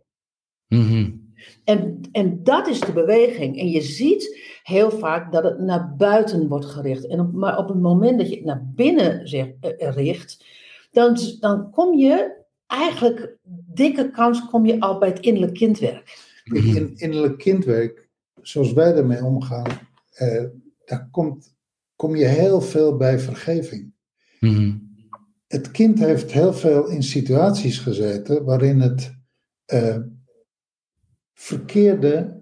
Mhm. 0.67 1.11
En, 1.63 2.01
en 2.11 2.43
dat 2.43 2.67
is 2.67 2.79
de 2.79 2.93
beweging. 2.93 3.59
En 3.59 3.69
je 3.69 3.81
ziet 3.81 4.39
heel 4.63 4.91
vaak 4.91 5.31
dat 5.31 5.43
het 5.43 5.59
naar 5.59 5.95
buiten 5.95 6.47
wordt 6.47 6.65
gericht. 6.65 7.07
En 7.07 7.19
op, 7.19 7.33
maar 7.33 7.57
op 7.57 7.67
het 7.67 7.81
moment 7.81 8.17
dat 8.17 8.29
je 8.29 8.35
het 8.35 8.45
naar 8.45 8.71
binnen 8.75 9.27
zeg, 9.27 9.47
eh, 9.59 9.93
richt, 9.93 10.45
dan, 10.91 11.17
dan 11.39 11.71
kom 11.71 11.97
je 11.97 12.37
eigenlijk, 12.67 13.37
dikke 13.73 14.11
kans, 14.11 14.45
kom 14.45 14.65
je 14.65 14.79
al 14.79 14.97
bij 14.97 15.09
het 15.09 15.19
innerlijk 15.19 15.53
kindwerk. 15.53 16.27
In 16.43 16.93
innerlijk 16.95 17.37
kindwerk, 17.37 18.09
zoals 18.41 18.73
wij 18.73 18.95
ermee 18.95 19.23
omgaan, 19.23 19.67
eh, 20.11 20.43
daar 20.85 21.07
komt, 21.11 21.55
kom 21.95 22.15
je 22.15 22.25
heel 22.25 22.61
veel 22.61 22.97
bij 22.97 23.19
vergeving. 23.19 23.93
Mhm. 24.39 24.78
Het 25.49 25.71
kind 25.71 25.99
heeft 25.99 26.31
heel 26.31 26.53
veel 26.53 26.87
in 26.89 27.03
situaties 27.03 27.77
gezeten 27.79 28.43
waarin 28.43 28.79
het 28.79 29.13
eh, 29.65 29.97
verkeerde 31.33 32.41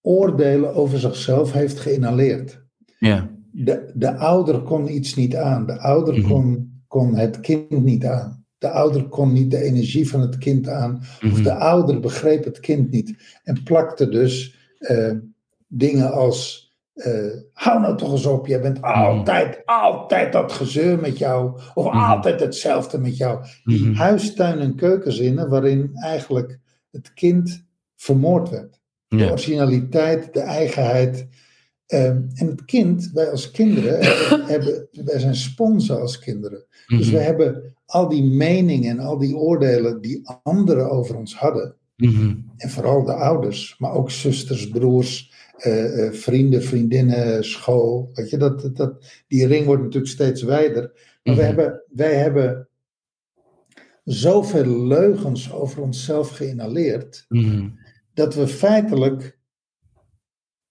oordelen 0.00 0.74
over 0.74 0.98
zichzelf 0.98 1.52
heeft 1.52 1.78
geïnhaleerd. 1.80 2.64
Ja. 2.98 3.30
De, 3.52 3.92
de 3.94 4.14
ouder 4.16 4.60
kon 4.62 4.94
iets 4.94 5.14
niet 5.14 5.36
aan. 5.36 5.66
De 5.66 5.78
ouder 5.78 6.18
Mhm. 6.18 6.28
kon, 6.28 6.72
kon 6.86 7.14
het 7.14 7.40
kind 7.40 7.70
niet 7.84 8.04
aan. 8.04 8.44
De 8.58 8.68
ouder 8.70 9.08
kon 9.08 9.32
niet 9.32 9.50
de 9.50 9.62
energie 9.62 10.08
van 10.08 10.20
het 10.20 10.38
kind 10.38 10.68
aan. 10.68 10.96
Of 10.98 11.20
Mhm. 11.22 11.42
de 11.42 11.54
ouder 11.54 12.00
begreep 12.00 12.44
het 12.44 12.60
kind 12.60 12.90
niet. 12.90 13.38
En 13.42 13.62
plakte 13.62 14.08
dus 14.08 14.54
eh, 14.78 15.12
dingen 15.66 16.12
als. 16.12 16.64
Eh, 16.96 17.12
hou 17.52 17.80
nou 17.80 17.96
toch 17.96 18.12
eens 18.12 18.26
op, 18.26 18.46
jij 18.46 18.60
bent 18.60 18.82
altijd, 18.82 19.62
altijd 19.64 20.32
dat 20.32 20.52
gezeur 20.52 20.98
met 21.00 21.18
jou. 21.18 21.60
Of 21.74 21.84
Mhm. 21.84 21.96
altijd 21.96 22.40
hetzelfde 22.40 22.98
met 22.98 23.16
jou. 23.16 23.44
Die 23.64 23.80
Mhm. 23.86 23.94
huistuin- 23.94 24.58
en 24.58 24.74
keukenzinnen 24.74 25.48
waarin 25.48 25.90
eigenlijk 25.94 26.58
het 26.90 27.12
kind 27.14 27.64
vermoord 27.96 28.48
werd. 28.50 28.80
De 29.08 29.30
originaliteit, 29.30 30.32
de 30.34 30.40
eigenheid. 30.40 31.26
Ehm, 31.86 32.20
en 32.34 32.46
het 32.46 32.64
kind, 32.64 33.10
wij 33.14 33.30
als 33.30 33.50
kinderen, 33.50 33.98
hebben, 34.04 34.46
hebben, 34.52 34.88
wij 35.04 35.18
zijn 35.18 35.34
sponsen 35.36 36.00
als 36.00 36.18
kinderen. 36.18 36.64
Dus 36.86 37.06
Mhm. 37.06 37.16
we 37.16 37.22
hebben 37.22 37.74
al 37.86 38.08
die 38.08 38.22
meningen 38.24 38.90
en 38.90 38.98
al 38.98 39.18
die 39.18 39.36
oordelen 39.36 40.00
die 40.00 40.20
anderen 40.42 40.90
over 40.90 41.16
ons 41.16 41.36
hadden. 41.36 41.74
Mhm. 41.96 42.34
En 42.56 42.70
vooral 42.70 43.04
de 43.04 43.12
ouders, 43.12 43.74
maar 43.78 43.92
ook 43.92 44.10
zusters, 44.10 44.68
broers, 44.68 45.25
eh, 45.56 46.06
eh, 46.06 46.12
vrienden, 46.12 46.62
vriendinnen, 46.62 47.44
school. 47.44 48.10
Weet 48.12 48.30
je, 48.30 48.36
dat, 48.36 48.76
dat- 48.76 49.04
die 49.28 49.46
ring 49.46 49.66
wordt 49.66 49.82
natuurlijk 49.82 50.12
steeds 50.12 50.42
wijder. 50.42 50.82
Maar 50.82 51.34
Mhm. 51.34 51.36
wij, 51.36 51.46
hebben, 51.46 51.82
wij 51.92 52.14
hebben 52.14 52.68
zoveel 54.04 54.86
leugens 54.86 55.52
over 55.52 55.82
onszelf 55.82 56.28
geïnhaleerd 56.28 57.24
Mhm. 57.28 57.68
dat 58.14 58.34
we 58.34 58.48
feitelijk 58.48 59.38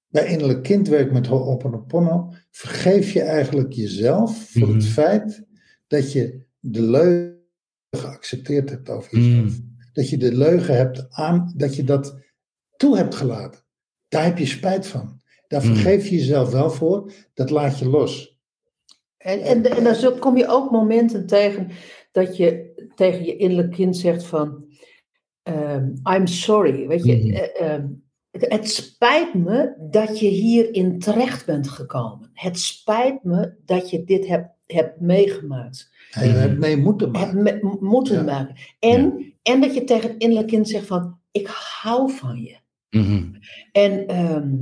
bij 0.07 0.25
innerlijk 0.27 0.63
kindwerk 0.63 1.11
met 1.11 1.27
Ho'oponopono 1.27 2.33
vergeef 2.51 3.11
je 3.11 3.21
eigenlijk 3.21 3.73
jezelf 3.73 4.49
voor 4.51 4.67
Mhm. 4.67 4.73
het 4.75 4.86
feit 4.86 5.43
dat 5.88 6.11
je 6.11 6.43
de 6.59 6.81
leugen 6.81 7.33
geaccepteerd 7.91 8.69
hebt 8.69 8.89
over 8.89 9.17
jezelf. 9.19 9.59
Dat 9.93 10.09
je 10.09 10.17
de 10.17 10.36
leugen 10.38 10.75
hebt 10.75 11.05
aan, 11.09 11.53
dat 11.55 11.75
je 11.75 11.83
dat 11.83 12.17
toe 12.77 12.97
hebt 12.97 13.15
gelaten. 13.15 13.63
Daar 14.16 14.24
heb 14.26 14.38
je 14.38 14.45
spijt 14.45 14.88
van. 14.88 15.22
Daar 15.47 15.66
Mm. 15.66 15.74
vergeef 15.76 16.07
je 16.07 16.16
jezelf 16.16 16.51
wel 16.51 16.70
voor, 16.72 17.11
dat 17.34 17.49
laat 17.49 17.80
je 17.80 17.89
los. 17.89 18.39
En, 19.18 19.41
en, 19.41 19.63
en 19.78 19.84
dan 19.84 20.20
kom 20.20 20.38
je 20.38 20.47
ook 20.47 20.72
momenten 20.72 21.26
tegen 21.28 21.70
dat 22.11 22.38
je 22.38 22.74
tegen 22.95 23.26
je 23.26 23.36
innerlijk 23.36 23.72
kind 23.72 23.97
zegt 23.97 24.24
van, 24.26 24.66
ehm, 25.43 25.89
I'm 26.13 26.28
sorry, 26.28 26.88
weet 26.88 27.05
je, 27.05 27.16
Mhm. 27.16 27.30
eh, 27.36 27.74
ehm, 27.74 27.88
het, 28.32 28.45
het 28.51 28.70
spijt 28.70 29.34
me 29.34 29.74
dat 29.89 30.20
je 30.20 30.28
hierin 30.28 30.99
terecht 30.99 31.45
bent 31.45 31.70
gekomen. 31.70 32.30
Het 32.34 32.59
spijt 32.59 33.24
me 33.24 33.53
dat 33.66 33.89
je 33.89 34.03
dit 34.03 34.28
hebt, 34.28 34.49
hebt 34.66 34.99
meegemaakt, 34.99 35.91
En 36.11 36.28
je 36.28 36.34
hebt 36.34 36.57
mee 36.59 36.78
moeten 36.78 37.11
maken. 37.11 37.43
me- 37.43 37.78
moeten 37.80 38.16
Ja. 38.16 38.22
maken. 38.24 38.55
En, 38.80 39.34
en 39.43 39.61
dat 39.61 39.74
je 39.74 39.84
tegen 39.84 40.09
het 40.09 40.22
innerlijk 40.22 40.47
kind 40.49 40.70
zegt 40.70 40.86
van, 40.88 41.20
ik 41.32 41.47
hou 41.82 42.11
van 42.11 42.41
je. 42.41 42.55
Mhm. 42.95 43.23
En 43.71 44.07
ehm, 44.07 44.53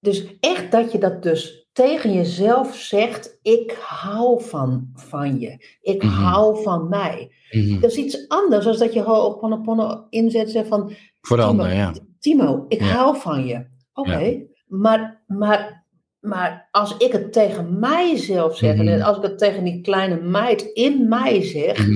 dus 0.00 0.26
echt 0.40 0.72
dat 0.72 0.92
je 0.92 0.98
dat 0.98 1.22
dus 1.22 1.68
tegen 1.72 2.12
jezelf 2.12 2.76
zegt, 2.76 3.38
ik 3.42 3.76
hou 3.80 4.42
van, 4.42 4.90
van 4.94 5.38
je. 5.40 5.76
Ik 5.80 6.02
Mhm. 6.02 6.12
hou 6.12 6.62
van 6.62 6.88
mij. 6.88 7.30
Mhm. 7.50 7.80
Dat 7.80 7.90
is 7.90 7.96
iets 7.96 8.28
anders 8.28 8.64
dan 8.64 8.76
dat 8.78 8.92
je 8.92 9.02
Ho'oponopono 9.02 10.06
inzet 10.10 10.50
zegt 10.50 10.68
van, 10.68 10.92
Voor 11.20 11.36
de 11.36 11.42
Timo, 11.42 11.52
ander, 11.62 11.74
ja. 11.74 11.94
Timo, 12.18 12.64
ik 12.68 12.80
Ja. 12.80 12.86
hou 12.86 13.16
van 13.16 13.46
je. 13.46 13.66
Oké, 13.92 14.46
maar, 14.66 15.22
maar, 15.26 15.84
maar 16.20 16.68
als 16.70 16.96
ik 16.96 17.12
het 17.12 17.32
tegen 17.32 17.78
mijzelf 17.78 18.56
zeg, 18.56 18.76
en 18.78 19.02
als 19.02 19.16
ik 19.16 19.22
het 19.22 19.38
tegen 19.38 19.64
die 19.64 19.80
kleine 19.80 20.20
meid 20.20 20.62
in 20.62 21.08
mij 21.08 21.42
zeg, 21.42 21.88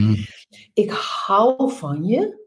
ik 0.74 0.90
hou 0.90 1.72
van 1.72 2.04
je. 2.04 2.38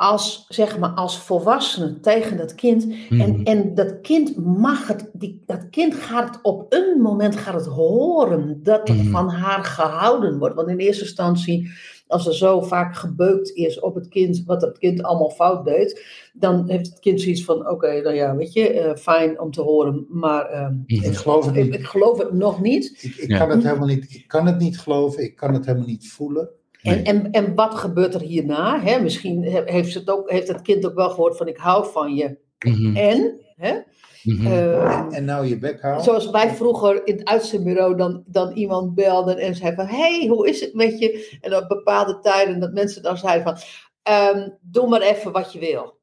Als, 0.00 0.44
zeg 0.48 0.78
maar, 0.78 0.90
als 0.90 1.18
volwassene 1.18 2.00
tegen 2.00 2.36
dat 2.36 2.54
kind. 2.54 2.82
En, 3.10 3.30
Mhm. 3.30 3.42
en 3.42 3.74
dat 3.74 4.00
kind 4.00 4.36
mag 4.46 4.86
het, 4.88 5.10
die, 5.12 5.42
dat 5.46 5.68
kind 5.70 5.94
gaat 5.94 6.28
het 6.28 6.38
op 6.42 6.66
een 6.72 7.00
moment 7.00 7.36
gaat 7.36 7.54
het 7.54 7.66
horen 7.66 8.60
dat 8.62 8.88
er 8.88 8.94
Mhm. 8.94 9.10
van 9.10 9.28
haar 9.28 9.64
gehouden 9.64 10.38
wordt. 10.38 10.54
Want 10.54 10.68
in 10.68 10.78
eerste 10.78 11.02
instantie, 11.04 11.70
als 12.06 12.26
er 12.26 12.34
zo 12.34 12.60
vaak 12.60 12.94
gebeukt 12.96 13.50
is 13.50 13.80
op 13.80 13.94
het 13.94 14.08
kind, 14.08 14.42
wat 14.46 14.62
het 14.62 14.78
kind 14.78 15.02
allemaal 15.02 15.30
fout 15.30 15.64
deed, 15.64 16.04
dan 16.32 16.68
heeft 16.68 16.86
het 16.86 16.98
kind 16.98 17.20
zoiets 17.20 17.44
van: 17.44 17.68
oké, 17.70 18.00
nou 18.02 18.14
ja, 18.14 18.36
weet 18.36 18.52
je, 18.52 18.68
eh, 18.72 18.96
fijn 18.96 19.40
om 19.40 19.50
te 19.50 19.62
horen, 19.62 20.06
maar 20.08 20.44
ehm, 20.46 20.74
Mhm. 20.86 21.04
Ik 21.04 21.16
geloof 21.16 21.46
het 21.46 21.56
ik, 21.56 21.84
geloof 21.84 22.18
het 22.18 22.32
nog 22.32 22.60
niet. 22.60 22.98
Ik, 23.02 23.14
ik 23.16 23.28
Ja. 23.28 23.38
kan 23.38 23.50
het 23.50 23.62
helemaal 23.62 23.86
niet. 23.86 24.14
Ik 24.14 24.24
kan 24.28 24.46
het 24.46 24.58
niet 24.58 24.78
geloven. 24.80 25.22
Ik 25.22 25.36
kan 25.36 25.54
het 25.54 25.66
helemaal 25.66 25.86
niet 25.88 26.10
voelen. 26.12 26.48
En, 26.82 27.04
en, 27.04 27.30
en 27.30 27.54
wat 27.54 27.74
gebeurt 27.74 28.14
er 28.14 28.20
hierna? 28.20 28.80
Hè? 28.80 29.00
Misschien 29.00 29.44
he- 29.44 29.62
heeft, 29.64 29.94
het 29.94 30.10
ook, 30.10 30.30
heeft 30.30 30.48
het 30.48 30.62
kind 30.62 30.86
ook 30.86 30.94
wel 30.94 31.10
gehoord 31.10 31.36
van: 31.36 31.48
ik 31.48 31.56
hou 31.56 31.92
van 31.92 32.14
je. 32.14 32.38
Mhm. 32.66 32.96
En, 32.96 33.40
hè? 33.56 33.78
Mhm. 34.22 34.46
Ehm, 34.46 35.10
En 35.12 35.24
nou 35.24 35.46
je 35.46 35.58
bek 35.58 35.80
houden. 35.80 36.04
Zoals 36.04 36.30
wij 36.30 36.50
vroeger 36.50 37.06
in 37.06 37.16
het 37.18 37.28
uitzendbureau 37.28 37.96
dan, 37.96 38.24
dan 38.26 38.52
iemand 38.52 38.94
belden 38.94 39.38
en 39.38 39.54
zei 39.54 39.74
van... 39.74 39.86
hey, 39.86 40.26
hoe 40.28 40.48
is 40.48 40.60
het 40.60 40.74
met 40.74 40.98
je? 40.98 41.38
En 41.40 41.56
op 41.56 41.68
bepaalde 41.68 42.18
tijden 42.20 42.60
dat 42.60 42.72
mensen 42.72 43.02
dan 43.02 43.16
zeiden 43.18 43.42
van... 43.42 43.56
ehm, 44.02 44.48
doe 44.60 44.88
maar 44.88 45.00
even 45.00 45.32
wat 45.32 45.52
je 45.52 45.58
wil. 45.58 45.98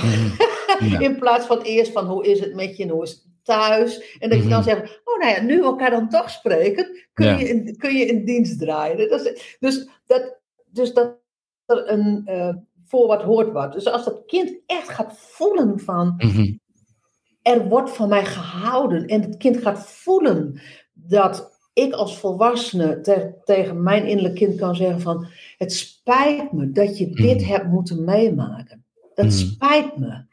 Mhm. 0.00 0.28
Ja. 0.80 0.98
In 0.98 1.18
plaats 1.18 1.46
van 1.46 1.60
eerst 1.62 1.92
van 1.92 2.06
hoe 2.06 2.26
is 2.26 2.40
het 2.40 2.54
met 2.54 2.76
je 2.76 2.82
en 2.82 2.88
hoe 2.88 3.02
is 3.02 3.10
het 3.10 3.27
thuis? 3.48 4.16
En 4.18 4.30
dat 4.30 4.38
je 4.42 4.48
dan 4.48 4.58
Mhm. 4.60 4.68
zegt, 4.68 5.00
oh 5.04 5.18
nou 5.18 5.34
ja, 5.34 5.42
nu 5.42 5.58
we 5.58 5.64
elkaar 5.64 5.90
dan 5.90 6.08
toch 6.08 6.30
spreken... 6.30 7.06
kun, 7.12 7.26
Ja. 7.26 7.36
je, 7.38 7.48
in, 7.48 7.76
kun 7.76 7.94
je 7.94 8.04
in 8.06 8.24
dienst 8.24 8.58
draaien. 8.58 9.08
Dat 9.08 9.24
is, 9.26 9.56
dus, 9.60 9.88
dat, 10.06 10.38
dus 10.66 10.92
dat 10.94 11.16
er 11.66 11.90
een 11.92 12.22
eh, 12.26 12.54
voor 12.86 13.06
wat 13.06 13.22
hoort 13.22 13.52
wat. 13.52 13.72
Dus 13.72 13.86
als 13.86 14.04
dat 14.04 14.22
kind 14.26 14.58
echt 14.66 14.88
gaat 14.88 15.14
voelen 15.18 15.80
van 15.80 16.14
Mhm. 16.16 16.52
er 17.42 17.68
wordt 17.68 17.90
van 17.90 18.08
mij 18.08 18.24
gehouden. 18.24 19.06
En 19.06 19.20
het 19.22 19.36
kind 19.36 19.56
gaat 19.56 19.86
voelen 19.88 20.60
dat 20.92 21.56
ik 21.72 21.92
als 21.92 22.18
volwassene 22.18 23.00
te- 23.00 23.34
tegen 23.44 23.82
mijn 23.82 24.06
innerlijk 24.06 24.34
kind 24.34 24.56
kan 24.58 24.76
zeggen 24.76 25.00
van... 25.00 25.26
Het 25.58 25.72
spijt 25.72 26.52
me 26.52 26.70
dat 26.72 26.98
je 26.98 27.06
dit 27.10 27.40
Mhm. 27.40 27.50
hebt 27.50 27.66
moeten 27.66 28.04
meemaken. 28.04 28.84
Dat 29.14 29.32
spijt 29.32 29.96
me. 29.96 30.26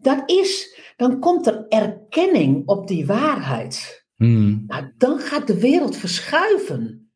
Dat 0.00 0.30
is, 0.30 0.78
dan 0.96 1.20
komt 1.20 1.46
er 1.46 1.66
erkenning 1.68 2.68
op 2.68 2.88
die 2.88 3.06
waarheid. 3.06 4.04
Mhm. 4.16 4.66
Nou, 4.66 4.92
dan 4.96 5.18
gaat 5.18 5.46
de 5.46 5.60
wereld 5.60 5.96
verschuiven. 5.96 7.12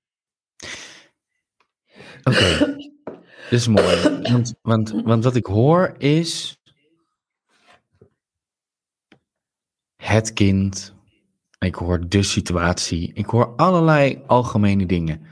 Oké, 2.22 2.76
dit 3.50 3.58
is 3.60 3.68
mooi. 3.68 4.20
Want, 4.22 4.54
want, 4.62 4.90
want 4.90 5.24
wat 5.24 5.36
ik 5.36 5.46
hoor 5.46 5.94
is. 5.98 6.58
Het 9.96 10.32
kind. 10.32 10.94
Ik 11.58 11.74
hoor 11.74 12.08
de 12.08 12.22
situatie. 12.22 13.12
Ik 13.12 13.26
hoor 13.26 13.46
allerlei 13.56 14.22
algemene 14.26 14.86
dingen. 14.86 15.26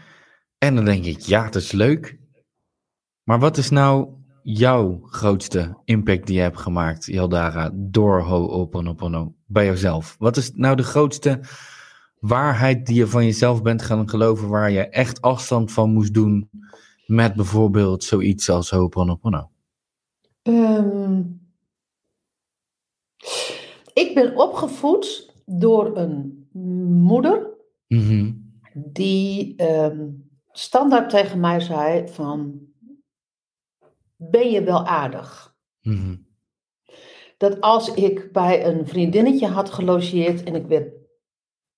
En 0.58 0.74
dan 0.74 0.84
denk 0.84 1.04
ik, 1.04 1.20
ja, 1.20 1.44
dat 1.44 1.62
is 1.62 1.72
leuk. 1.72 2.18
Maar 3.22 3.38
wat 3.38 3.56
is 3.56 3.70
nou 3.70 4.21
jouw 4.42 5.00
grootste 5.02 5.76
impact 5.84 6.26
die 6.26 6.36
je 6.36 6.42
hebt 6.42 6.58
gemaakt, 6.58 7.06
Yaldara, 7.06 7.70
door 7.74 8.20
Ho'oponopono 8.20 9.34
bij 9.46 9.66
jezelf? 9.66 10.16
Wat 10.18 10.36
is 10.36 10.52
nou 10.54 10.76
de 10.76 10.82
grootste 10.82 11.40
waarheid 12.20 12.86
die 12.86 12.96
je 12.96 13.06
van 13.06 13.24
jezelf 13.24 13.62
bent 13.62 13.82
gaan 13.82 14.08
geloven, 14.08 14.48
waar 14.48 14.70
je 14.70 14.88
echt 14.88 15.20
afstand 15.20 15.72
van 15.72 15.92
moest 15.92 16.14
doen 16.14 16.50
met 17.06 17.34
bijvoorbeeld 17.34 18.04
zoiets 18.04 18.50
als 18.50 18.70
Ho'oponopono? 18.70 19.50
Ehm, 20.42 21.22
ik 23.92 24.14
ben 24.14 24.36
opgevoed 24.36 25.34
door 25.46 25.96
een 25.96 26.46
moeder 27.02 27.50
Mhm. 27.88 28.32
die 28.74 29.56
ehm, 29.56 30.08
standaard 30.50 31.10
tegen 31.10 31.40
mij 31.40 31.60
zei 31.60 32.08
van, 32.08 32.60
ben 34.30 34.50
je 34.50 34.62
wel 34.62 34.86
aardig? 34.86 35.54
Mhm. 35.82 36.16
Dat 37.36 37.60
als 37.60 37.94
ik 37.94 38.32
bij 38.32 38.66
een 38.66 38.86
vriendinnetje 38.86 39.46
had 39.46 39.70
gelogeerd 39.70 40.42
en 40.42 40.54
ik 40.54 40.66
werd 40.66 40.88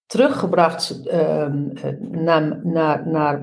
teruggebracht 0.07 1.07
ehm, 1.07 1.69
eh, 1.71 1.91
naar, 2.01 2.61
naar, 2.67 3.09
naar 3.09 3.43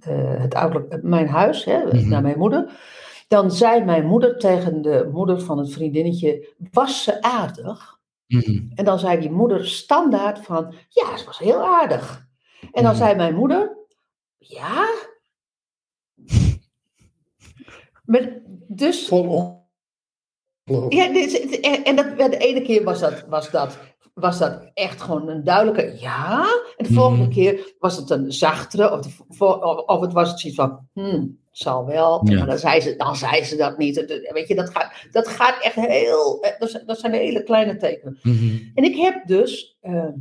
eh, 0.00 0.40
het 0.40 0.54
ouderlijk, 0.54 1.02
mijn 1.02 1.28
huis, 1.28 1.64
hè, 1.64 1.84
Mhm. 1.84 2.08
naar 2.08 2.22
mijn 2.22 2.38
moeder, 2.38 2.80
dan 3.28 3.50
zei 3.50 3.84
mijn 3.84 4.06
moeder 4.06 4.38
tegen 4.38 4.82
de 4.82 5.08
moeder 5.12 5.40
van 5.40 5.58
het 5.58 5.72
vriendinnetje, 5.72 6.54
was 6.70 7.02
ze 7.04 7.22
aardig? 7.22 7.98
Mhm. 8.26 8.60
En 8.74 8.84
dan 8.84 8.98
zei 8.98 9.20
die 9.20 9.30
moeder 9.30 9.66
standaard 9.66 10.38
van, 10.38 10.74
ja, 10.88 11.16
ze 11.16 11.24
was 11.24 11.38
heel 11.38 11.66
aardig. 11.66 12.26
En 12.72 12.82
dan 12.82 12.94
zei 12.94 13.14
mijn 13.14 13.34
moeder, 13.34 13.76
ja? 14.38 14.88
Met, 18.10 18.40
dus, 18.68 19.06
Vol 19.06 19.58
ja, 20.88 21.12
dit- 21.12 21.60
en, 21.84 21.96
dat, 21.96 22.18
de 22.18 22.36
ene 22.36 22.62
keer 22.62 22.84
was 22.84 23.00
dat, 23.00 23.24
was, 23.28 23.50
dat, 23.50 23.78
was 24.14 24.38
dat 24.38 24.70
echt 24.74 25.00
gewoon 25.00 25.28
een 25.28 25.44
duidelijke 25.44 25.96
ja. 26.00 26.44
En 26.76 26.84
de 26.86 26.92
volgende 26.92 27.22
Mhm. 27.24 27.32
keer 27.32 27.74
was 27.78 27.96
het 27.96 28.10
een 28.10 28.32
zachtere, 28.32 28.92
of, 28.92 29.00
de, 29.00 29.84
of, 29.86 30.00
het 30.00 30.12
was 30.12 30.30
het 30.30 30.40
zoiets 30.40 30.58
van, 30.60 30.88
hmm, 30.92 31.38
zal 31.50 31.86
wel. 31.86 32.28
Ja. 32.28 32.36
Maar 32.38 32.46
dan 32.46 32.58
zei, 32.58 32.80
ze, 32.80 32.96
dan 32.96 33.16
zei 33.16 33.44
ze 33.44 33.56
dat 33.56 33.78
niet. 33.78 33.96
Weet 34.32 34.48
je, 34.48 34.54
dat 34.54 34.70
gaat, 34.70 34.92
dat 35.10 35.28
gaat 35.28 35.62
echt 35.62 35.74
heel, 35.74 36.40
eh, 36.42 36.58
dat 36.60 36.70
zijn- 36.70 36.86
dat 36.86 36.98
zijn 36.98 37.12
hele 37.12 37.42
kleine 37.42 37.76
tekenen. 37.76 38.18
Mhm. 38.22 38.58
En 38.74 38.84
ik 38.84 38.96
heb 38.96 39.26
dus, 39.26 39.76
ehm, 39.80 40.12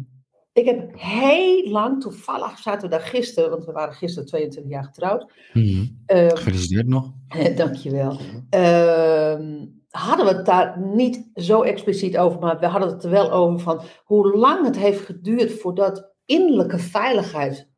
ik 0.59 0.65
heb 0.65 0.91
heel 0.95 1.69
lang, 1.69 2.01
toevallig 2.01 2.57
zaten 2.59 2.81
we 2.81 2.95
daar 2.95 3.05
gisteren, 3.05 3.49
want 3.49 3.65
we 3.65 3.71
waren 3.71 3.93
gisteren 3.93 4.27
22 4.27 4.71
jaar 4.71 4.83
getrouwd. 4.83 5.31
Mhm. 5.53 5.85
Ehm, 6.05 6.35
Gefeliciteerd 6.35 6.87
nog. 6.87 7.11
dankjewel. 7.55 8.17
Ehm 8.49 9.65
hadden 9.89 10.25
we 10.25 10.31
het 10.31 10.45
daar 10.45 10.79
niet 10.79 11.29
zo 11.35 11.61
expliciet 11.61 12.17
over, 12.17 12.39
maar 12.39 12.59
we 12.59 12.65
hadden 12.65 12.89
het 12.89 13.03
er 13.03 13.09
wel 13.09 13.31
over 13.31 13.59
van 13.59 13.81
hoe 14.03 14.37
lang 14.37 14.65
het 14.65 14.77
heeft 14.77 15.05
geduurd 15.05 15.51
voordat 15.51 16.11
innerlijke 16.25 16.77
veiligheid 16.77 17.69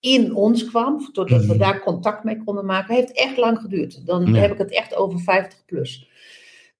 in 0.00 0.34
ons 0.34 0.64
kwam, 0.68 1.12
totdat 1.12 1.40
we 1.40 1.46
Mhm. 1.52 1.58
daar 1.58 1.80
contact 1.82 2.24
mee 2.24 2.44
konden 2.44 2.64
maken, 2.64 2.94
heeft 2.94 3.12
echt 3.12 3.36
lang 3.36 3.58
geduurd. 3.58 4.06
Dan 4.06 4.26
Ja. 4.34 4.40
heb 4.40 4.52
ik 4.52 4.58
het 4.58 4.70
echt 4.72 4.94
over 4.94 5.18
50 5.20 5.64
plus. 5.64 6.08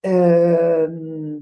Ehm, 0.00 1.36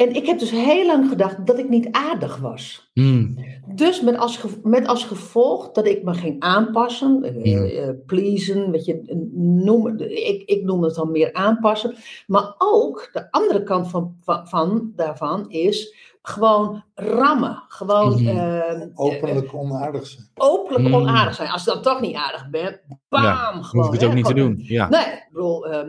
en 0.00 0.14
ik 0.14 0.26
heb 0.26 0.38
dus 0.38 0.50
heel 0.50 0.86
lang 0.86 1.08
gedacht 1.08 1.46
dat 1.46 1.58
ik 1.58 1.68
niet 1.68 1.88
aardig 1.90 2.36
was. 2.36 2.90
Mhm. 2.94 3.26
Dus 3.74 4.00
met 4.00 4.16
als, 4.18 4.40
met 4.62 4.86
als 4.86 5.04
gevolg 5.04 5.70
dat 5.70 5.86
ik 5.86 6.02
me 6.02 6.14
ging 6.14 6.40
aanpassen, 6.40 7.22
eh, 7.22 7.88
eh, 7.88 7.94
pleasen, 8.06 8.70
weet 8.70 8.84
je, 8.84 9.28
noem, 9.34 9.98
ik, 9.98 10.42
ik 10.46 10.62
noem 10.64 10.82
het 10.82 10.94
dan 10.94 11.10
meer 11.10 11.32
aanpassen. 11.32 11.94
Maar 12.26 12.54
ook 12.58 13.08
de 13.12 13.30
andere 13.30 13.62
kant 13.62 13.90
van, 13.90 14.16
van, 14.20 14.48
van 14.48 14.92
daarvan 14.96 15.50
is 15.50 15.94
gewoon 16.22 16.84
rammen. 16.94 17.62
Gewoon 17.68 18.22
Mhm. 18.22 18.26
eh, 18.36 18.86
Openlijk 18.94 19.54
onaardig 19.54 20.06
zijn. 20.06 20.28
openlijk 20.34 20.84
Mhm. 20.84 20.94
onaardig 20.94 21.34
zijn. 21.34 21.50
Als 21.50 21.64
je 21.64 21.70
dan 21.70 21.82
toch 21.82 22.00
niet 22.00 22.14
aardig 22.16 22.50
bent, 22.50 22.80
bam! 23.08 23.22
Ja, 23.22 23.34
gewoon, 23.34 23.84
hoef 23.84 23.86
ik 23.86 23.92
het 24.00 24.02
ook 24.02 24.08
hè, 24.10 24.14
niet 24.16 24.24
te 24.26 24.34
doen. 24.34 24.54
Ja. 24.62 24.88
Nee, 24.88 25.00
ik 25.00 25.28
bedoel, 25.32 25.66
ehm, 25.66 25.88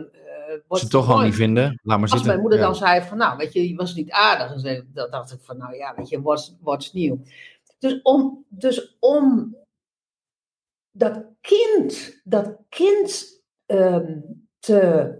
ze 0.80 0.88
toch 0.88 1.10
al 1.10 1.20
niet 1.20 1.34
vinden, 1.34 1.62
laat 1.82 1.98
maar 2.00 2.00
Als 2.00 2.10
zitten. 2.10 2.28
mijn 2.28 2.40
moeder 2.40 2.58
Ja. 2.58 2.64
dan 2.64 2.74
zei 2.74 3.00
van, 3.02 3.18
nou, 3.18 3.36
weet 3.36 3.52
je, 3.52 3.68
je 3.68 3.74
was 3.74 3.94
niet 3.94 4.10
aardig. 4.10 4.48
Dan 4.48 4.58
zei, 4.58 4.82
dat 4.92 5.10
dacht 5.12 5.32
ik 5.32 5.38
van, 5.42 5.56
nou 5.56 5.76
ja, 5.76 5.94
weet 5.96 6.08
je, 6.08 6.22
what's, 6.22 6.56
what's 6.60 6.92
nieuw? 6.92 7.20
Dus 7.78 8.02
om, 8.02 8.44
dus 8.48 8.96
om 9.00 9.56
dat 10.90 11.24
kind, 11.40 12.20
dat 12.24 12.56
kind 12.68 13.40
ehm, 13.66 14.20
te, 14.58 15.10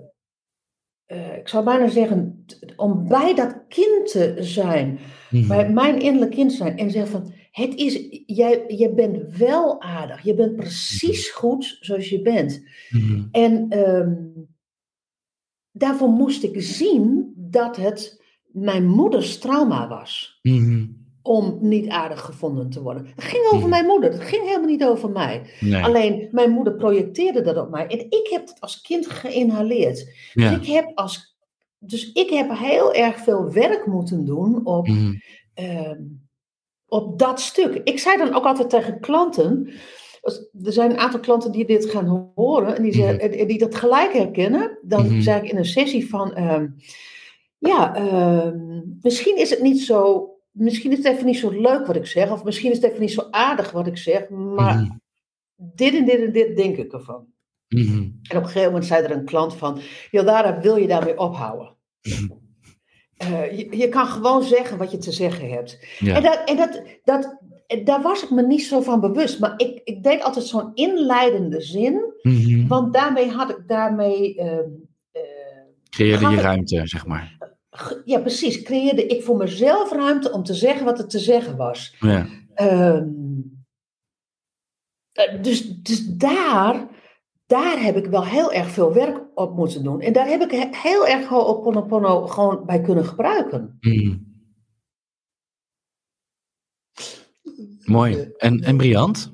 eh, 1.06 1.36
ik 1.36 1.48
zou 1.48 1.64
bijna 1.64 1.88
zeggen, 1.88 2.44
om 2.76 3.08
bij 3.08 3.34
dat 3.34 3.64
kind 3.68 4.10
te 4.10 4.34
zijn, 4.38 4.98
Mhm. 5.30 5.48
bij 5.48 5.70
mijn 5.70 6.00
innerlijk 6.00 6.30
kind 6.30 6.52
zijn 6.52 6.78
en 6.78 6.90
zeggen 6.90 7.10
van, 7.12 7.32
het 7.50 7.74
is, 7.74 8.22
jij, 8.26 8.64
jij 8.66 8.94
bent 8.94 9.36
wel 9.36 9.80
aardig, 9.82 10.22
je 10.22 10.34
bent 10.34 10.56
precies 10.56 11.30
goed 11.30 11.76
zoals 11.80 12.08
je 12.08 12.22
bent. 12.22 12.62
Mhm. 12.90 13.22
En 13.30 13.66
ehm, 13.68 14.14
daarvoor 15.72 16.08
moest 16.08 16.42
ik 16.42 16.62
zien 16.62 17.32
dat 17.36 17.76
het 17.76 18.22
mijn 18.46 18.86
moeders 18.86 19.38
trauma 19.38 19.88
was. 19.88 20.38
Mhm. 20.42 20.86
Om 21.22 21.58
niet 21.60 21.88
aardig 21.88 22.20
gevonden 22.20 22.70
te 22.70 22.82
worden. 22.82 23.06
Het 23.14 23.24
ging 23.24 23.44
over 23.44 23.58
Mhm. 23.58 23.68
mijn 23.68 23.86
moeder. 23.86 24.12
Het 24.12 24.22
ging 24.22 24.42
helemaal 24.44 24.68
niet 24.68 24.84
over 24.84 25.10
mij. 25.10 25.42
Nee. 25.60 25.82
Alleen 25.84 26.28
mijn 26.30 26.50
moeder 26.50 26.74
projecteerde 26.74 27.40
dat 27.40 27.56
op 27.56 27.70
mij. 27.70 27.86
En 27.86 27.98
ik 27.98 28.26
heb 28.30 28.46
het 28.48 28.60
als 28.60 28.80
kind 28.80 29.06
geïnhaleerd. 29.06 30.06
Dus, 30.34 30.50
ik 30.52 30.66
heb 30.66 30.90
als, 30.94 31.36
dus 31.78 32.12
ik 32.12 32.30
heb 32.30 32.50
heel 32.58 32.92
erg 32.94 33.16
veel 33.18 33.52
werk 33.52 33.86
moeten 33.86 34.24
doen 34.24 34.66
op, 34.66 34.86
Mhm. 34.88 35.14
ehm, 35.54 36.00
op 36.86 37.18
dat 37.18 37.40
stuk. 37.40 37.80
Ik 37.84 37.98
zei 37.98 38.16
dan 38.18 38.34
ook 38.34 38.44
altijd 38.44 38.70
tegen 38.70 39.00
klanten. 39.00 39.70
Er 40.64 40.72
zijn 40.72 40.90
een 40.90 40.98
aantal 40.98 41.20
klanten 41.20 41.52
die 41.52 41.64
dit 41.66 41.90
gaan 41.90 42.32
horen 42.34 42.76
en 42.76 42.82
die, 42.82 43.04
en 43.18 43.46
die 43.46 43.58
dat 43.58 43.74
gelijk 43.74 44.12
herkennen. 44.12 44.78
Dan 44.82 45.06
Mhm. 45.06 45.20
zei 45.20 45.42
ik 45.42 45.50
in 45.50 45.56
een 45.56 45.64
sessie 45.64 46.08
van, 46.08 46.34
ehm, 46.34 46.68
ja, 47.58 47.94
ehm, 47.94 48.80
misschien 49.00 49.36
is 49.38 49.50
het 49.50 49.62
niet 49.62 49.80
zo, 49.80 50.30
misschien 50.50 50.90
is 50.90 50.96
het 50.96 51.06
even 51.06 51.26
niet 51.26 51.38
zo 51.38 51.50
leuk 51.50 51.86
wat 51.86 51.96
ik 51.96 52.06
zeg, 52.06 52.30
of 52.32 52.44
misschien 52.44 52.70
is 52.70 52.76
het 52.76 52.86
even 52.86 53.00
niet 53.00 53.12
zo 53.12 53.26
aardig 53.30 53.70
wat 53.70 53.86
ik 53.86 53.96
zeg, 53.96 54.28
maar 54.28 54.74
Mhm. 54.74 54.90
dit 55.56 55.94
en 55.94 56.04
dit 56.04 56.20
en 56.20 56.32
dit 56.32 56.56
denk 56.56 56.76
ik 56.76 56.92
ervan. 56.92 57.26
Mhm. 57.68 57.92
En 58.02 58.36
op 58.36 58.42
een 58.42 58.44
gegeven 58.44 58.64
moment 58.66 58.86
zei 58.86 59.04
er 59.04 59.10
een 59.10 59.24
klant 59.24 59.54
van, 59.54 59.80
Jaldara, 60.10 60.60
wil 60.60 60.76
je 60.76 60.86
daarmee 60.86 61.18
ophouden? 61.18 61.76
Mhm. 62.02 62.28
Eh, 63.16 63.58
je, 63.58 63.76
je 63.76 63.88
kan 63.88 64.06
gewoon 64.06 64.42
zeggen 64.42 64.78
wat 64.78 64.90
je 64.90 64.98
te 64.98 65.12
zeggen 65.12 65.50
hebt. 65.50 65.78
Ja. 65.98 66.14
En, 66.16 66.22
dat, 66.22 66.42
en 66.44 66.56
dat, 66.56 66.82
dat, 67.04 67.38
daar 67.84 68.02
was 68.02 68.22
ik 68.22 68.30
me 68.30 68.42
niet 68.46 68.62
zo 68.62 68.80
van 68.80 69.00
bewust. 69.00 69.40
Maar 69.40 69.54
ik, 69.56 69.80
ik 69.84 70.02
deed 70.02 70.22
altijd 70.22 70.44
zo'n 70.44 70.70
inleidende 70.74 71.60
zin. 71.60 72.12
Mhm. 72.22 72.66
Want 72.66 72.92
daarmee 72.94 73.30
had 73.30 73.50
ik 73.50 73.62
daarmee. 73.66 74.34
eh, 74.38 74.58
Creëerde 75.90 76.28
je 76.28 76.34
ik- 76.36 76.40
ruimte, 76.42 76.80
zeg 76.84 77.06
maar. 77.06 77.38
ja, 78.04 78.18
precies. 78.20 78.62
Creëerde 78.62 79.06
ik 79.06 79.22
voor 79.22 79.36
mezelf 79.36 79.92
ruimte 79.92 80.32
om 80.32 80.42
te 80.42 80.54
zeggen 80.54 80.84
wat 80.84 80.98
er 80.98 81.08
te 81.08 81.18
zeggen 81.18 81.56
was. 81.56 81.96
Ja. 82.00 82.26
Ehm, 82.54 83.08
eh, 85.12 85.42
dus, 85.42 85.68
dus 85.82 86.06
daar, 86.06 86.88
daar 87.46 87.82
heb 87.82 87.96
ik 87.96 88.06
wel 88.06 88.24
heel 88.24 88.52
erg 88.52 88.68
veel 88.70 88.92
werk 88.92 89.22
op 89.34 89.56
moeten 89.56 89.82
doen. 89.84 90.00
En 90.00 90.12
daar 90.12 90.26
heb 90.28 90.40
ik 90.42 90.50
he- 90.50 90.68
heel 90.82 91.06
erg 91.06 91.26
gewoon 91.26 91.46
op 91.46 91.62
Ponopono 91.62 92.26
gewoon 92.26 92.66
bij 92.66 92.80
kunnen 92.80 93.04
gebruiken. 93.04 93.76
Mhm. 93.80 94.16
Mooi. 97.84 98.30
En, 98.36 98.60
en 98.60 98.76
Briant? 98.76 99.32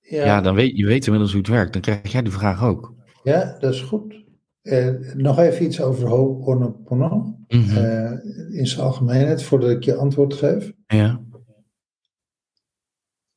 Ja, 0.00 0.24
Ja, 0.24 0.40
dan 0.40 0.54
weet 0.54 0.76
je 0.76 0.86
weet 0.86 1.04
inmiddels 1.04 1.32
hoe 1.32 1.40
het 1.40 1.50
werkt. 1.50 1.72
Dan 1.72 1.82
krijg 1.82 2.12
jij 2.12 2.22
die 2.22 2.32
vraag 2.32 2.62
ook. 2.62 2.94
ja 3.22 3.56
dat 3.58 3.74
is 3.74 3.80
goed. 3.80 4.22
Eh, 4.62 4.90
nog 5.14 5.38
even 5.38 5.64
iets 5.64 5.80
over 5.80 6.08
Ho'oponopono. 6.08 7.36
Mhm. 7.48 7.76
eh 7.76 8.12
in 8.58 8.66
zijn 8.66 8.80
algemeenheid, 8.86 9.42
voordat 9.42 9.70
ik 9.70 9.82
je 9.84 9.94
antwoord 9.94 10.34
geef. 10.34 10.72
ja. 10.86 11.22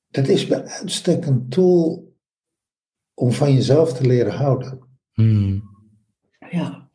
Dat 0.09 0.28
is 0.28 0.47
bij 0.47 0.63
uitstek 0.65 1.25
een 1.25 1.49
tool 1.49 2.13
om 3.13 3.32
van 3.32 3.53
jezelf 3.53 3.93
te 3.93 4.07
leren 4.07 4.34
houden. 4.34 4.80
Mhm. 5.13 5.59
Ja. 6.49 6.89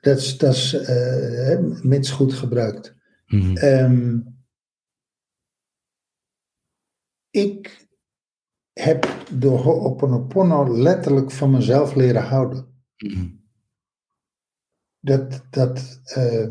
Dat 0.00 0.18
is, 0.18 0.38
dat 0.38 0.54
is 0.54 0.72
eh, 0.74 1.58
mits 1.82 2.10
goed 2.10 2.34
gebruikt. 2.34 2.94
Ehm, 3.54 4.18
ik 7.36 7.86
heb 8.72 9.24
door 9.30 9.58
Ho'oponopono 9.58 10.76
letterlijk 10.76 11.30
van 11.30 11.50
mezelf 11.50 11.94
leren 11.94 12.22
houden. 12.22 12.66
Mhm. 12.96 13.26
Dat, 15.00 15.42
dat, 15.50 16.00
eh, 16.04 16.46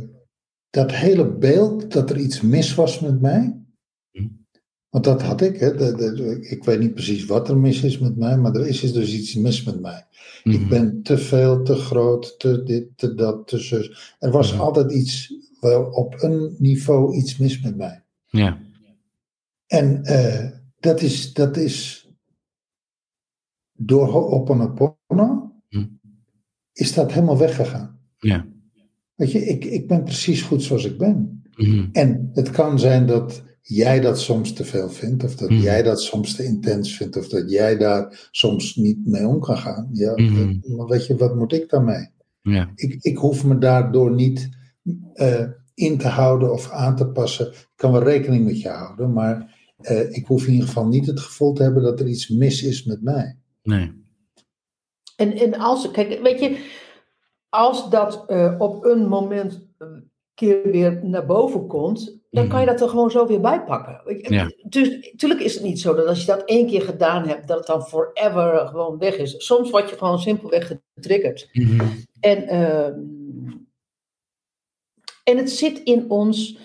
dat 0.69 0.91
hele 0.91 1.31
beeld 1.38 1.91
dat 1.91 2.09
er 2.09 2.17
iets 2.17 2.41
mis 2.41 2.75
was 2.75 2.99
met 2.99 3.21
mij. 3.21 3.59
Hm. 4.11 4.27
Want 4.89 5.03
dat 5.03 5.21
had 5.21 5.41
ik. 5.41 5.57
Hè, 5.59 5.75
de- 5.75 5.95
de- 5.95 6.47
ik 6.49 6.63
weet 6.63 6.79
niet 6.79 6.93
precies 6.93 7.25
wat 7.25 7.49
er 7.49 7.57
mis 7.57 7.83
is 7.83 7.99
met 7.99 8.17
mij, 8.17 8.38
maar 8.38 8.55
er 8.55 8.67
is 8.67 8.93
dus 8.93 9.13
iets 9.13 9.36
mis 9.36 9.63
met 9.63 9.79
mij. 9.81 10.05
Ik 10.43 10.59
Mhm. 10.59 10.69
ben 10.69 11.01
te 11.03 11.17
veel, 11.17 11.63
te 11.63 11.75
groot, 11.75 12.39
te 12.39 12.63
dit, 12.63 12.97
te 12.97 13.13
dat, 13.13 13.47
te 13.47 13.57
zus. 13.57 14.15
Er 14.19 14.31
was 14.31 14.51
Mhm. 14.51 14.61
altijd 14.61 14.91
iets, 14.91 15.33
wel 15.59 15.83
op 15.86 16.21
een 16.23 16.55
niveau 16.59 17.15
iets 17.15 17.38
mis 17.38 17.61
met 17.61 17.75
mij. 17.77 18.03
Ja. 18.25 18.59
En 19.67 20.03
eh, 20.03 20.49
dat, 20.86 21.01
is, 21.01 21.33
dat 21.33 21.57
is 21.57 22.09
door 23.71 24.07
Ho'oponopono 24.07 25.53
Hm. 25.69 25.86
is 26.73 26.93
dat 26.93 27.11
helemaal 27.13 27.38
weggegaan. 27.38 27.99
Ja. 28.17 28.45
Weet 29.15 29.31
je, 29.31 29.45
ik, 29.45 29.65
ik 29.65 29.88
ben 29.88 30.03
precies 30.03 30.41
goed 30.41 30.63
zoals 30.63 30.86
ik 30.86 30.97
ben. 30.97 31.43
Mhm. 31.55 31.89
En 31.91 32.29
het 32.33 32.49
kan 32.49 32.79
zijn 32.79 33.07
dat 33.07 33.43
jij 33.61 33.99
dat 33.99 34.19
soms 34.19 34.53
te 34.53 34.65
veel 34.65 34.89
vindt, 34.89 35.23
of 35.23 35.36
dat 35.36 35.49
Mhm. 35.49 35.61
jij 35.61 35.83
dat 35.83 36.01
soms 36.01 36.36
te 36.36 36.43
intens 36.43 36.95
vindt, 36.97 37.17
of 37.17 37.27
dat 37.27 37.51
jij 37.51 37.77
daar 37.77 38.27
soms 38.31 38.75
niet 38.75 39.05
mee 39.05 39.27
om 39.27 39.39
kan 39.39 39.57
gaan. 39.57 39.89
Ja, 39.91 40.15
dat- 40.15 40.75
maar 40.77 40.88
weet 40.88 41.05
je, 41.07 41.15
wat 41.15 41.36
moet 41.36 41.53
ik 41.53 41.69
daarmee? 41.69 42.09
Ja. 42.41 42.71
Ik, 42.75 42.97
ik 43.01 43.17
hoef 43.17 43.45
me 43.45 43.57
daardoor 43.57 44.11
niet 44.15 44.49
eh, 45.13 45.45
in 45.73 45.97
te 45.97 46.07
houden 46.07 46.51
of 46.51 46.69
aan 46.71 46.95
te 46.95 47.07
passen. 47.07 47.47
Ik 47.51 47.67
kan 47.75 47.91
wel 47.91 48.03
rekening 48.03 48.45
met 48.45 48.61
je 48.61 48.69
houden, 48.69 49.13
maar 49.13 49.55
eh, 49.78 50.11
ik 50.11 50.26
hoef 50.26 50.45
in 50.45 50.53
ieder 50.53 50.67
geval 50.67 50.88
niet 50.88 51.05
het 51.05 51.19
gevoel 51.19 51.53
te 51.53 51.63
hebben 51.63 51.84
dat 51.84 51.99
er 51.99 52.07
iets 52.07 52.30
mis 52.30 52.63
is 52.63 52.84
met 52.84 53.01
mij. 53.01 53.38
Nee. 53.63 54.03
En, 55.15 55.34
en 55.34 55.53
als, 55.53 55.91
kijk, 55.91 56.21
weet 56.21 56.39
je, 56.39 56.57
als 57.49 57.89
dat 57.89 58.23
eh, 58.28 58.55
op 58.57 58.86
een 58.86 59.07
moment 59.07 59.67
een 59.78 60.11
keer 60.34 60.71
weer 60.71 61.05
naar 61.05 61.26
boven 61.26 61.67
komt, 61.67 62.23
dan 62.30 62.47
kan 62.47 62.59
je 62.59 62.65
dat 62.65 62.82
er 62.82 62.89
gewoon 62.89 63.11
zo 63.11 63.28
weer 63.28 63.41
bijpakken. 63.41 64.01
Weet 64.05 64.28
je, 64.28 64.34
Ja. 64.34 64.51
Dus 64.67 64.89
natuurlijk 65.11 65.41
is 65.41 65.53
het 65.53 65.63
niet 65.63 65.80
zo 65.80 65.95
dat 65.95 66.05
als 66.05 66.19
je 66.19 66.26
dat 66.26 66.43
één 66.43 66.67
keer 66.67 66.82
gedaan 66.82 67.28
hebt, 67.28 67.47
dat 67.47 67.57
het 67.57 67.67
dan 67.67 67.88
forever 67.88 68.67
gewoon 68.67 68.97
weg 68.97 69.17
is. 69.17 69.36
Soms 69.38 69.69
word 69.69 69.89
je 69.89 69.97
gewoon 69.97 70.19
simpelweg 70.19 70.80
getriggerd. 70.93 71.49
Mhm. 71.53 71.88
En, 72.19 72.47
ehm, 72.47 72.99
en 75.23 75.38
het 75.38 75.51
zit 75.51 75.80
in 75.84 76.09
ons, 76.09 76.57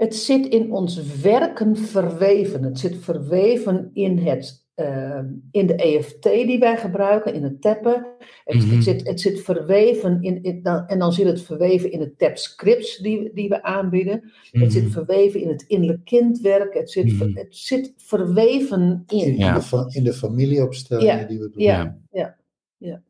het 0.00 0.14
zit 0.16 0.46
in 0.46 0.72
ons 0.72 1.20
werken 1.22 1.76
verweven. 1.76 2.62
Het 2.62 2.78
zit 2.78 2.96
verweven 2.96 3.90
in, 3.92 4.18
het, 4.18 4.66
ehm, 4.74 5.26
in 5.50 5.66
de 5.66 5.74
EFT 5.74 6.22
die 6.22 6.58
wij 6.58 6.76
gebruiken, 6.76 7.34
in 7.34 7.42
het 7.42 7.60
tappen. 7.60 8.06
Het, 8.44 8.56
Mhm. 8.64 8.74
het, 8.74 8.84
zit, 8.84 9.06
het 9.08 9.20
zit 9.20 9.40
verweven 9.40 10.22
in, 10.22 10.42
in- 10.42 10.62
dan- 10.62 10.86
en 10.86 10.98
dan 10.98 11.12
zit 11.12 11.26
het 11.26 11.42
verweven 11.42 11.90
in 11.92 12.00
het 12.00 12.18
tap 12.18 12.36
scripts 12.36 12.96
die, 12.98 13.30
die 13.34 13.48
we 13.48 13.62
aanbieden. 13.62 14.30
Het 14.50 14.72
zit 14.72 14.82
Mhm. 14.82 14.92
verweven 14.92 15.40
in 15.40 15.48
het 15.48 15.62
innerlijk 15.62 16.04
kindwerk. 16.04 16.74
Het 16.74 16.90
zit, 16.90 17.12
ver- 17.12 17.28
Mhm. 17.28 17.38
het 17.38 17.56
zit 17.56 17.92
verweven 17.96 19.02
in. 19.06 19.18
In, 19.26 19.36
Ja. 19.36 19.58
de, 19.58 19.84
in 19.92 20.04
de 20.04 20.12
familieopstellingen 20.12 21.18
Ja, 21.18 21.24
die 21.26 21.38
we 21.38 21.50
doen. 21.50 21.62
Ja, 21.62 21.98
ja, 22.10 22.36
ja. 22.76 23.02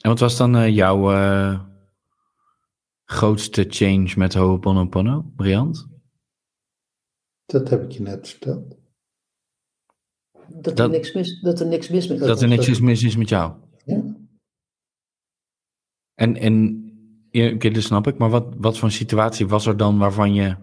En 0.00 0.10
wat 0.10 0.20
was 0.20 0.36
dan 0.36 0.56
eh, 0.56 0.74
jouw 0.74 1.10
eh, 1.10 1.60
grootste 3.06 3.66
change 3.68 4.12
met 4.16 4.34
Ho'oponopono, 4.34 5.22
Briant? 5.36 5.86
Dat 7.44 7.68
heb 7.68 7.82
ik 7.82 7.90
je 7.90 8.02
net 8.02 8.28
verteld. 8.28 8.76
Dat, 10.48 10.66
er 10.66 10.74
Dat- 10.74 10.90
niks 10.90 11.12
mis, 11.12 11.40
dat 11.40 11.60
er 11.60 11.66
niks 11.66 11.88
mis 11.88 12.08
met 12.08 12.18
Dat 12.18 12.42
er 12.42 12.48
niks 12.48 12.68
is 12.68 12.80
mis 12.80 13.02
is 13.02 13.16
met 13.16 13.28
jou. 13.28 13.54
Ja. 13.84 14.16
En, 16.14 16.36
en 16.36 16.84
ja, 17.30 17.54
dat 17.70 17.82
snap 17.82 18.06
ik, 18.06 18.18
maar 18.18 18.30
wat, 18.30 18.54
wat 18.56 18.78
voor 18.78 18.88
een 18.88 18.94
situatie 18.94 19.46
was 19.46 19.66
er 19.66 19.76
dan 19.76 19.98
waarvan 19.98 20.34
je, 20.34 20.56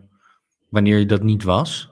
wanneer 0.69 0.97
je 0.99 1.05
dat 1.05 1.23
niet 1.23 1.43
was? 1.43 1.91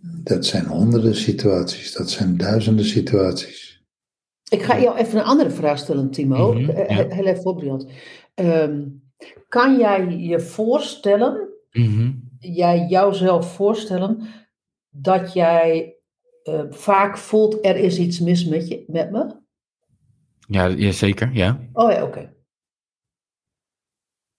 Dat 0.00 0.46
zijn 0.46 0.66
honderden 0.66 1.14
situaties, 1.16 1.92
dat 1.92 2.10
zijn 2.10 2.36
duizenden 2.36 2.84
situaties. 2.84 3.67
Ik 4.48 4.62
ga 4.62 4.80
jou 4.80 4.96
even 4.96 5.18
een 5.18 5.24
andere 5.24 5.50
vraag 5.50 5.78
stellen, 5.78 6.10
Timo. 6.10 6.52
Mhm, 6.52 6.70
Eh, 6.70 6.88
ja. 6.96 7.08
Heel 7.08 7.26
even 7.26 7.42
voorbeeld. 7.42 7.90
Ehm, 8.34 8.86
kan 9.48 9.78
jij 9.78 10.16
je 10.16 10.40
voorstellen, 10.40 11.48
Mhm. 11.72 12.12
jij 12.38 12.86
jouzelf 12.88 13.54
voorstellen, 13.54 14.22
dat 14.90 15.32
jij 15.32 15.92
eh, 16.42 16.64
vaak 16.70 17.18
voelt 17.18 17.64
er 17.66 17.76
is 17.76 17.98
iets 17.98 18.20
mis 18.20 18.44
met, 18.46 18.68
je, 18.68 18.84
met 18.86 19.10
me? 19.10 19.36
Ja, 20.46 20.90
zeker, 20.92 21.30
ja. 21.32 21.60
Oh 21.72 21.90
ja, 21.92 22.02
oké. 22.04 22.32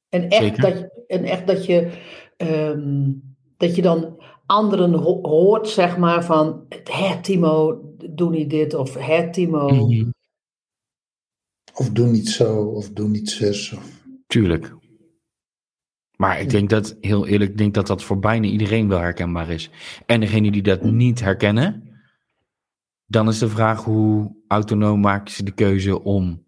En 0.09 0.29
echt 0.29 0.61
dat 0.61 0.89
en 1.07 1.23
echt 1.23 1.47
dat 1.47 1.65
je, 1.65 1.91
ehm, 2.37 3.11
dat 3.57 3.75
je 3.75 3.81
dan 3.81 4.23
anderen 4.49 4.93
ho- 4.93 5.21
hoort, 5.21 5.67
zeg 5.67 5.97
maar, 5.97 6.25
van, 6.25 6.65
hé 6.83 7.21
Timo, 7.21 7.81
doe 8.09 8.29
niet 8.29 8.49
dit, 8.49 8.73
of 8.73 8.93
hé 8.93 9.31
Timo. 9.31 9.69
Mhm. 9.69 10.09
Of 11.73 11.89
doe 11.89 12.07
niet 12.07 12.29
zo, 12.29 12.63
of 12.63 12.89
doe 12.89 13.07
niet 13.07 13.29
zus. 13.29 13.71
Of... 13.71 14.01
Tuurlijk. 14.27 14.75
Maar 16.15 16.41
ik 16.41 16.49
denk 16.49 16.69
dat, 16.69 16.97
heel 16.99 17.27
eerlijk, 17.27 17.51
ik 17.51 17.57
denk 17.57 17.73
dat 17.73 17.87
dat 17.87 18.03
voor 18.03 18.19
bijna 18.19 18.47
iedereen 18.47 18.87
wel 18.87 18.99
herkenbaar 18.99 19.49
is. 19.49 19.69
En 20.05 20.19
degene 20.19 20.51
die 20.51 20.61
dat 20.61 20.83
niet 20.83 21.19
herkennen, 21.19 21.99
dan 23.05 23.27
is 23.27 23.39
de 23.39 23.49
vraag 23.49 23.83
hoe 23.83 24.35
autonoom 24.47 24.99
maken 24.99 25.33
ze 25.33 25.43
de 25.43 25.53
keuze 25.53 26.03
om 26.03 26.45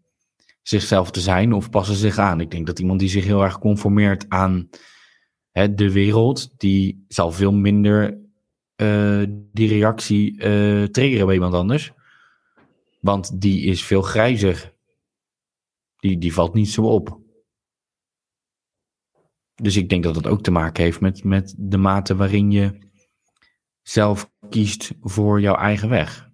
zichzelf 0.61 1.11
te 1.11 1.19
zijn 1.19 1.53
of 1.53 1.69
passen 1.69 1.95
ze 1.95 2.01
zich 2.01 2.17
aan. 2.17 2.41
Ik 2.41 2.51
denk 2.51 2.65
dat 2.65 2.79
iemand 2.79 2.99
die 2.99 3.09
zich 3.09 3.25
heel 3.25 3.43
erg 3.43 3.59
conformeert 3.59 4.25
aan 4.29 4.69
hè, 5.51 5.73
de 5.73 5.91
wereld, 5.91 6.59
die 6.59 7.05
zal 7.07 7.31
veel 7.31 7.51
minder 7.53 8.19
eh, 8.75 9.23
die 9.29 9.67
reactie 9.69 10.39
eh 10.39 10.83
triggeren 10.83 11.25
bij 11.25 11.35
iemand 11.35 11.53
anders. 11.53 11.91
Want 12.99 13.41
die 13.41 13.61
is 13.65 13.83
veel 13.85 14.01
grijzer. 14.01 14.73
Die, 15.97 16.17
die 16.17 16.33
valt 16.33 16.53
niet 16.53 16.69
zo 16.69 16.81
op. 16.85 17.19
Dus 19.55 19.75
ik 19.77 19.89
denk 19.89 20.03
dat 20.03 20.13
dat 20.13 20.27
ook 20.27 20.41
te 20.43 20.51
maken 20.51 20.83
heeft 20.83 21.01
met, 21.01 21.23
met 21.23 21.55
de 21.57 21.77
mate 21.77 22.15
waarin 22.15 22.51
je 22.51 22.77
zelf 23.81 24.31
kiest 24.49 24.91
voor 25.01 25.41
jouw 25.41 25.55
eigen 25.55 25.89
weg. 25.89 26.29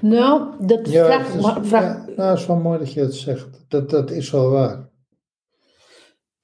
Nou, 0.00 0.66
dat 0.66 0.90
Ja, 0.90 1.04
vraag, 1.04 1.34
is, 1.34 1.68
vraag- 1.68 2.06
ja, 2.06 2.12
nou, 2.16 2.36
is 2.36 2.46
wel 2.46 2.56
mooi 2.56 2.78
dat 2.78 2.92
je 2.92 3.00
het 3.00 3.14
zegt. 3.14 3.64
Dat, 3.68 3.90
dat 3.90 4.10
is 4.10 4.30
wel 4.30 4.50
waar. 4.50 4.87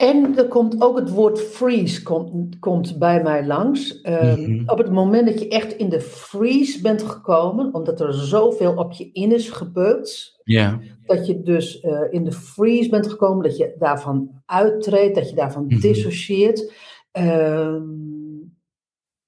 En 0.04 0.36
er 0.38 0.48
komt 0.48 0.80
ook 0.82 0.98
het 0.98 1.10
woord 1.10 1.40
freeze 1.40 2.02
komt, 2.02 2.58
komt 2.58 2.98
bij 2.98 3.22
mij 3.22 3.46
langs. 3.46 4.00
Ehm, 4.00 4.40
Mhm. 4.40 4.68
Op 4.70 4.78
het 4.78 4.90
moment 4.90 5.26
dat 5.26 5.38
je 5.40 5.48
echt 5.48 5.72
in 5.72 5.88
de 5.88 6.00
freeze 6.00 6.80
bent 6.80 7.02
gekomen, 7.02 7.74
omdat 7.74 8.00
er 8.00 8.14
zoveel 8.14 8.74
op 8.76 8.92
je 8.92 9.10
in 9.12 9.32
is 9.32 9.50
gebeukt, 9.50 10.40
Ja. 10.44 10.80
dat 11.06 11.26
je 11.26 11.42
dus 11.42 11.80
eh, 11.80 12.00
in 12.10 12.24
de 12.24 12.32
freeze 12.32 12.88
bent 12.90 13.06
gekomen, 13.06 13.42
dat 13.44 13.56
je 13.56 13.74
daarvan 13.78 14.42
uittreedt, 14.46 15.14
dat 15.14 15.28
je 15.28 15.34
daarvan 15.36 15.64
Mhm. 15.66 15.80
dissocieert, 15.80 16.72
ehm, 17.10 17.82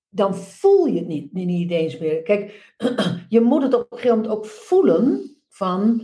dan 0.09 0.35
voel 0.35 0.87
je 0.87 0.99
het 0.99 1.07
niet, 1.07 1.33
niet, 1.33 1.47
niet 1.47 1.71
eens 1.71 1.99
meer. 1.99 2.23
Kijk, 2.23 2.75
je 3.29 3.41
moet 3.41 3.63
het 3.63 3.75
op 3.75 3.81
een 3.81 3.99
gegeven 3.99 4.17
moment 4.17 4.35
ook 4.37 4.47
voelen 4.47 5.37
van, 5.49 6.03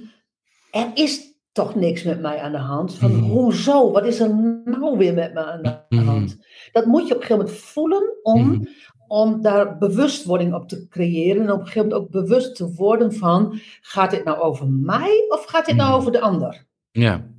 er 0.70 0.90
is 0.94 1.31
toch 1.53 1.74
niks 1.74 2.03
met 2.03 2.20
mij 2.20 2.38
aan 2.38 2.53
de 2.53 2.59
hand. 2.59 2.94
Van, 2.94 3.16
Mhm. 3.16 3.22
hoezo? 3.30 3.90
Wat 3.90 4.07
is 4.07 4.20
er 4.20 4.34
nou 4.64 4.98
weer 4.98 5.14
met 5.14 5.34
me 5.34 5.44
aan 5.44 5.62
de 5.62 5.96
Mhm. 5.96 6.05
hand? 6.07 6.36
Dat 6.72 6.86
moet 6.86 7.09
je 7.09 7.14
op 7.14 7.20
een 7.20 7.26
gegeven 7.26 7.36
moment 7.36 7.57
voelen 7.64 8.03
om 8.22 8.46
Mhm. 8.48 8.64
om 9.07 9.42
daar 9.42 9.78
bewustwording 9.78 10.55
op 10.55 10.68
te 10.68 10.88
creëren. 10.88 11.42
En 11.42 11.53
op 11.53 11.59
een 11.61 11.66
gegeven 11.66 11.88
moment 11.88 12.03
ook 12.03 12.11
bewust 12.11 12.57
te 12.57 12.74
worden 12.74 13.12
van, 13.12 13.59
gaat 13.80 14.11
dit 14.11 14.24
nou 14.24 14.38
over 14.38 14.66
mij 14.68 15.24
of 15.28 15.44
gaat 15.44 15.66
dit 15.66 15.76
nou 15.76 15.88
Mhm. 15.88 15.98
over 15.98 16.12
de 16.12 16.20
ander? 16.20 16.64
Ja. 16.92 17.30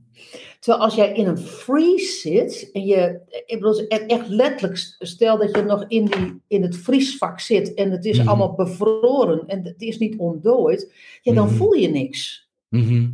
Terwijl 0.59 0.83
als 0.83 0.95
jij 0.95 1.13
in 1.13 1.27
een 1.27 1.37
freeze 1.37 2.11
zit, 2.19 2.69
en 2.73 2.85
je, 2.85 3.19
ik 3.45 3.59
bedoel, 3.59 3.87
echt 3.87 4.27
letterlijk, 4.27 4.95
stel 4.99 5.37
dat 5.37 5.55
je 5.55 5.61
nog 5.61 5.85
in, 5.87 6.05
die, 6.05 6.41
in 6.47 6.61
het 6.61 6.77
vriesvak 6.77 7.39
zit 7.39 7.73
en 7.73 7.91
het 7.91 8.05
is 8.05 8.27
allemaal 8.27 8.53
bevroren 8.55 9.43
en 9.47 9.63
het 9.65 9.81
is 9.81 9.97
niet 9.97 10.17
ontdooid, 10.17 10.93
ja, 11.21 11.33
dan 11.33 11.49
voel 11.49 11.73
je 11.73 11.89
niks. 11.89 12.49
Mhm. 12.69 13.07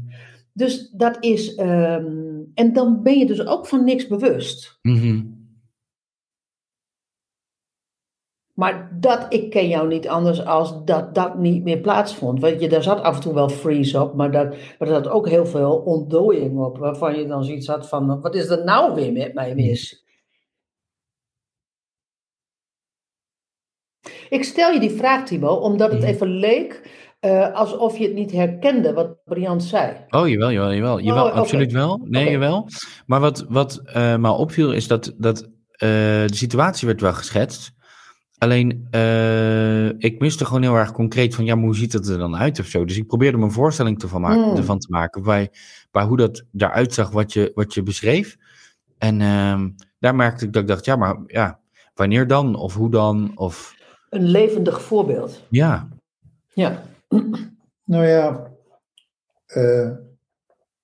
Dus 0.59 0.89
dat 0.89 1.17
is, 1.23 1.55
ehm, 1.55 2.41
en 2.53 2.73
dan 2.73 3.03
ben 3.03 3.17
je 3.17 3.25
dus 3.25 3.45
ook 3.45 3.67
van 3.67 3.83
niks 3.83 4.07
bewust. 4.07 4.79
Mhm. 4.81 5.25
Maar 8.53 8.99
dat, 8.99 9.33
ik 9.33 9.49
ken 9.49 9.67
jou 9.67 9.87
niet 9.87 10.07
anders 10.07 10.45
als 10.45 10.85
dat 10.85 11.15
dat 11.15 11.37
niet 11.37 11.63
meer 11.63 11.79
plaatsvond. 11.79 12.39
Want 12.39 12.61
je, 12.61 12.69
daar 12.69 12.83
zat 12.83 13.01
af 13.01 13.15
en 13.15 13.21
toe 13.21 13.33
wel 13.33 13.49
freeze 13.49 14.01
op, 14.01 14.13
maar, 14.15 14.31
dat, 14.31 14.49
maar 14.49 14.87
er 14.87 14.87
zat 14.87 15.07
ook 15.07 15.27
heel 15.29 15.45
veel 15.45 15.77
ontdooiing 15.77 16.59
op. 16.59 16.77
Waarvan 16.77 17.15
je 17.19 17.27
dan 17.27 17.43
zoiets 17.43 17.67
had 17.67 17.87
van, 17.87 18.21
wat 18.21 18.35
is 18.35 18.49
er 18.49 18.63
nou 18.63 18.95
weer 18.95 19.11
met 19.11 19.33
mij 19.33 19.55
mis? 19.55 20.05
Ik 24.29 24.43
stel 24.43 24.71
je 24.71 24.79
die 24.79 24.91
vraag, 24.91 25.25
Timo, 25.25 25.53
omdat 25.55 25.91
het 25.91 25.99
Mhm. 26.01 26.09
even 26.09 26.27
leek 26.27 26.89
eh, 27.19 27.53
alsof 27.53 27.97
je 27.97 28.03
het 28.03 28.13
niet 28.13 28.31
herkende 28.31 28.93
wat 28.93 29.17
Brian 29.25 29.61
zei. 29.61 29.93
Oh, 30.09 30.27
jawel, 30.27 30.51
jawel, 30.51 30.73
jawel. 30.73 30.99
jawel 30.99 31.25
Oh, 31.25 31.33
absoluut 31.33 31.71
wel. 31.71 32.01
Nee, 32.03 32.31
jawel. 32.31 32.67
Maar 33.05 33.19
wat, 33.19 33.45
wat 33.49 33.81
eh 33.83 34.15
me 34.17 34.29
opviel 34.31 34.71
is 34.73 34.87
dat, 34.87 35.13
dat 35.17 35.41
eh, 35.71 35.89
de 36.25 36.35
situatie 36.35 36.87
werd 36.87 37.01
wel 37.01 37.13
geschetst. 37.13 37.77
Alleen, 38.37 38.69
ik 39.97 40.19
miste 40.19 40.45
gewoon 40.45 40.61
heel 40.61 40.75
erg 40.75 40.91
concreet 40.91 41.35
van, 41.35 41.45
ja, 41.45 41.55
maar 41.55 41.63
hoe 41.63 41.75
ziet 41.75 41.93
het 41.93 42.07
er 42.07 42.17
dan 42.17 42.35
uit 42.35 42.59
of 42.59 42.65
zo? 42.65 42.85
Dus 42.85 42.97
ik 42.97 43.07
probeerde 43.07 43.37
me 43.37 43.43
een 43.43 43.51
voorstelling 43.51 44.01
ervan, 44.01 44.21
maken, 44.21 44.43
Hmm. 44.43 44.55
ervan 44.55 44.79
te 44.79 44.87
maken 44.89 45.23
bij, 45.23 45.49
bij 45.91 46.03
hoe 46.03 46.17
dat 46.17 46.43
eruit 46.57 46.93
zag 46.93 47.11
wat 47.11 47.33
je, 47.33 47.51
wat 47.55 47.73
je 47.73 47.83
beschreef. 47.83 48.37
En 48.97 49.21
ehm, 49.21 49.69
daar 49.99 50.15
merkte 50.15 50.45
ik 50.45 50.53
dat 50.53 50.61
ik 50.61 50.67
dacht, 50.67 50.85
ja, 50.85 50.95
maar 50.95 51.17
ja, 51.27 51.59
wanneer 51.93 52.27
dan? 52.27 52.55
Of 52.55 52.73
hoe 52.75 52.91
dan? 52.91 53.31
Of 53.35 53.75
Een 54.09 54.23
levendig 54.25 54.81
voorbeeld. 54.81 55.43
ja. 55.49 55.87
Ja. 56.53 56.83
Nou 57.83 58.05
ja, 58.05 58.51
eh, 59.45 59.91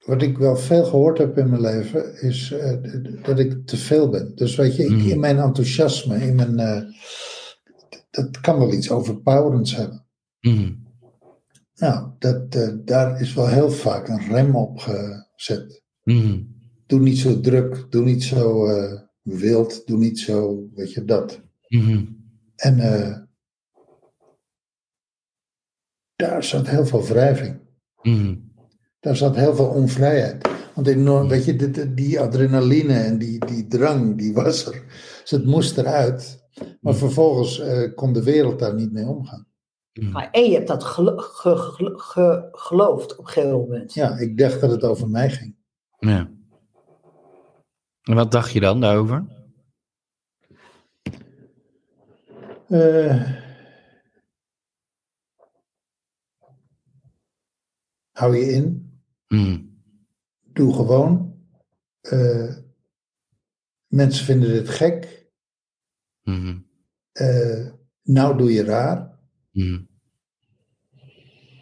wat 0.06 0.22
ik 0.22 0.38
wel 0.38 0.56
veel 0.56 0.86
gehoord 0.86 1.18
heb 1.18 1.38
in 1.38 1.50
mijn 1.50 1.62
leven, 1.62 2.22
is 2.22 2.52
eh, 2.52 2.78
dat 3.24 3.40
ik 3.40 3.66
te 3.68 3.78
veel 3.78 4.10
ben. 4.10 4.36
Dus 4.36 4.56
weet 4.56 4.76
je, 4.76 4.84
ik, 4.84 4.90
Mhm. 4.90 5.10
in 5.10 5.20
mijn 5.20 5.38
enthousiasme, 5.38 6.16
in 6.18 6.36
mijn, 6.36 6.60
eh, 6.60 6.82
dat 8.10 8.40
kan 8.40 8.58
wel 8.60 8.74
iets 8.74 8.92
overpowerends 8.92 9.76
hebben. 9.76 10.06
Mhm. 10.42 10.74
Nou, 11.76 12.10
dat, 12.20 12.52
daar 12.86 13.22
is 13.22 13.34
wel 13.34 13.48
heel 13.48 13.72
vaak 13.72 14.08
een 14.08 14.28
rem 14.28 14.56
op 14.56 14.78
gezet. 14.80 15.84
Mhm. 16.04 16.42
Doe 16.86 17.00
niet 17.00 17.18
zo 17.18 17.40
druk, 17.40 17.86
doe 17.90 18.04
niet 18.04 18.24
zo 18.24 18.68
wild, 19.22 19.88
doe 19.88 19.98
niet 19.98 20.20
zo, 20.20 20.68
weet 20.76 20.94
je, 20.94 21.06
dat. 21.06 21.42
En 22.56 23.25
daar 26.16 26.44
zat 26.44 26.68
heel 26.68 26.86
veel 26.86 27.04
wrijving. 27.04 27.60
Mhm. 28.02 28.36
Daar 29.00 29.16
zat 29.16 29.36
heel 29.36 29.56
veel 29.56 29.68
onvrijheid. 29.68 30.48
Want 30.76 30.88
enorm, 30.88 31.28
weet 31.28 31.46
je, 31.46 31.94
die 31.94 32.20
adrenaline 32.20 32.94
en 32.94 33.18
die, 33.18 33.46
die 33.46 33.68
drang, 33.68 34.18
die 34.18 34.34
was 34.34 34.66
er. 34.66 34.84
Dus 35.22 35.32
het 35.32 35.46
moest 35.46 35.78
eruit. 35.78 36.44
Maar 36.82 36.94
Mhm. 36.94 36.96
vervolgens 36.96 37.60
eh, 37.60 37.94
kon 37.96 38.14
de 38.14 38.24
wereld 38.24 38.60
daar 38.60 38.74
niet 38.76 38.92
mee 38.92 39.06
omgaan. 39.06 39.48
Mhm. 39.94 40.12
Maar, 40.12 40.30
en 40.32 40.44
je 40.44 40.54
hebt 40.56 40.68
dat 40.68 40.84
gelo- 40.84 41.18
ge- 41.18 41.58
ge- 41.58 41.94
ge- 42.00 42.48
geloofd 42.52 43.12
op 43.18 43.26
een 43.26 43.32
gegeven 43.32 43.58
moment. 43.60 43.94
Ja, 43.94 44.18
ik 44.18 44.38
dacht 44.38 44.62
dat 44.62 44.72
het 44.72 44.84
over 44.84 45.10
mij 45.10 45.30
ging. 45.30 45.56
Ja. 46.00 46.30
En 48.04 48.16
wat 48.16 48.32
dacht 48.32 48.52
je 48.52 48.60
dan 48.60 48.82
daarover? 48.82 49.26
Eh, 52.68 53.32
hou 58.16 58.38
je 58.38 58.52
in. 58.52 59.00
Mhm. 59.28 59.60
Doe 60.54 60.74
gewoon. 60.74 61.36
Eh, 62.02 62.56
mensen 63.88 64.26
vinden 64.26 64.50
dit 64.50 64.70
gek. 64.70 65.28
Mhm. 66.24 66.58
Eh, 67.12 67.68
nou 68.04 68.38
doe 68.38 68.54
je 68.54 68.64
raar. 68.64 69.20
Mhm. 69.52 69.82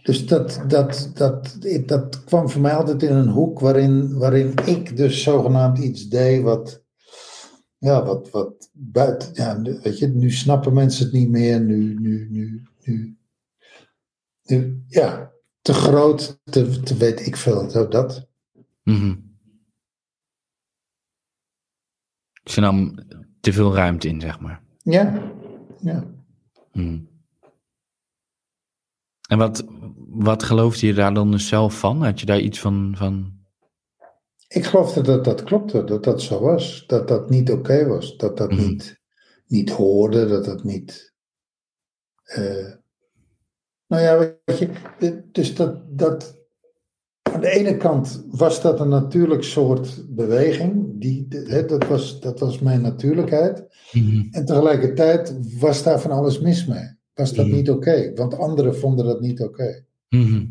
Dus 0.03 0.27
dat, 0.27 0.63
dat, 0.67 1.11
dat, 1.13 1.57
dat 1.85 2.23
kwam 2.23 2.49
voor 2.49 2.61
mij 2.61 2.75
altijd 2.75 3.03
in 3.03 3.15
een 3.15 3.27
hoek 3.27 3.59
waarin, 3.59 4.17
waarin 4.17 4.53
ik 4.65 4.97
dus 4.97 5.23
zogenaamd 5.23 5.77
iets 5.77 6.07
deed 6.09 6.41
wat, 6.41 6.83
ja, 7.77 8.05
wat, 8.05 8.29
wat 8.29 8.69
buiten, 8.73 9.29
ja, 9.33 9.61
weet 9.61 9.97
je, 9.97 10.07
nu 10.07 10.31
snappen 10.31 10.73
mensen 10.73 11.05
het 11.05 11.13
niet 11.13 11.29
meer, 11.29 11.61
nu, 11.61 11.99
nu, 11.99 12.27
nu, 12.29 12.63
nu, 12.83 13.17
nu 14.43 14.83
ja, 14.87 15.33
te 15.63 15.73
groot, 15.73 16.39
te, 16.43 16.79
te 16.79 16.97
weet 16.97 17.25
ik 17.25 17.35
veel, 17.35 17.69
zo 17.69 17.87
dat. 17.87 18.27
Mhm. 18.83 19.15
Ze 22.43 22.59
nam 22.59 22.95
te 23.39 23.53
veel 23.53 23.75
ruimte 23.75 24.07
in, 24.07 24.21
zeg 24.21 24.39
maar. 24.39 24.63
Ja, 24.77 25.31
ja. 25.81 26.03
Mhm. 26.71 26.99
En 29.29 29.37
wat, 29.37 29.63
wat 29.97 30.43
geloofde 30.43 30.87
je 30.87 30.93
daar 30.93 31.13
dan 31.13 31.31
dus 31.31 31.47
zelf 31.47 31.79
van? 31.79 32.03
Had 32.03 32.19
je 32.19 32.25
daar 32.25 32.39
iets 32.39 32.59
van... 32.59 32.93
van... 32.97 33.41
Ik 34.47 34.63
geloofde 34.65 35.01
dat 35.01 35.25
dat 35.25 35.43
klopte, 35.43 35.83
dat 35.83 36.03
dat 36.03 36.21
zo 36.21 36.39
was. 36.41 36.83
Dat 36.87 37.07
dat 37.07 37.29
niet 37.29 37.51
oké 37.51 37.87
was. 37.87 38.17
Dat 38.17 38.37
dat 38.37 38.51
Mhm. 38.51 38.61
niet, 38.67 39.01
niet 39.47 39.69
hoorde, 39.69 40.27
dat 40.27 40.45
dat 40.45 40.63
niet... 40.63 41.13
eh, 42.23 42.73
nou 43.93 44.05
ja, 44.05 44.37
weet 44.45 44.57
je, 44.59 45.23
dus 45.31 45.55
dat, 45.55 45.97
dat... 45.97 46.41
Aan 47.21 47.41
de 47.41 47.49
ene 47.49 47.77
kant 47.77 48.25
was 48.29 48.61
dat 48.61 48.79
een 48.79 48.89
natuurlijk 48.89 49.43
soort 49.43 50.05
beweging. 50.15 50.99
Die, 50.99 51.27
hè, 51.29 51.65
dat, 51.65 51.87
was, 51.87 52.19
dat 52.19 52.39
was 52.39 52.59
mijn 52.59 52.81
natuurlijkheid. 52.81 53.65
Mhm. 53.91 54.27
En 54.31 54.45
tegelijkertijd 54.45 55.37
was 55.59 55.83
daar 55.83 56.01
van 56.01 56.11
alles 56.11 56.39
mis 56.39 56.65
mee. 56.65 56.97
Was 57.13 57.33
dat 57.33 57.45
Mhm. 57.45 57.55
niet 57.55 57.69
oké? 57.69 58.11
Want 58.15 58.37
anderen 58.37 58.75
vonden 58.75 59.05
dat 59.05 59.21
niet 59.21 59.41
oké. 59.41 59.85
Mhm. 60.09 60.45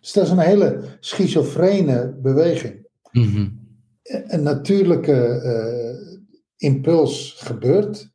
Dus 0.00 0.12
dat 0.12 0.24
is 0.24 0.30
een 0.30 0.38
hele 0.38 0.80
schizofrene 1.00 2.18
beweging. 2.22 2.86
Een 4.02 4.42
natuurlijke 4.42 5.12
eh, 5.28 6.18
impuls 6.56 7.32
gebeurt, 7.38 8.10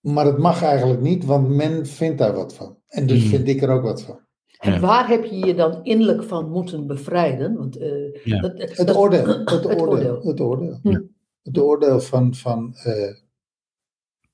maar 0.00 0.26
het 0.26 0.38
mag 0.38 0.62
eigenlijk 0.62 1.00
niet, 1.00 1.24
want 1.24 1.48
men 1.48 1.86
vindt 1.86 2.18
daar 2.18 2.34
wat 2.34 2.54
van. 2.54 2.81
En 2.92 3.06
dus 3.06 3.18
Mhm. 3.20 3.28
vind 3.28 3.48
ik 3.48 3.62
er 3.62 3.68
ook 3.68 3.82
wat 3.82 4.02
van. 4.02 4.20
En 4.58 4.72
Ja. 4.72 4.80
waar 4.80 5.08
heb 5.08 5.24
je 5.24 5.36
je 5.46 5.54
dan 5.54 5.84
innerlijk 5.84 6.22
van 6.24 6.50
moeten 6.50 6.86
bevrijden? 6.86 7.54
Want, 7.54 7.76
eh, 7.76 8.24
Ja. 8.24 8.40
dat, 8.40 8.58
Het 8.58 8.86
dat- 8.86 8.96
oordeel. 8.96 9.26
Het 9.38 9.50
het 9.50 9.64
oordeel. 9.64 9.86
oordeel. 9.88 10.22
Het 10.22 10.40
oordeel. 10.40 10.78
Hm. 10.82 11.00
Het 11.42 11.58
oordeel 11.58 12.00
van. 12.00 12.34
van 12.34 12.74
eh, 12.76 13.14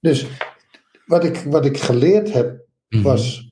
dus 0.01 0.27
wat 1.07 1.25
ik, 1.25 1.37
wat 1.37 1.65
ik 1.65 1.79
geleerd 1.79 2.33
heb 2.33 2.67
Mhm. 2.89 3.03
was. 3.03 3.49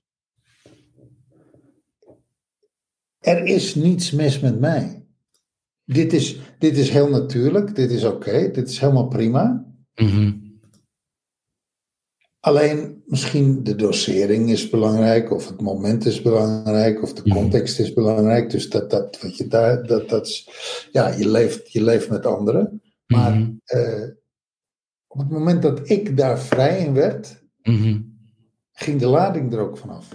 Er 3.19 3.45
is 3.45 3.75
niets 3.75 4.11
mis 4.11 4.41
met 4.41 4.61
mij. 4.61 5.07
Dit 5.85 6.13
is, 6.13 6.39
dit 6.59 6.77
is 6.77 6.91
heel 6.91 7.09
natuurlijk, 7.09 7.75
dit 7.75 7.91
is 7.91 8.05
oké, 8.05 8.51
dit 8.51 8.69
is 8.69 8.79
helemaal 8.79 9.09
prima. 9.09 9.67
Mhm. 9.95 10.33
Alleen 12.47 13.03
misschien 13.07 13.63
de 13.65 13.75
dosering 13.75 14.51
is 14.51 14.71
belangrijk, 14.71 15.31
of 15.33 15.49
het 15.49 15.61
moment 15.61 16.05
is 16.07 16.23
belangrijk, 16.23 17.03
of 17.03 17.13
de 17.13 17.23
Mhm. 17.25 17.37
context 17.39 17.79
is 17.79 17.93
belangrijk. 17.93 18.51
Dus 18.51 18.69
dat, 18.71 18.91
dat, 18.91 19.21
wat 19.21 19.37
je 19.37 19.47
daar, 19.47 19.87
dat, 19.87 20.09
dat 20.09 20.27
is, 20.27 20.49
ja, 20.93 21.09
je 21.09 21.29
leeft, 21.29 21.73
je 21.73 21.83
leeft 21.83 22.11
met 22.11 22.27
anderen. 22.27 22.83
Maar 23.07 23.35
Mhm. 23.37 23.51
eh, 23.65 24.09
op 25.07 25.19
het 25.19 25.29
moment 25.31 25.63
dat 25.63 25.91
ik 25.91 26.17
daar 26.17 26.39
vrij 26.39 26.79
in 26.79 26.95
werd, 26.95 27.43
Mhm. 27.63 28.01
ging 28.73 29.01
de 29.01 29.07
lading 29.07 29.53
er 29.53 29.59
ook 29.61 29.79
vanaf. 29.79 30.09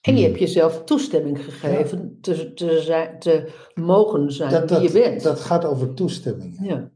En 0.00 0.16
je 0.16 0.22
hebt 0.26 0.38
jezelf 0.38 0.82
toestemming 0.84 1.44
gegeven 1.44 2.18
te, 2.20 2.52
te, 2.54 2.80
zijn, 2.80 3.18
te 3.18 3.48
mogen 3.74 4.32
zijn 4.32 4.50
Dat, 4.50 4.70
wie 4.70 4.80
je 4.80 4.90
bent. 4.92 5.22
dat 5.22 5.40
gaat 5.40 5.64
over 5.64 5.94
toestemming. 5.94 6.58
ja. 6.62 6.90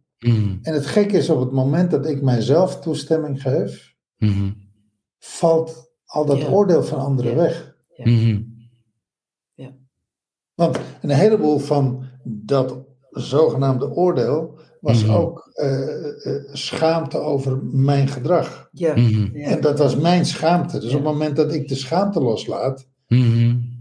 En 0.63 0.75
het 0.75 0.87
gekke 0.87 1.17
is, 1.17 1.31
op 1.31 1.41
het 1.41 1.53
moment 1.53 1.91
dat 1.91 2.07
ik 2.07 2.23
mijzelf 2.23 2.81
toestemming 2.81 3.43
geef. 3.43 3.95
Valt 5.21 5.91
al 6.05 6.27
dat 6.27 6.39
Ja. 6.39 6.49
oordeel 6.49 6.83
van 6.83 6.99
anderen 6.99 7.31
Ja. 7.31 7.37
weg. 7.37 7.75
Mhm. 7.97 8.43
Want 10.55 10.79
een 11.03 11.11
heleboel 11.11 11.59
van 11.59 12.05
dat 12.25 12.79
zogenaamde 13.11 13.91
oordeel 13.91 14.59
was 14.81 15.05
Mhm. 15.05 15.15
ook 15.15 15.51
eh, 15.55 16.27
eh, 16.27 16.43
schaamte 16.53 17.19
over 17.19 17.65
mijn 17.65 18.09
gedrag. 18.09 18.69
Ja. 18.73 18.97
Mhm. 18.97 19.37
Ja. 19.39 19.49
En 19.49 19.61
dat 19.61 19.79
was 19.79 19.97
mijn 19.97 20.27
schaamte. 20.27 20.79
Dus 20.79 20.91
Ja. 20.91 20.97
op 20.99 21.05
het 21.05 21.13
moment 21.13 21.37
dat 21.37 21.53
ik 21.53 21.69
de 21.69 21.75
schaamte 21.75 22.21
loslaat, 22.21 22.87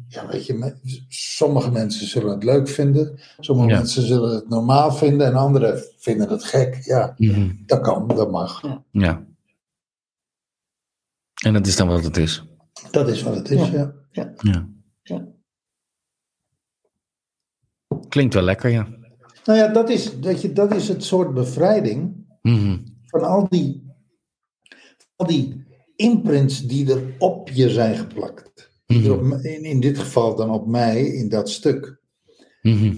ja, 0.08 0.28
weet 0.32 0.46
je, 0.46 0.74
sommige 1.08 1.72
mensen 1.72 2.08
zullen 2.08 2.30
het 2.32 2.44
leuk 2.44 2.68
vinden, 2.68 3.20
sommige 3.40 3.70
Ja. 3.70 3.78
mensen 3.78 4.02
zullen 4.08 4.36
het 4.36 4.50
normaal 4.50 4.92
vinden 4.92 5.28
en 5.28 5.36
anderen 5.36 5.84
vinden 5.98 6.30
het 6.30 6.44
gek. 6.44 6.80
Ja, 6.84 7.16
dat 7.66 7.80
kan, 7.82 8.08
dat 8.08 8.32
mag. 8.32 8.62
Ja. 8.92 9.28
En 11.46 11.54
dat 11.54 11.68
is 11.68 11.76
dan 11.76 11.88
wat 11.88 12.04
het 12.04 12.18
is. 12.18 12.44
Dat 12.92 13.10
is 13.10 13.24
wat 13.24 13.36
het 13.36 13.50
is, 13.50 13.70
Ja. 13.70 13.94
ja. 14.12 14.34
Ja. 14.42 14.70
Ja. 15.04 15.28
Klinkt 18.10 18.34
wel 18.34 18.44
lekker, 18.44 18.70
ja. 18.70 18.88
Nou 19.46 19.60
ja, 19.60 19.68
dat 19.68 19.90
is, 19.90 20.20
weet 20.20 20.42
je, 20.42 20.54
dat 20.54 20.74
is 20.76 20.88
het 20.88 21.04
soort 21.04 21.34
bevrijding 21.34 22.28
Mhm. 22.42 22.78
van 23.06 23.24
al 23.24 23.50
die, 23.50 23.84
al 25.16 25.26
die 25.28 25.64
imprints 25.96 26.62
die 26.68 26.94
er 26.94 27.16
op 27.18 27.50
je 27.50 27.70
zijn 27.70 27.96
geplakt. 27.96 28.72
Op 28.88 28.96
Mhm. 28.96 29.46
in, 29.46 29.64
in 29.64 29.80
dit 29.80 29.98
geval 29.98 30.36
dan 30.36 30.50
op 30.50 30.68
mij, 30.68 31.06
in 31.06 31.30
dat 31.30 31.50
stuk. 31.50 32.02
Mhm. 32.62 32.96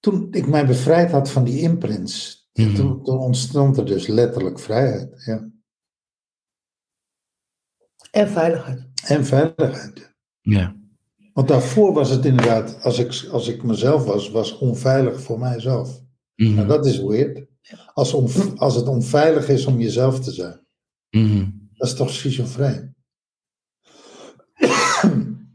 Toen 0.00 0.28
ik 0.30 0.46
mij 0.46 0.66
bevrijd 0.66 1.10
had 1.10 1.30
van 1.30 1.44
die 1.44 1.60
imprints, 1.60 2.48
toen, 2.52 3.02
toen 3.02 3.18
ontstond 3.18 3.76
er 3.76 3.86
dus 3.86 4.06
letterlijk 4.06 4.58
vrijheid. 4.60 5.22
Ja. 5.24 5.50
En 8.10 8.28
veiligheid. 8.28 8.88
En 9.04 9.24
veiligheid. 9.24 10.14
Ja. 10.40 10.76
Want 11.32 11.48
daarvoor 11.48 11.92
was 11.92 12.10
het 12.10 12.24
inderdaad, 12.24 12.82
als 12.82 12.98
ik, 12.98 13.28
als 13.30 13.48
ik 13.48 13.62
mezelf 13.62 14.04
was, 14.04 14.30
was 14.30 14.58
onveilig 14.58 15.20
voor 15.20 15.38
mijzelf. 15.38 16.02
Mhm. 16.34 16.54
Nou, 16.54 16.66
dat 16.66 16.86
is 16.86 17.00
weird. 17.00 17.46
Als, 17.94 18.14
on, 18.14 18.58
als 18.58 18.74
het 18.74 18.86
onveilig 18.86 19.48
is 19.48 19.66
om 19.66 19.80
jezelf 19.80 20.20
te 20.20 20.32
zijn. 20.32 20.60
Mhm. 21.10 21.48
Dat 21.74 21.88
is 21.88 21.94
toch 21.94 22.10
schizofreen? 22.10 22.94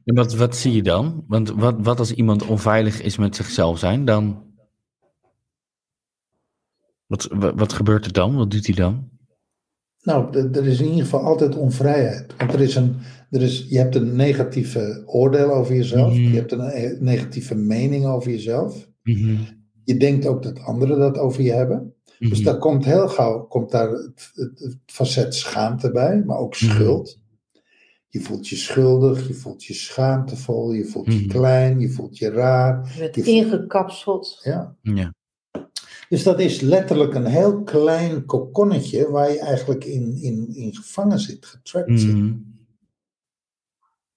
En 0.05 0.15
wat, 0.15 0.33
wat 0.33 0.55
zie 0.55 0.73
je 0.73 0.83
dan? 0.83 1.23
Want 1.27 1.49
wat, 1.49 1.75
wat 1.79 1.99
als 1.99 2.11
iemand 2.11 2.45
onveilig 2.45 3.01
is 3.01 3.17
met 3.17 3.35
zichzelf 3.35 3.79
zijn, 3.79 4.05
dan... 4.05 4.43
Wat, 7.05 7.27
wat, 7.31 7.53
wat 7.55 7.73
gebeurt 7.73 8.05
er 8.05 8.13
dan? 8.13 8.35
Wat 8.35 8.51
doet 8.51 8.65
hij 8.65 8.75
dan? 8.75 9.09
Nou, 10.05 10.37
er 10.53 10.65
is 10.65 10.79
in 10.79 10.85
ieder 10.87 11.03
geval 11.03 11.19
altijd 11.19 11.55
onvrijheid. 11.55 12.33
Want 12.37 12.53
er 12.53 12.61
is 12.61 12.75
een, 12.75 12.95
er 13.29 13.41
is, 13.41 13.65
je 13.69 13.77
hebt 13.77 13.95
een 13.95 14.15
negatieve 14.15 15.03
oordeel 15.05 15.51
over 15.53 15.75
jezelf. 15.75 16.13
Mhm. 16.13 16.21
Je 16.21 16.35
hebt 16.35 16.51
een 16.51 16.59
eh, 16.59 16.99
negatieve 16.99 17.55
mening 17.55 18.05
over 18.05 18.31
jezelf. 18.31 18.89
Mhm. 19.03 19.35
Je 19.83 19.97
denkt 19.97 20.25
ook 20.25 20.43
dat 20.43 20.59
anderen 20.59 20.99
dat 20.99 21.17
over 21.17 21.41
je 21.43 21.51
hebben. 21.51 21.93
Dus 22.19 22.29
Mhm. 22.39 22.43
daar 22.43 22.57
komt 22.57 22.85
heel 22.85 23.07
gauw 23.07 23.39
komt 23.45 23.71
daar 23.71 23.89
het, 23.89 24.31
het, 24.33 24.59
het 24.59 24.77
facet 24.85 25.35
schaamte 25.35 25.91
bij, 25.91 26.23
maar 26.25 26.37
ook 26.37 26.55
schuld. 26.55 27.19
Je 28.07 28.19
voelt 28.21 28.47
je 28.47 28.55
schuldig, 28.55 29.27
je 29.27 29.33
voelt 29.33 29.63
je 29.63 29.73
schaamtevol, 29.73 30.71
je 30.71 30.85
voelt 30.85 31.13
je 31.13 31.25
klein, 31.27 31.79
je 31.79 31.89
voelt 31.89 32.17
je 32.17 32.29
raar. 32.29 32.91
Je 32.93 32.99
bent 32.99 33.15
Je 33.15 33.23
voelt- 33.23 33.35
ingekapseld. 33.35 34.39
Ja. 34.43 34.75
Ja. 34.81 35.13
Dus 36.09 36.23
dat 36.23 36.39
is 36.39 36.61
letterlijk 36.61 37.13
een 37.13 37.25
heel 37.25 37.63
klein 37.63 38.25
kokonnetje 38.25 39.09
waar 39.11 39.31
je 39.31 39.39
eigenlijk 39.39 39.83
in, 39.85 40.17
in, 40.21 40.47
in 40.55 40.75
gevangen 40.75 41.19
zit, 41.19 41.45
getrapt 41.45 41.99
zit. 41.99 42.15
Mhm. 42.15 42.33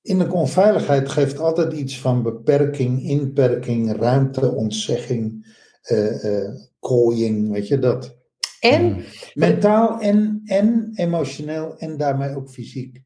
Innerlijke 0.03 0.39
onveiligheid 0.41 1.09
geeft 1.09 1.39
altijd 1.39 1.73
iets 1.73 1.99
van 2.01 2.23
beperking, 2.23 3.03
inperking, 3.03 3.93
ruimte, 3.97 4.53
ontzegging, 4.55 5.57
eh, 5.83 6.43
eh, 6.45 6.55
kooiing, 6.81 7.51
weet 7.53 7.69
je 7.69 7.79
dat. 7.79 8.17
En, 8.61 8.87
Mhm. 8.91 9.01
Mentaal 9.35 10.01
en, 10.01 10.41
en 10.45 10.91
emotioneel 10.95 11.77
en 11.79 11.97
daarmee 11.97 12.37
ook 12.37 12.51
fysiek. 12.51 13.03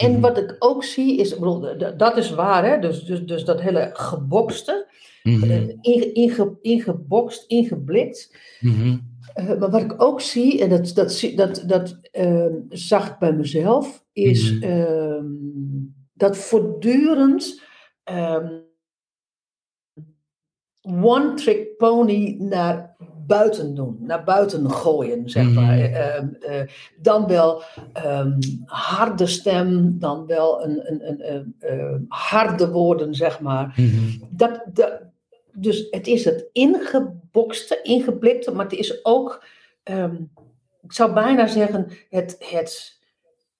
en 0.00 0.20
wat 0.20 0.38
ik 0.38 0.56
ook 0.58 0.84
zie 0.84 1.16
is, 1.18 1.32
ik 1.32 1.38
bedoel, 1.38 1.60
d- 1.60 1.98
dat 1.98 2.16
is 2.16 2.30
waar, 2.30 2.64
hè? 2.70 2.78
Dus, 2.80 3.02
dus, 3.04 3.22
dus 3.24 3.44
dat 3.44 3.60
hele 3.60 3.90
gebokste, 3.92 4.86
Inge, 5.22 5.78
inge, 5.80 6.56
ingebokst, 6.60 7.44
ingeblikt. 7.50 8.36
Mhm. 8.60 8.96
Eh, 9.34 9.46
maar 9.58 9.70
wat 9.70 9.82
ik 9.82 10.02
ook 10.02 10.20
zie, 10.20 10.60
en 10.62 10.68
dat, 10.68 10.92
dat, 10.94 11.32
dat, 11.36 11.62
dat 11.66 11.98
ehm, 12.10 12.54
zag 12.68 13.08
ik 13.10 13.18
bij 13.18 13.32
mezelf, 13.32 14.04
is 14.12 14.52
Mhm. 14.52 14.62
ehm, 14.62 15.24
dat 16.12 16.36
voortdurend 16.36 17.60
ehm, 18.04 18.48
one-trick 20.82 21.76
pony 21.76 22.36
naar 22.38 22.96
buiten 23.26 23.74
doen, 23.74 23.96
naar 24.00 24.24
buiten 24.24 24.70
gooien, 24.70 25.30
zeg 25.30 25.44
Mhm. 25.44 25.54
maar. 25.54 25.78
Eh, 25.78 26.62
dan 27.00 27.26
wel 27.26 27.62
harde 28.66 29.26
stem, 29.26 29.98
dan 29.98 30.26
wel 30.26 30.64
een, 30.64 30.90
een, 30.92 31.08
een, 31.08 31.54
een, 31.58 32.04
harde 32.08 32.70
woorden, 32.70 33.14
zeg 33.14 33.40
maar 33.40 33.74
dat, 34.30 34.62
dat, 34.72 35.01
dus 35.52 35.86
het 35.90 36.06
is 36.06 36.24
het 36.24 36.48
ingebokste, 36.52 37.80
ingeblikte, 37.82 38.50
maar 38.52 38.64
het 38.64 38.78
is 38.78 39.04
ook, 39.04 39.44
ehm, 39.82 40.14
ik 40.82 40.92
zou 40.92 41.12
bijna 41.12 41.46
zeggen, 41.46 41.86
het, 42.10 42.36
het, 42.38 43.00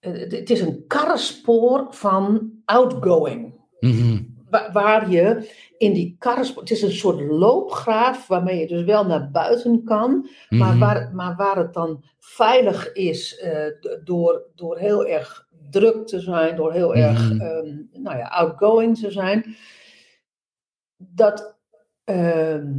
het, 0.00 0.50
is 0.50 0.60
een 0.60 0.84
karrespoor 0.86 1.86
van 1.90 2.52
outgoing. 2.64 3.54
Mhm. 3.80 4.22
Wa- 4.50 4.72
Waar 4.72 5.10
je 5.10 5.50
in 5.78 5.92
die 5.92 6.16
karrespoor, 6.18 6.62
het 6.62 6.70
is 6.70 6.82
een 6.82 6.92
soort 6.92 7.20
loopgraaf 7.20 8.26
waarmee 8.26 8.58
je 8.60 8.66
dus 8.66 8.82
wel 8.84 9.06
naar 9.06 9.30
buiten 9.30 9.84
kan, 9.84 10.28
maar 10.48 10.68
Mhm. 10.70 10.78
waar, 10.78 11.10
maar 11.14 11.36
waar 11.36 11.56
het 11.56 11.74
dan 11.74 12.04
veilig 12.18 12.92
is 12.92 13.38
eh, 13.38 13.66
door, 14.04 14.42
door 14.54 14.78
heel 14.78 15.06
erg 15.06 15.48
druk 15.70 16.06
te 16.06 16.20
zijn, 16.20 16.56
door 16.56 16.72
heel 16.72 16.94
erg 16.94 17.30
Mhm. 17.32 17.40
ehm, 17.40 17.76
nou 17.92 18.18
ja, 18.18 18.26
outgoing 18.28 18.98
te 18.98 19.10
zijn. 19.10 19.56
Dat. 20.96 21.60
Ehm, 22.04 22.70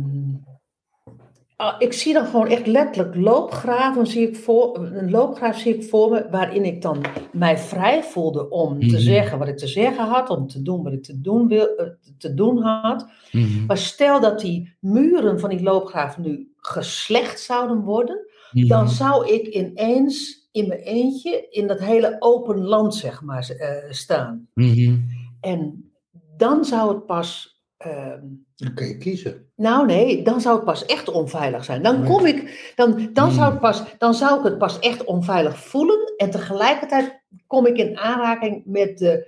ah, 1.55 1.75
ik 1.77 1.93
zie 1.93 2.13
dan 2.13 2.25
gewoon 2.25 2.47
echt 2.47 2.67
letterlijk 2.67 3.15
loopgraven, 3.15 4.07
zie 4.07 4.27
ik 4.27 4.35
voor, 4.35 4.77
een 4.77 5.11
loopgraaf 5.11 5.57
zie 5.57 5.75
ik 5.75 5.83
voor 5.83 6.09
me, 6.11 6.27
waarin 6.31 6.65
ik 6.65 6.81
dan 6.81 7.05
mij 7.31 7.57
vrij 7.57 8.03
voelde 8.03 8.49
om 8.49 8.79
te 8.79 8.85
Mhm. 8.85 8.97
zeggen 8.97 9.39
wat 9.39 9.47
ik 9.47 9.57
te 9.57 9.67
zeggen 9.67 10.05
had, 10.05 10.29
om 10.29 10.47
te 10.47 10.61
doen 10.61 10.83
wat 10.83 10.93
ik 10.93 11.03
te 11.03 11.21
doen, 11.21 11.47
wil, 11.47 11.75
eh, 11.75 11.87
te 12.17 12.33
doen 12.33 12.57
had. 12.61 13.07
Mhm. 13.31 13.65
Maar 13.65 13.77
stel 13.77 14.19
dat 14.21 14.39
die 14.39 14.75
muren 14.79 15.39
van 15.39 15.49
die 15.49 15.63
loopgraaf 15.63 16.17
nu 16.17 16.51
geslecht 16.57 17.39
zouden 17.39 17.81
worden, 17.81 18.25
Mhm. 18.51 18.67
dan 18.67 18.89
zou 18.89 19.27
ik 19.33 19.47
ineens 19.47 20.47
in 20.51 20.67
mijn 20.67 20.79
eentje 20.79 21.47
in 21.49 21.67
dat 21.67 21.79
hele 21.79 22.15
open 22.19 22.57
land, 22.63 22.95
zeg 22.95 23.21
maar, 23.21 23.49
eh, 23.49 23.91
staan. 23.91 24.47
En 25.41 25.91
dan 26.37 26.65
zou 26.65 26.93
het 26.93 27.05
pas. 27.05 27.51
ehm, 27.77 28.25
Dan 28.63 28.73
kun 28.73 28.87
je 28.87 28.97
kiezen. 28.97 29.47
nou 29.55 29.85
nee, 29.85 30.23
dan 30.23 30.41
zou 30.41 30.55
het 30.55 30.65
pas 30.65 30.85
echt 30.85 31.09
onveilig 31.11 31.63
zijn. 31.63 31.83
Dan 31.83 32.03
kom 32.03 32.25
ik, 32.25 32.71
dan, 32.75 33.09
dan, 33.13 33.25
Hmm. 33.27 33.35
zou 33.35 33.51
het 33.51 33.59
pas, 33.59 33.83
dan 33.97 34.13
zou 34.13 34.37
ik 34.39 34.43
het 34.45 34.57
pas 34.57 34.79
echt 34.79 35.03
onveilig 35.03 35.57
voelen. 35.65 36.13
En 36.17 36.29
tegelijkertijd 36.31 37.21
kom 37.47 37.65
ik 37.65 37.77
in 37.77 37.97
aanraking 37.97 38.61
met 38.65 38.97
de, 38.97 39.27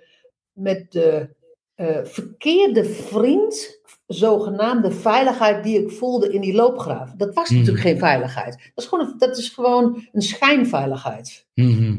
met 0.54 0.92
de 0.92 1.34
eh, 1.76 1.98
verkeerde 2.04 2.86
vriend, 2.86 3.80
zogenaamde 4.08 4.92
veiligheid 4.92 5.64
die 5.64 5.82
ik 5.84 5.92
voelde 5.92 6.34
in 6.34 6.42
die 6.42 6.54
loopgraaf. 6.54 7.12
Dat 7.18 7.34
was 7.34 7.48
Hmm. 7.48 7.58
natuurlijk 7.58 7.84
geen 7.86 7.98
veiligheid. 8.00 8.72
Dat 8.76 8.84
is 8.84 8.90
gewoon, 8.90 9.08
een- 9.08 9.18
dat 9.18 9.38
is 9.38 9.50
gewoon 9.50 10.08
een 10.12 10.22
schijnveiligheid. 10.22 11.46
Mhm. 11.54 11.98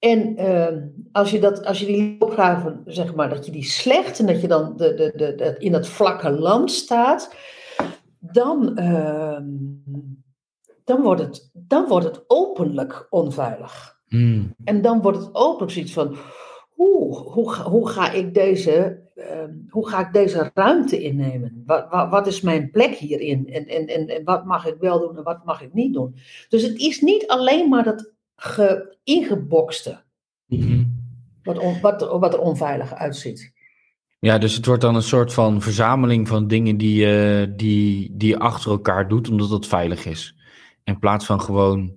En 0.00 0.36
ehm, 0.36 0.86
als, 1.12 1.30
je 1.30 1.38
dat, 1.40 1.64
als 1.64 1.80
je 1.80 1.86
die 1.86 2.16
loopgraven, 2.18 2.82
zeg 2.86 3.14
maar, 3.14 3.28
dat 3.28 3.46
je 3.46 3.52
die 3.52 3.64
slecht 3.64 4.18
en 4.18 4.26
dat 4.26 4.40
je 4.40 4.48
dan 4.48 4.76
de, 4.76 4.94
de, 4.94 5.12
de, 5.16 5.34
de- 5.34 5.56
in 5.58 5.72
dat 5.72 5.86
vlakke 5.86 6.30
land 6.30 6.70
staat, 6.70 7.34
dan, 8.18 8.76
ehm, 8.76 9.44
dan, 10.84 11.02
wordt 11.02 11.20
het, 11.20 11.50
dan 11.52 11.88
wordt 11.88 12.06
het 12.06 12.24
openlijk 12.26 13.06
onveilig. 13.10 13.98
Mhm. 14.08 14.42
En 14.64 14.82
dan 14.82 15.02
wordt 15.02 15.18
het 15.18 15.34
openlijk 15.34 15.72
zoiets 15.72 15.92
van, 15.92 16.16
hoe, 16.70 17.16
hoe, 17.16 17.52
ga- 17.52 17.70
hoe, 17.70 17.88
ga 17.88 18.10
ik 18.12 18.34
deze, 18.34 19.00
ehm, 19.14 19.52
hoe 19.68 19.88
ga 19.88 20.00
ik 20.06 20.12
deze 20.12 20.50
ruimte 20.54 21.02
innemen? 21.02 21.62
Wat, 21.66 21.86
wat, 21.90 22.10
wat 22.10 22.26
is 22.26 22.40
mijn 22.40 22.70
plek 22.70 22.94
hierin? 22.94 23.48
En, 23.48 23.66
en, 23.66 23.86
en, 23.86 24.06
en 24.06 24.24
wat 24.24 24.44
mag 24.44 24.66
ik 24.66 24.76
wel 24.78 24.98
doen 25.00 25.16
en 25.16 25.22
wat 25.22 25.44
mag 25.44 25.62
ik 25.62 25.72
niet 25.74 25.94
doen? 25.94 26.14
Dus 26.48 26.62
het 26.62 26.78
is 26.78 27.00
niet 27.00 27.26
alleen 27.28 27.68
maar 27.68 27.84
dat 27.84 28.12
ge, 28.42 28.96
ingebokste 29.04 30.02
Mhm. 30.46 30.84
wat, 31.42 31.58
on- 31.58 31.80
wat, 31.80 32.00
wat 32.20 32.34
er 32.34 32.40
onveilig 32.40 32.94
uitziet. 32.94 33.52
Ja, 34.18 34.38
dus 34.38 34.54
het 34.54 34.66
wordt 34.66 34.80
dan 34.82 34.94
een 34.94 35.02
soort 35.02 35.32
van 35.32 35.62
verzameling 35.62 36.28
van 36.28 36.46
dingen 36.46 36.76
die, 36.76 36.94
je 36.94 37.52
die, 37.56 38.10
die 38.16 38.28
je 38.28 38.38
achter 38.38 38.70
elkaar 38.70 39.08
doet, 39.08 39.28
omdat 39.28 39.50
het 39.50 39.66
veilig 39.66 40.04
is. 40.06 40.34
In 40.84 40.98
plaats 40.98 41.26
van 41.26 41.40
gewoon. 41.40 41.94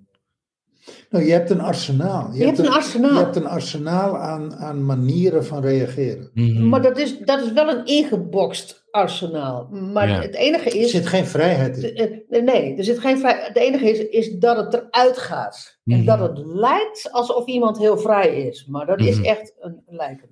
Nou, 1.10 1.26
je 1.26 1.32
hebt 1.32 1.50
een 1.50 1.62
arsenaal. 1.62 2.34
Je 2.34 2.46
hebt 2.46 2.58
een 2.60 2.70
arsenaal. 2.70 3.14
Je 3.14 3.20
hebt 3.20 3.36
een 3.36 3.48
arsenaal 3.48 4.18
aan, 4.18 4.56
aan 4.56 4.86
manieren 4.86 5.46
van 5.46 5.62
reageren. 5.62 6.32
Mhm. 6.34 6.70
Maar 6.70 6.82
dat 6.82 6.98
is, 6.98 7.20
dat 7.20 7.42
is 7.42 7.52
wel 7.52 7.70
een 7.70 7.86
ingebokst 7.86 8.83
arsenaal. 8.94 9.68
Maar 9.72 10.10
Ja. 10.10 10.22
het 10.22 10.36
enige 10.36 10.70
Er 10.70 10.76
is. 10.76 10.92
zit 10.92 11.06
geen 11.08 11.26
vrijheid 11.26 11.78
in. 11.78 11.96
Eh, 12.30 12.44
Nee, 12.44 12.78
er 12.78 12.84
zit 12.84 13.00
geen 13.00 13.18
vrij. 13.20 13.44
Het 13.48 13.58
enige 13.58 13.90
is, 13.90 14.00
is 14.00 14.32
dat 14.40 14.58
het 14.58 14.74
eruit 14.74 15.18
gaat. 15.18 15.80
En 15.86 15.98
Mhm. 15.98 16.06
dat 16.06 16.20
het 16.20 16.46
lijkt 16.46 17.10
alsof 17.12 17.46
iemand 17.46 17.78
heel 17.78 17.98
vrij 17.98 18.38
is. 18.48 18.66
Maar 18.66 18.86
dat 18.86 19.00
is 19.00 19.16
Mhm. 19.18 19.26
echt 19.26 19.54
een 19.60 19.82
lijken. 19.88 20.30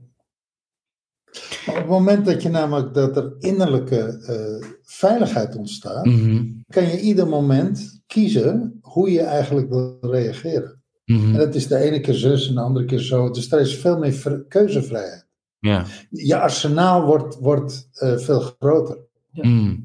Maar 1.65 1.75
op 1.75 1.81
het 1.81 1.89
moment 1.89 2.25
dat 2.25 2.41
je 2.41 2.49
namelijk 2.49 2.93
dat 2.93 3.17
er 3.17 3.33
innerlijke 3.39 3.97
eh, 4.27 4.67
veiligheid 4.83 5.55
ontstaat, 5.55 6.05
Mhm. 6.05 6.45
kan 6.67 6.83
je 6.83 6.99
ieder 6.99 7.27
moment 7.27 8.01
kiezen 8.07 8.77
hoe 8.81 9.11
je 9.11 9.21
eigenlijk 9.21 9.69
wil 9.69 9.97
reageren. 10.01 10.79
En 11.05 11.33
dat 11.33 11.55
is 11.55 11.67
de 11.67 11.77
ene 11.77 11.99
keer 11.99 12.13
zus 12.13 12.47
en 12.47 12.55
de 12.55 12.61
andere 12.61 12.85
keer 12.85 12.99
zo. 12.99 13.29
Dus 13.29 13.51
er 13.51 13.59
is 13.59 13.77
veel 13.77 13.97
meer 13.97 14.13
vri- 14.13 14.43
keuzevrijheid. 14.47 15.25
Ja. 15.61 15.85
Je 16.09 16.39
arsenaal 16.39 17.05
wordt, 17.05 17.35
wordt 17.39 17.87
eh, 17.93 18.17
veel 18.17 18.39
groter. 18.39 18.97
Ja. 19.31 19.47
Mhm. 19.47 19.75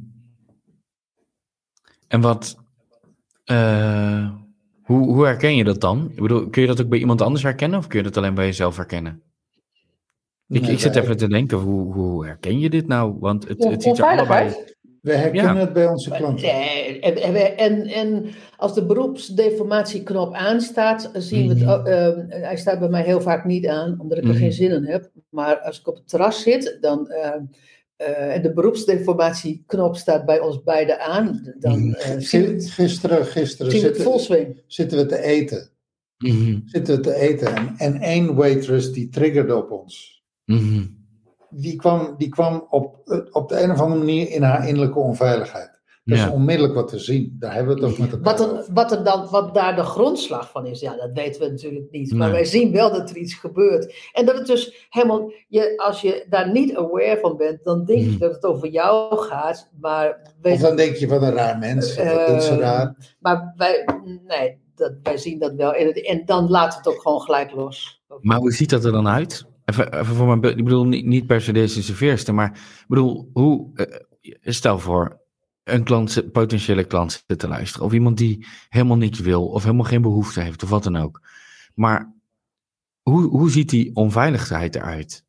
En 2.09 2.21
wat. 2.21 2.57
eh, 3.45 4.31
hoe, 4.83 5.13
hoe 5.15 5.25
herken 5.25 5.57
je 5.57 5.65
dat 5.65 5.81
dan? 5.81 6.11
Ik 6.15 6.21
bedoel, 6.23 6.49
kun 6.49 6.63
je 6.63 6.69
dat 6.69 6.81
ook 6.83 6.89
bij 6.89 6.99
iemand 6.99 7.23
anders 7.23 7.43
herkennen 7.43 7.79
of 7.79 7.87
kun 7.87 7.99
je 7.99 8.05
dat 8.05 8.17
alleen 8.17 8.35
bij 8.35 8.45
jezelf 8.45 8.77
herkennen? 8.77 9.23
Ik, 10.49 10.61
Nee, 10.63 10.71
ik 10.71 10.79
zit 10.81 10.97
even 10.97 11.17
te 11.17 11.29
denken, 11.29 11.59
hoe, 11.59 11.93
hoe 11.93 12.27
herken 12.27 12.59
je 12.59 12.71
dit 12.71 12.87
nou? 12.87 13.17
Want 13.21 13.49
het, 13.49 13.65
het 13.65 13.83
ziet 13.83 13.99
er 13.99 14.05
allebei... 14.05 14.55
We 15.01 15.13
herkennen 15.15 15.55
Ja. 15.55 15.61
het 15.61 15.73
bij 15.73 15.87
onze 15.87 16.11
klanten. 16.11 16.49
En, 17.01 17.57
en, 17.57 17.87
en 17.87 18.27
als 18.57 18.75
de 18.75 18.87
beroepsdeformatieknop 18.87 20.35
aanstaat, 20.35 21.11
zien 21.15 21.43
we 21.49 21.55
het. 21.55 21.63
Mhm. 21.63 21.71
ook, 21.71 21.87
ehm, 21.87 22.25
hij 22.29 22.57
staat 22.57 22.79
bij 22.79 22.89
mij 22.89 23.03
heel 23.05 23.21
vaak 23.21 23.45
niet 23.45 23.67
aan, 23.67 24.01
omdat 24.01 24.19
ik 24.19 24.25
er 24.25 24.31
Mhm. 24.31 24.39
geen 24.39 24.53
zin 24.53 24.71
in 24.71 24.85
heb. 24.85 25.11
Maar 25.29 25.59
als 25.61 25.81
ik 25.81 25.89
op 25.89 25.95
het 25.95 26.09
terras 26.09 26.43
zit, 26.43 26.79
dan. 26.81 27.09
ehm, 27.11 27.41
eh, 27.97 28.35
en 28.35 28.43
de 28.43 28.53
beroepsdeformatieknop 28.53 29.97
staat 29.97 30.25
bij 30.27 30.41
ons 30.41 30.63
beiden 30.63 31.01
aan. 31.01 31.55
Dan 31.59 31.95
eh, 31.95 32.15
zien 32.19 32.43
we 32.43 32.47
Gi- 32.49 32.53
het, 32.55 32.71
Gisteren, 32.71 33.25
gisteren 33.27 33.73
zien 33.73 33.81
we 33.81 33.87
het 33.87 33.97
zitten, 33.97 34.13
vol 34.13 34.21
swing. 34.21 34.63
zitten 34.67 34.99
we 34.99 35.07
te 35.07 35.23
eten. 35.23 35.71
Mhm. 36.19 36.59
Zitten 36.65 36.97
we 36.97 37.01
te 37.03 37.15
eten. 37.15 37.55
En, 37.57 37.75
en 37.79 38.01
één 38.01 38.35
waitress 38.35 38.93
die 38.93 39.09
triggerde 39.09 39.57
op 39.57 39.71
ons. 39.71 40.25
Mhm. 40.45 40.85
Die 41.51 41.77
kwam, 41.77 42.15
die 42.19 42.29
kwam 42.29 42.67
op, 42.71 43.01
eh, 43.05 43.19
op 43.31 43.49
de 43.49 43.61
een 43.63 43.71
of 43.71 43.81
andere 43.81 43.99
manier 44.01 44.31
in 44.31 44.43
haar 44.43 44.69
innerlijke 44.69 44.99
onveiligheid. 44.99 45.76
Dat 46.07 46.19
Ja. 46.19 46.27
is 46.27 46.33
onmiddellijk 46.33 46.75
wat 46.75 46.89
te 46.89 46.99
zien. 46.99 47.37
Daar 47.39 47.55
hebben 47.55 47.75
we 47.77 47.83
het 47.83 47.91
ook 47.93 47.99
met 47.99 48.11
elkaar 48.13 48.25
Wat, 48.37 48.41
er, 48.41 48.59
over. 48.59 48.73
wat, 48.75 48.93
er 48.93 49.05
dan, 49.05 49.29
wat 49.31 49.55
daar 49.55 49.77
de 49.77 49.83
grondslag 49.83 50.51
van 50.51 50.67
is, 50.67 50.81
ja, 50.81 50.97
dat 50.97 51.11
weten 51.15 51.41
we 51.43 51.49
natuurlijk 51.49 51.91
niet. 51.91 52.11
Maar 52.13 52.27
Nee. 52.29 52.37
wij 52.37 52.45
zien 52.45 52.73
wel 52.73 52.93
dat 52.93 53.11
er 53.11 53.17
iets 53.17 53.35
gebeurt. 53.35 53.95
En 54.13 54.27
dat 54.27 54.37
het 54.39 54.47
dus 54.47 54.87
helemaal, 54.91 55.33
je, 55.49 55.73
als 55.77 56.01
je 56.01 56.27
daar 56.29 56.51
niet 56.53 56.77
aware 56.77 57.19
van 57.21 57.37
bent, 57.37 57.65
dan 57.65 57.85
denk 57.85 58.01
je 58.01 58.07
Mhm. 58.11 58.19
dat 58.19 58.35
het 58.35 58.45
over 58.45 58.69
jou 58.69 59.17
gaat. 59.19 59.71
Maar 59.81 60.33
Of 60.43 60.59
dan 60.61 60.77
denk 60.77 60.97
je, 60.97 61.07
wat 61.09 61.23
een 61.23 61.33
raar 61.35 61.59
mens. 61.59 61.97
Wat 61.97 62.27
doet 62.27 62.43
ze 62.43 62.51
Eh, 62.53 62.59
raar? 62.59 63.17
maar 63.21 63.53
wij, 63.57 63.85
nee, 64.27 64.59
dat, 64.75 64.93
wij 65.03 65.17
zien 65.17 65.39
dat 65.39 65.55
wel. 65.55 65.73
En, 65.73 65.87
het- 65.87 66.05
en 66.07 66.23
dan 66.25 66.51
laat 66.51 66.77
het 66.77 66.89
ook 66.89 67.01
gewoon 67.03 67.21
gelijk 67.21 67.53
los. 67.53 68.03
Maar 68.21 68.39
hoe 68.39 68.53
ziet 68.53 68.71
dat 68.71 68.85
er 68.85 68.93
dan 68.93 69.09
uit? 69.09 69.45
Even, 69.65 69.93
even 69.93 70.15
voor 70.15 70.27
mijn, 70.39 70.57
ik 70.59 70.65
bedoel 70.65 70.85
niet, 70.85 71.07
niet 71.07 71.27
per 71.27 71.41
se 71.41 71.53
deze 71.53 71.83
serveerster, 71.83 72.35
maar 72.35 72.51
ik 72.81 72.85
bedoel, 72.89 73.31
hoe, 73.33 73.71
eh, 73.75 73.87
stel 74.41 74.79
voor, 74.79 75.21
een 75.67 75.85
klant, 75.85 76.33
potentiële 76.33 76.85
klant 76.85 77.25
zit 77.27 77.39
te 77.39 77.49
luisteren, 77.49 77.87
of 77.87 77.93
iemand 77.93 78.19
die 78.19 78.47
helemaal 78.69 78.97
niks 78.97 79.21
wil, 79.21 79.47
of 79.47 79.63
helemaal 79.63 79.85
geen 79.85 80.03
behoefte 80.03 80.41
heeft, 80.41 80.63
of 80.63 80.69
wat 80.69 80.85
dan 80.85 80.97
ook. 80.97 81.21
Maar 81.75 82.15
hoe, 83.03 83.23
hoe 83.29 83.51
ziet 83.51 83.71
die 83.71 83.95
onveiligheid 83.97 84.75
eruit? 84.75 85.25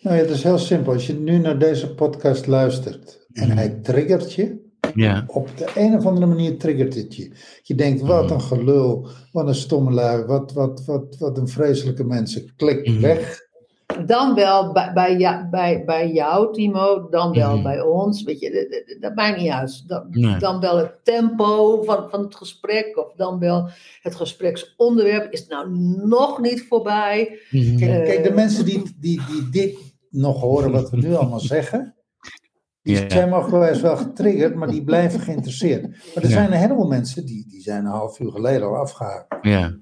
Nou 0.00 0.16
ja, 0.16 0.22
het 0.22 0.30
is 0.30 0.42
heel 0.42 0.58
simpel. 0.58 0.92
Als 0.92 1.06
je 1.06 1.14
nu 1.14 1.38
naar 1.38 1.58
deze 1.58 1.94
podcast 1.94 2.46
luistert 2.46 3.26
en 3.32 3.48
Mhm. 3.48 3.56
hij 3.56 3.68
triggert 3.70 4.32
je, 4.32 4.62
Ja. 4.94 5.24
op 5.26 5.56
de 5.56 5.70
een 5.74 5.94
of 5.96 6.06
andere 6.06 6.26
manier 6.26 6.58
triggert 6.58 6.94
het 6.94 7.16
je. 7.16 7.32
Je 7.62 7.74
denkt, 7.74 8.00
wat 8.00 8.24
Mhm. 8.24 8.32
een 8.34 8.40
gelul, 8.40 9.08
wat 9.32 9.48
een 9.48 9.54
stomme 9.54 9.90
lui, 9.90 10.24
wat, 10.24 10.52
wat, 10.52 10.84
wat, 10.84 11.16
wat 11.18 11.38
een 11.38 11.48
vreselijke 11.48 12.04
mensen. 12.04 12.52
Klik 12.56 12.88
Mhm. 12.88 13.00
weg. 13.00 13.40
Dan 14.06 14.34
wel 14.34 14.72
bij, 14.72 14.92
bij, 14.92 15.18
ja, 15.18 15.48
bij, 15.50 15.84
bij 15.84 16.10
jou, 16.12 16.52
Timo, 16.52 17.08
dan 17.10 17.32
wel 17.32 17.54
Mhm. 17.54 17.62
bij 17.62 17.80
ons. 17.80 18.22
Weet 18.22 18.40
je, 18.40 18.50
dat, 18.50 18.70
dat- 18.86 19.00
dat 19.02 19.14
maakt 19.14 19.40
niet 19.40 19.50
uit. 19.50 19.88
Dan, 19.88 20.06
Nee. 20.10 20.36
dan 20.38 20.60
wel 20.60 20.76
het 20.76 21.04
tempo 21.04 21.82
van, 21.82 22.10
van 22.10 22.22
het 22.22 22.34
gesprek, 22.36 22.98
of 22.98 23.12
dan 23.16 23.38
wel 23.38 23.68
het 24.02 24.14
gespreksonderwerp. 24.14 25.32
Is 25.32 25.40
het 25.40 25.48
nou 25.48 25.70
nog 26.06 26.40
niet 26.40 26.66
voorbij? 26.68 27.38
Mhm. 27.50 27.76
Kijk, 27.78 28.04
kijk, 28.04 28.22
de 28.22 28.28
Eh. 28.28 28.34
mensen 28.34 28.64
die, 28.64 28.82
die, 29.00 29.20
die 29.30 29.48
dit 29.50 29.78
nog 30.10 30.40
horen, 30.40 30.70
wat 30.72 30.90
we 30.90 30.96
nu 30.96 31.14
allemaal 31.14 31.40
zeggen, 31.40 31.94
die 32.82 33.04
zijn 33.10 33.28
mogelijk 33.28 33.80
wel 33.80 33.96
getriggerd, 33.96 34.54
maar 34.54 34.68
die 34.68 34.84
blijven 34.84 35.20
geïnteresseerd. 35.20 35.82
Maar 36.14 36.24
er 36.24 36.30
zijn 36.30 36.52
een 36.52 36.58
heleboel 36.58 36.86
mensen 36.86 37.26
die, 37.26 37.46
die 37.48 37.60
zijn 37.60 37.84
een 37.84 37.90
half 37.90 38.20
uur 38.20 38.30
geleden 38.30 38.66
al 38.68 38.76
afgehaakt. 38.76 39.36
Ja. 39.42 39.74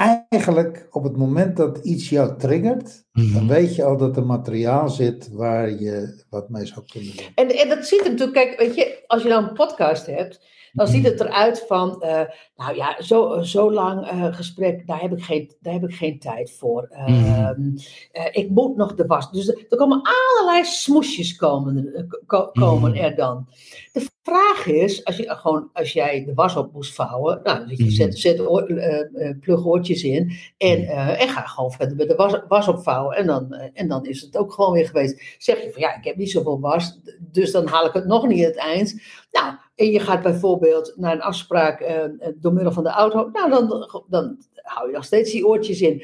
Eigenlijk 0.00 0.86
op 0.90 1.02
het 1.04 1.16
moment 1.16 1.56
dat 1.56 1.78
iets 1.78 2.08
jou 2.08 2.38
triggert, 2.38 3.04
Mhm. 3.12 3.34
dan 3.34 3.48
weet 3.48 3.74
je 3.74 3.84
al 3.84 3.96
dat 3.96 4.16
er 4.16 4.26
materiaal 4.26 4.88
zit 4.88 5.30
waar 5.32 5.70
je 5.70 6.24
wat 6.30 6.48
mee 6.48 6.66
zou 6.66 6.80
kunnen 6.92 7.16
doen. 7.16 7.26
En, 7.34 7.48
en 7.58 7.68
dat 7.68 7.86
ziet 7.86 8.00
er 8.04 8.10
natuurlijk, 8.10 8.34
kijk, 8.46 8.58
weet 8.58 8.74
je, 8.74 9.04
als 9.06 9.22
je 9.22 9.28
dan 9.28 9.44
een 9.48 9.52
podcast 9.52 10.06
hebt, 10.06 10.46
dan 10.72 10.86
ziet 10.88 11.04
het 11.04 11.20
eruit 11.20 11.64
van, 11.66 12.02
eh, 12.02 12.20
nou 12.56 12.76
ja, 12.76 13.02
zo, 13.02 13.42
zo 13.42 13.72
lang 13.72 14.06
eh, 14.06 14.34
gesprek, 14.34 14.86
daar 14.86 15.00
heb, 15.00 15.12
ik 15.12 15.22
geen, 15.24 15.54
daar 15.60 15.72
heb 15.72 15.82
ik 15.82 15.94
geen 15.94 16.18
tijd 16.18 16.52
voor. 16.58 16.86
Ehm, 16.90 17.12
Mhm. 17.12 17.76
eh, 18.12 18.24
ik 18.30 18.50
moet 18.50 18.76
nog 18.76 18.94
de 18.94 19.06
was. 19.06 19.30
Dus 19.32 19.48
er, 19.48 19.76
komen 19.76 20.02
allerlei 20.02 20.64
smoesjes 20.64 21.36
komen, 21.36 22.06
ko- 22.26 22.50
komen 22.52 22.90
Mhm. 22.90 23.00
er 23.00 23.14
dan. 23.16 23.46
De 23.92 24.06
vraag 24.22 24.66
is, 24.66 25.04
als, 25.04 25.16
je, 25.16 25.28
gewoon, 25.36 25.70
als 25.72 25.92
jij 25.92 26.24
de 26.24 26.34
was 26.34 26.56
op 26.56 26.72
moest 26.72 26.94
vouwen, 26.94 27.40
nou, 27.42 27.66
dus 27.66 27.78
je 27.78 27.84
Mhm. 27.84 27.92
zet, 27.92 28.18
zet 28.18 28.40
oor- 28.40 28.66
eh, 28.66 29.28
eh, 29.28 29.38
plug 29.40 29.66
oortjes 29.66 30.02
in 30.02 30.32
en, 30.56 30.82
eh, 30.88 31.22
en 31.22 31.28
ga 31.28 31.40
gewoon 31.40 31.70
verder 31.72 31.96
met 31.96 32.08
de 32.08 32.14
was, 32.14 32.40
was 32.48 32.68
opvouwen. 32.68 33.16
En 33.16 33.26
dan, 33.26 33.52
en 33.52 33.88
dan 33.88 34.06
is 34.06 34.20
het 34.20 34.36
ook 34.36 34.52
gewoon 34.52 34.72
weer 34.72 34.86
geweest. 34.86 35.22
Zeg 35.38 35.62
je 35.64 35.72
van 35.72 35.80
ja, 35.82 35.96
ik 35.96 36.04
heb 36.04 36.16
niet 36.16 36.30
zoveel 36.30 36.60
was, 36.60 37.00
dus 37.20 37.50
dan 37.52 37.66
haal 37.66 37.86
ik 37.86 37.92
het 37.92 38.06
nog 38.06 38.26
niet 38.26 38.44
het 38.44 38.56
eind. 38.56 39.02
Nou, 39.30 39.54
en 39.74 39.90
je 39.90 40.00
gaat 40.00 40.22
bijvoorbeeld 40.22 40.92
naar 40.96 41.12
een 41.12 41.22
afspraak 41.22 42.08
door 42.36 42.52
middel 42.52 42.72
van 42.72 42.82
de 42.84 42.90
auto. 42.90 43.28
Nou, 43.32 43.50
dan, 43.50 43.68
dan 44.08 44.38
hou 44.54 44.88
je 44.88 44.94
nog 44.94 45.04
steeds 45.04 45.32
die 45.32 45.46
oortjes 45.46 45.80
in. 45.80 46.02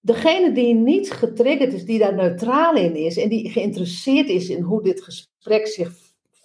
Degene 0.00 0.52
die 0.52 0.74
niet 0.74 1.10
getriggerd 1.12 1.72
is, 1.72 1.84
die 1.84 1.98
daar 1.98 2.14
neutraal 2.14 2.74
in 2.76 2.94
is 2.96 3.16
en 3.16 3.28
die 3.28 3.50
geïnteresseerd 3.50 4.28
is 4.28 4.48
in 4.48 4.60
hoe 4.62 4.82
dit 4.82 5.02
gesprek 5.02 5.66
zich 5.66 5.92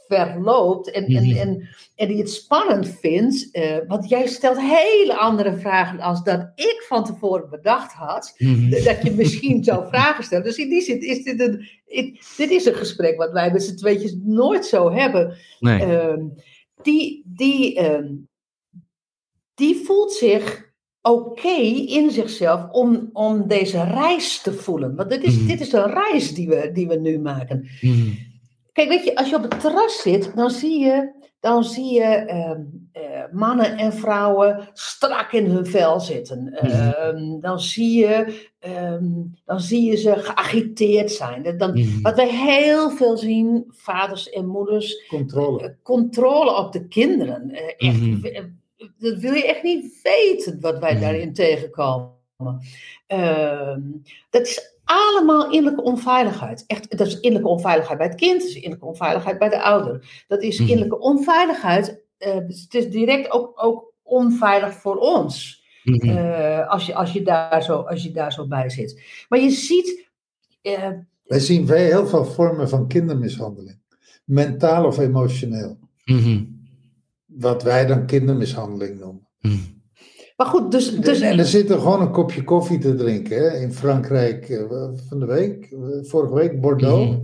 verloopt 0.09 0.91
en, 0.91 1.05
en, 1.05 1.27
Mhm. 1.27 1.37
en, 1.37 1.67
en 1.95 2.07
die 2.07 2.17
het 2.17 2.31
spannend 2.31 2.87
vindt, 2.99 3.51
eh, 3.51 3.77
want 3.87 4.09
jij 4.09 4.27
stelt 4.27 4.59
hele 4.59 5.17
andere 5.17 5.57
vragen 5.57 5.99
als 5.99 6.23
dat 6.23 6.51
ik 6.55 6.85
van 6.87 7.05
tevoren 7.05 7.49
bedacht 7.49 7.93
had, 7.93 8.33
Mhm. 8.37 8.69
dat 8.83 9.03
je 9.03 9.11
misschien 9.11 9.63
zou 9.63 9.87
vragen 9.87 10.23
stellen. 10.23 10.43
Dus 10.43 10.57
in 10.57 10.69
die 10.69 10.81
zin 10.81 11.01
is 11.01 11.23
dit 11.23 11.39
een, 11.39 11.67
dit 12.37 12.49
is 12.49 12.65
een 12.65 12.75
gesprek 12.75 13.17
wat 13.17 13.31
wij 13.31 13.51
met 13.51 13.63
z'n 13.63 13.75
tweetjes 13.75 14.15
nooit 14.23 14.65
zo 14.65 14.91
hebben. 14.91 15.37
Nee. 15.59 15.81
Ehm, 15.83 16.23
die, 16.81 17.23
die, 17.25 17.75
ehm, 17.79 18.13
die 19.53 19.75
voelt 19.85 20.11
zich 20.13 20.67
oké 21.01 21.57
in 21.87 22.11
zichzelf 22.11 22.69
om, 22.71 23.09
om 23.13 23.47
deze 23.47 23.83
reis 23.83 24.41
te 24.41 24.53
voelen. 24.53 24.95
Want 24.95 25.09
dit 25.09 25.23
is, 25.23 25.35
Mhm. 25.37 25.47
dit 25.47 25.61
is 25.61 25.71
een 25.71 25.93
reis 25.93 26.33
die 26.33 26.47
we, 26.47 26.69
die 26.73 26.87
we 26.87 26.95
nu 26.95 27.19
maken. 27.19 27.67
Kijk, 28.79 28.91
weet 28.91 29.03
je, 29.03 29.15
als 29.15 29.29
je 29.29 29.35
op 29.35 29.41
het 29.41 29.59
terras 29.59 30.01
zit, 30.01 30.35
dan 30.35 30.49
zie 30.49 30.79
je, 30.79 31.11
dan 31.39 31.63
zie 31.63 31.93
je 31.93 32.03
ehm, 32.03 32.61
eh, 32.91 33.23
mannen 33.31 33.77
en 33.77 33.93
vrouwen 33.93 34.69
strak 34.73 35.31
in 35.31 35.45
hun 35.45 35.65
vel 35.65 35.99
zitten. 35.99 36.53
Ehm, 36.53 37.39
dan, 37.39 37.59
zie 37.59 37.99
je, 37.99 38.47
ehm, 38.59 39.03
dan 39.45 39.59
zie 39.59 39.89
je 39.91 39.95
ze 39.97 40.13
geagiteerd 40.15 41.11
zijn. 41.11 41.57
Dan, 41.57 41.71
Mhm. 41.71 42.01
wat 42.01 42.15
wij 42.15 42.29
heel 42.29 42.89
veel 42.89 43.17
zien, 43.17 43.65
vaders 43.67 44.29
en 44.29 44.45
moeders, 44.47 45.07
Controle. 45.07 45.61
eh, 45.63 45.69
controle 45.83 46.55
op 46.57 46.71
de 46.71 46.87
kinderen. 46.87 47.51
Eh, 47.51 47.87
echt, 47.89 47.99
Mhm. 48.01 48.47
Dat 48.97 49.17
wil 49.17 49.33
je 49.33 49.45
echt 49.47 49.63
niet 49.63 49.99
weten 50.03 50.57
wat 50.61 50.79
wij 50.79 50.91
Mhm. 50.93 51.01
daarin 51.01 51.33
tegenkomen. 51.33 52.17
Dat 54.29 54.41
is 54.47 54.78
allemaal 54.89 55.51
innerlijke 55.51 55.81
onveiligheid. 55.83 56.63
Echt, 56.67 56.97
dat 56.97 57.07
is 57.07 57.19
innerlijke 57.19 57.49
onveiligheid 57.55 57.97
bij 57.97 58.07
het 58.07 58.15
kind, 58.15 58.39
dat 58.39 58.49
is 58.49 58.55
innerlijke 58.55 58.85
onveiligheid 58.85 59.39
bij 59.39 59.49
de 59.49 59.61
ouder. 59.63 60.23
Dat 60.27 60.41
is 60.43 60.59
Mhm. 60.59 60.69
innerlijke 60.69 60.99
onveiligheid. 60.99 62.07
eh, 62.17 62.33
het 62.33 62.73
is 62.73 62.89
direct 62.89 63.31
ook, 63.31 63.63
ook 63.63 63.93
onveilig 64.03 64.73
voor 64.73 64.95
ons. 64.95 65.63
Mhm. 65.83 66.09
eh, 66.17 66.69
als, 66.69 66.85
je, 66.85 66.95
als, 66.95 67.11
je 67.13 67.21
daar 67.21 67.63
zo, 67.63 67.79
als 67.81 68.03
je 68.03 68.11
daar 68.11 68.33
zo 68.33 68.47
bij 68.47 68.69
zit. 68.69 69.01
Maar 69.29 69.39
je 69.39 69.49
ziet. 69.49 70.09
eh, 70.61 70.89
Wij 71.23 71.39
zien 71.39 71.69
heel 71.71 72.07
veel 72.07 72.25
vormen 72.25 72.69
van 72.69 72.87
kindermishandeling. 72.87 73.79
Mentaal 74.25 74.85
of 74.85 74.97
emotioneel. 74.97 75.77
Mhm. 76.05 76.43
Wat 77.25 77.63
wij 77.63 77.85
dan 77.85 78.05
kindermishandeling 78.05 78.99
noemen. 78.99 79.27
Maar 80.39 80.47
goed, 80.47 80.71
dus. 80.71 80.95
dus 80.99 81.19
en 81.21 81.39
er 81.39 81.45
zit 81.45 81.69
er 81.69 81.79
gewoon 81.79 82.01
een 82.01 82.11
kopje 82.11 82.43
koffie 82.43 82.77
te 82.79 82.95
drinken. 82.95 83.37
Hè? 83.37 83.57
In 83.57 83.73
Frankrijk 83.73 84.49
eh, 84.49 84.89
van 85.07 85.19
de 85.19 85.25
week, 85.25 85.71
eh, 85.71 85.79
vorige 86.01 86.33
week, 86.33 86.61
Bordeaux. 86.61 87.09
Mhm. 87.09 87.19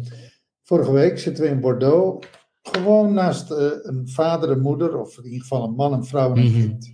Vorige 0.63 0.91
week 0.91 1.20
zitten 1.20 1.43
we 1.43 1.49
in 1.49 1.59
Bordeaux. 1.59 2.28
Gewoon 2.61 3.13
naast 3.13 3.51
eh, 3.51 3.66
een 3.82 4.07
vader, 4.07 4.49
een 4.51 4.61
moeder, 4.61 4.99
of 4.99 5.18
in 5.18 5.24
ieder 5.24 5.41
geval 5.41 5.63
een 5.63 5.76
man, 5.76 5.93
een 5.93 6.05
vrouw 6.05 6.32
en 6.34 6.38
een 6.38 6.51
Mhm. 6.51 6.59
kind. 6.61 6.93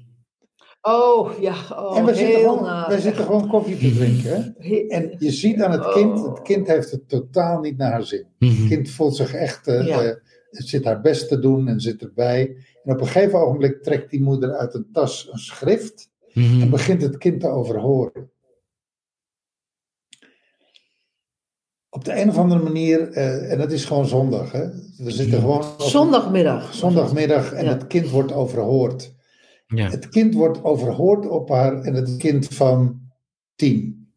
oh 0.81 1.39
ja, 1.39 1.53
oh, 1.69 1.97
en 1.97 2.05
we 2.05 2.15
zitten, 2.15 2.39
gewoon, 2.41 2.91
zitten 3.01 3.25
gewoon 3.25 3.47
koffie 3.47 3.77
te 3.77 3.93
drinken. 3.95 4.29
Hè? 4.57 4.67
He- 4.69 4.85
En 4.87 5.15
je 5.19 5.31
ziet 5.31 5.61
aan 5.61 5.71
het 5.71 5.91
kind, 5.91 6.19
Oh. 6.19 6.29
het 6.29 6.41
kind 6.41 6.67
heeft 6.67 6.91
het 6.91 7.09
totaal 7.09 7.59
niet 7.59 7.77
naar 7.77 7.91
haar 7.91 8.03
zin. 8.03 8.25
Mhm. 8.39 8.51
Het 8.55 8.67
kind 8.67 8.89
voelt 8.89 9.15
zich 9.15 9.33
echt, 9.33 9.65
Ja. 9.65 9.99
het 10.49 10.67
zit 10.67 10.85
haar 10.85 11.01
best 11.01 11.27
te 11.27 11.39
doen 11.39 11.67
en 11.67 11.79
zit 11.79 12.01
erbij. 12.01 12.55
En 12.83 12.93
op 12.93 12.99
een 13.01 13.07
gegeven 13.07 13.39
ogenblik 13.39 13.83
trekt 13.83 14.09
die 14.11 14.21
moeder 14.21 14.51
uit 14.53 14.73
een 14.73 14.89
tas 14.93 15.29
een 15.31 15.39
schrift 15.39 16.09
Mhm. 16.33 16.61
en 16.61 16.69
begint 16.69 17.01
het 17.01 17.17
kind 17.17 17.39
te 17.39 17.47
overhoren. 17.47 18.31
Op 21.89 22.05
de 22.05 22.21
een 22.21 22.29
of 22.29 22.37
andere 22.37 22.63
manier, 22.63 23.11
eh, 23.11 23.51
en 23.51 23.57
dat 23.57 23.71
is 23.71 23.85
gewoon 23.85 24.05
zondag, 24.07 24.51
hè? 24.51 24.69
we 24.97 25.11
zitten 25.11 25.39
gewoon 25.39 25.59
op 25.63 25.81
Zondagmiddag. 25.81 26.73
zondagmiddag 26.73 27.51
en 27.53 27.63
Ja. 27.65 27.69
het 27.71 27.87
kind 27.87 28.09
wordt 28.09 28.31
overhoord. 28.31 29.13
Ja. 29.67 29.89
Het 29.89 30.09
kind 30.09 30.33
wordt 30.33 30.63
overhoord 30.63 31.27
op 31.27 31.49
haar, 31.49 31.81
en 31.81 31.93
het 31.93 32.17
kind 32.17 32.47
van 32.47 33.01
10, 33.55 34.13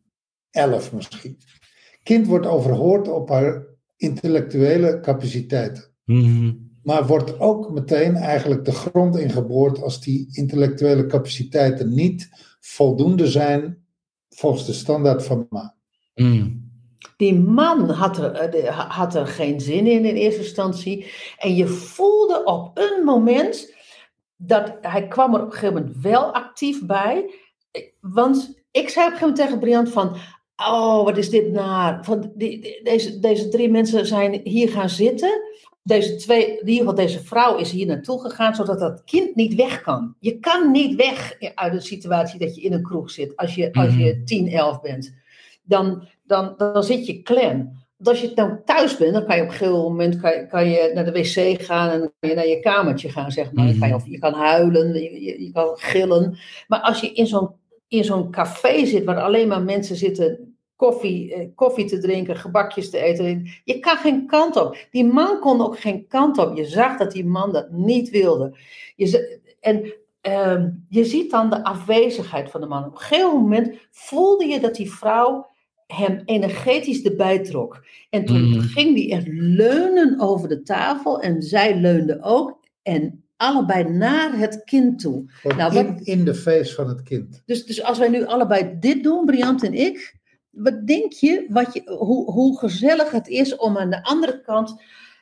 11 0.51 0.93
misschien. 0.93 1.37
Het 1.39 2.01
kind 2.03 2.27
wordt 2.27 2.47
overhoord 2.47 3.09
op 3.09 3.29
haar 3.29 3.67
intellectuele 3.97 5.01
capaciteiten. 5.01 5.85
Mhm. 6.05 6.53
Maar 6.85 7.07
wordt 7.07 7.41
ook 7.41 7.71
meteen 7.71 8.15
eigenlijk 8.17 8.65
de 8.65 8.73
grond 8.73 9.17
ingeboord 9.17 9.83
als 9.83 10.01
die 10.01 10.29
intellectuele 10.33 11.07
capaciteiten 11.07 11.95
niet 11.95 12.29
voldoende 12.61 13.27
zijn 13.27 13.85
volgens 14.29 14.67
de 14.67 14.73
standaard 14.73 15.25
van 15.25 15.47
ma. 15.51 15.75
Mhm. 16.15 16.51
Die 17.17 17.35
man 17.35 17.91
had 17.91 18.19
er, 18.19 18.33
eh, 18.33 18.79
had 18.91 19.15
er 19.15 19.27
geen 19.27 19.61
zin 19.61 19.87
in 19.87 20.05
in 20.05 20.15
eerste 20.15 20.41
instantie. 20.41 21.07
En 21.39 21.55
je 21.55 21.67
voelde 21.67 22.45
op 22.45 22.79
een 22.79 23.05
moment 23.05 23.75
dat 24.37 24.73
hij 24.81 25.09
kwam 25.09 25.35
er 25.35 25.41
op 25.41 25.47
een 25.47 25.53
gegeven 25.53 25.75
moment 25.75 25.97
wel 26.03 26.35
actief 26.35 26.87
bij. 26.87 27.31
Want 28.01 28.63
ik 28.71 28.89
zei 28.89 29.07
op 29.07 29.13
een 29.13 29.19
gegeven 29.19 29.21
moment 29.21 29.37
tegen 29.37 29.59
Briant 29.59 29.91
van... 29.91 30.17
Oh, 30.57 31.05
wat 31.05 31.17
is 31.17 31.31
dit 31.31 31.53
naar? 31.53 32.05
Van 32.05 32.33
die, 32.35 32.61
die- 32.61 32.81
deze, 32.83 33.19
deze 33.19 33.49
drie 33.49 33.71
mensen 33.71 34.07
zijn 34.07 34.41
hier 34.45 34.69
gaan 34.69 34.89
zitten. 34.89 35.41
Deze 35.87 36.17
twee, 36.17 36.47
in 36.47 36.69
ieder 36.69 36.79
geval 36.79 36.95
deze 36.95 37.25
vrouw 37.25 37.57
is 37.57 37.71
hier 37.71 37.87
naartoe 37.87 38.21
gegaan, 38.21 38.55
zodat 38.55 38.79
dat 38.79 39.03
kind 39.05 39.35
niet 39.35 39.55
weg 39.55 39.81
kan. 39.81 40.15
Je 40.21 40.39
kan 40.39 40.71
niet 40.71 40.95
weg 40.95 41.37
uit 41.55 41.73
een 41.73 41.83
situatie 41.83 42.39
dat 42.39 42.55
je 42.55 42.63
in 42.63 42.73
een 42.73 42.83
kroeg 42.83 43.11
zit 43.11 43.37
als 43.37 43.55
je, 43.55 43.73
als 43.73 43.97
je 43.97 44.23
10, 44.23 44.49
11 44.49 44.81
bent. 44.81 45.15
Dan, 45.63 46.09
dan, 46.23 46.55
dan 46.57 46.85
zit 46.85 47.07
je 47.07 47.23
klem. 47.23 47.83
Want 47.97 48.09
als 48.09 48.21
je 48.21 48.33
nou 48.35 48.57
thuis 48.65 48.97
bent, 48.97 49.13
dan 49.13 49.27
kan 49.27 49.37
je 49.37 49.43
op 49.43 49.49
een 49.49 49.55
gegeven 49.55 49.81
moment 49.81 50.21
kan 50.21 50.31
je, 50.31 50.47
kan 50.47 50.69
je 50.69 50.91
naar 50.95 51.05
de 51.05 51.13
wc 51.13 51.63
gaan 51.63 51.91
en 51.91 51.99
dan 51.99 52.13
kan 52.21 52.31
je 52.31 52.37
naar 52.37 52.49
je 52.49 52.61
kamertje 52.61 53.09
gaan, 53.09 53.33
zeg 53.33 53.53
maar. 53.53 53.67
Dan 53.67 53.79
kan 53.79 53.89
je, 53.89 53.95
of 53.95 54.07
je 54.07 54.19
kan 54.19 54.33
huilen, 54.33 54.95
je, 54.95 55.25
je, 55.25 55.43
je 55.43 55.53
kan 55.53 55.77
gillen. 55.77 56.39
Maar 56.69 56.81
als 56.81 57.01
je 57.01 57.13
in 57.13 57.27
zo'n, 57.27 57.51
in 57.89 58.05
zo'n 58.05 58.31
café 58.31 58.87
zit 58.87 59.05
waar 59.05 59.21
alleen 59.21 59.49
maar 59.49 59.63
mensen 59.63 59.97
zitten 59.97 60.54
koffie, 60.77 61.35
eh, 61.35 61.49
koffie 61.55 61.85
te 61.85 61.99
drinken, 61.99 62.37
gebakjes 62.37 62.91
te 62.91 62.99
eten, 62.99 63.49
je 63.65 63.79
kan 63.79 63.97
geen 63.97 64.27
kant 64.27 64.57
op. 64.57 64.77
Die 64.91 65.05
man 65.05 65.39
kon 65.41 65.61
ook 65.61 65.79
geen 65.79 66.07
kant 66.07 66.39
op. 66.39 66.57
Je 66.57 66.65
zag 66.65 66.97
dat 66.99 67.13
die 67.13 67.25
man 67.27 67.53
dat 67.53 67.71
niet 67.71 68.11
wilde. 68.11 68.57
Je, 68.97 69.39
en 69.61 69.93
ehm, 70.21 70.71
je 70.89 71.05
ziet 71.05 71.31
dan 71.31 71.51
de 71.51 71.65
afwezigheid 71.65 72.51
van 72.51 72.61
de 72.61 72.67
man. 72.67 72.85
Op 72.85 72.93
een 72.93 72.99
gegeven 73.01 73.31
moment 73.33 73.77
voelde 73.91 74.47
je 74.47 74.61
dat 74.61 74.75
die 74.75 74.91
vrouw 74.93 75.47
hem 75.87 76.23
energetisch 76.25 77.03
erbij 77.03 77.39
trok. 77.39 77.85
En 78.11 78.25
toen 78.25 78.49
Mhm. 78.49 78.61
ging 78.61 78.95
die 78.95 79.11
echt 79.13 79.27
leunen 79.29 80.21
over 80.21 80.49
de 80.49 80.63
tafel 80.63 81.21
en 81.21 81.43
zij 81.43 81.77
leunde 81.77 82.23
ook. 82.23 82.59
En 82.83 83.25
allebei 83.37 83.85
naar 83.91 84.39
het 84.39 84.65
kind 84.65 84.99
toe. 85.01 85.25
Nou, 85.57 85.77
in, 85.77 85.87
wat- 85.87 86.01
in 86.07 86.25
de 86.25 86.35
face 86.35 86.75
van 86.75 86.89
het 86.89 87.03
kind. 87.03 87.43
Dus, 87.47 87.67
dus 87.67 87.83
als 87.83 87.99
wij 87.99 88.09
nu 88.09 88.25
allebei 88.27 88.77
dit 88.81 89.03
doen, 89.03 89.25
Briant 89.25 89.63
en 89.65 89.75
ik, 89.75 90.17
wat 90.57 90.87
denk 90.87 91.13
je, 91.13 91.47
wat 91.49 91.73
je 91.75 91.83
hoe, 91.99 92.33
hoe 92.33 92.59
gezellig 92.59 93.11
het 93.11 93.29
is 93.29 93.57
om 93.57 93.79
aan 93.79 93.91
de 93.91 94.03
andere 94.05 94.41
kant 94.41 94.75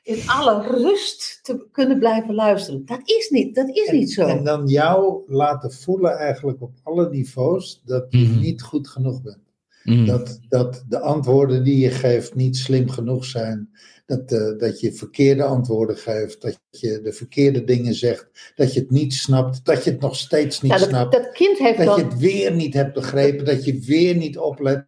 in 0.03 0.19
alle 0.29 0.61
rust 0.61 1.39
te 1.43 1.67
kunnen 1.71 1.99
blijven 1.99 2.33
luisteren? 2.35 2.85
Dat 2.85 3.01
is 3.03 3.29
niet, 3.29 3.55
dat 3.55 3.69
is 3.69 3.87
En, 3.87 3.95
niet 3.95 4.11
zo. 4.11 4.27
en 4.27 4.43
dan 4.43 4.67
jou 4.67 5.21
laten 5.27 5.71
voelen 5.71 6.17
eigenlijk 6.17 6.61
op 6.61 6.71
alle 6.83 7.09
niveaus 7.09 7.81
dat 7.85 8.05
je 8.09 8.17
Mhm. 8.17 8.39
niet 8.39 8.61
goed 8.61 8.87
genoeg 8.87 9.21
bent. 9.21 9.41
Mhm. 9.83 10.05
Dat, 10.05 10.39
dat 10.49 10.83
de 10.89 10.99
antwoorden 10.99 11.63
die 11.63 11.77
je 11.77 11.89
geeft 11.91 12.35
niet 12.35 12.57
slim 12.57 12.89
genoeg 12.89 13.25
zijn. 13.25 13.69
Dat, 14.05 14.31
eh, 14.31 14.57
dat 14.57 14.79
je 14.79 14.93
verkeerde 14.93 15.43
antwoorden 15.43 15.97
geeft. 15.97 16.41
Dat 16.41 16.59
je 16.69 16.99
de 17.03 17.13
verkeerde 17.13 17.63
dingen 17.63 17.93
zegt. 17.93 18.53
Dat 18.55 18.73
je 18.73 18.79
het 18.79 18.91
niet 18.91 19.13
snapt. 19.13 19.65
Dat 19.65 19.83
je 19.83 19.91
het 19.91 19.99
nog 19.99 20.15
steeds 20.15 20.61
niet 20.61 20.71
dat, 20.71 20.81
snapt. 20.81 21.11
dat 21.11 21.31
kind 21.31 21.57
heeft 21.57 21.77
Dat 21.77 21.85
dan. 21.85 21.97
je 21.97 22.03
het 22.03 22.17
weer 22.19 22.53
niet 22.55 22.73
hebt 22.73 22.93
begrepen. 22.93 23.45
Dat 23.45 23.65
je 23.65 23.79
weer 23.79 24.15
niet 24.15 24.37
oplet. 24.37 24.85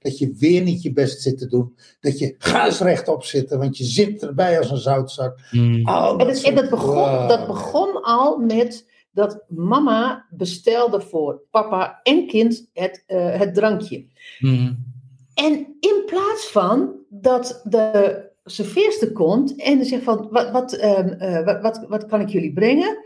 Dat 0.00 0.18
je 0.18 0.34
weer 0.38 0.62
niet 0.62 0.82
je 0.82 0.92
best 0.92 1.22
zit 1.22 1.38
te 1.38 1.46
doen. 1.46 1.74
Dat 2.00 2.18
je 2.18 2.34
ga 2.38 2.66
eens 2.66 2.80
rechtop 2.80 3.24
zitten, 3.24 3.58
want 3.58 3.76
je 3.76 3.84
zit 3.84 4.22
erbij 4.22 4.58
als 4.58 4.70
een 4.70 4.76
zoutzak. 4.76 5.40
Mm. 5.50 5.86
Al 5.86 6.18
En, 6.18 6.54
dat, 6.54 6.70
begon, 6.70 7.28
dat 7.28 7.46
begon 7.46 8.02
al 8.02 8.38
met 8.38 8.86
dat 9.10 9.44
mama 9.48 10.26
bestelde 10.30 11.00
voor 11.00 11.42
papa 11.50 12.00
en 12.02 12.26
kind 12.26 12.68
het, 12.72 13.02
eh, 13.06 13.38
het 13.38 13.54
drankje. 13.54 14.06
Mm. 14.38 14.86
En 15.34 15.76
in 15.80 16.02
plaats 16.06 16.46
van 16.46 16.94
dat 17.08 17.60
de 17.64 18.26
serveerster 18.44 19.12
komt 19.12 19.56
en 19.56 19.84
zegt 19.84 20.02
van, 20.02 20.28
wat, 20.30 20.50
wat, 20.50 20.72
ehm, 20.72 21.08
eh, 21.08 21.44
wat, 21.44 21.60
wat, 21.62 21.86
wat 21.88 22.06
kan 22.06 22.20
ik 22.20 22.28
jullie 22.28 22.52
brengen? 22.52 23.04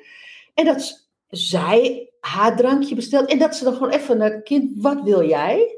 En 0.54 0.64
dat 0.64 1.08
zij 1.28 2.10
haar 2.20 2.56
drankje 2.56 2.94
bestelt 2.94 3.30
en 3.30 3.38
dat 3.38 3.56
ze 3.56 3.64
dan 3.64 3.72
gewoon 3.72 3.90
even 3.90 4.18
naar 4.18 4.32
het 4.32 4.42
kind, 4.42 4.70
wat 4.74 5.02
wil 5.02 5.28
jij? 5.28 5.76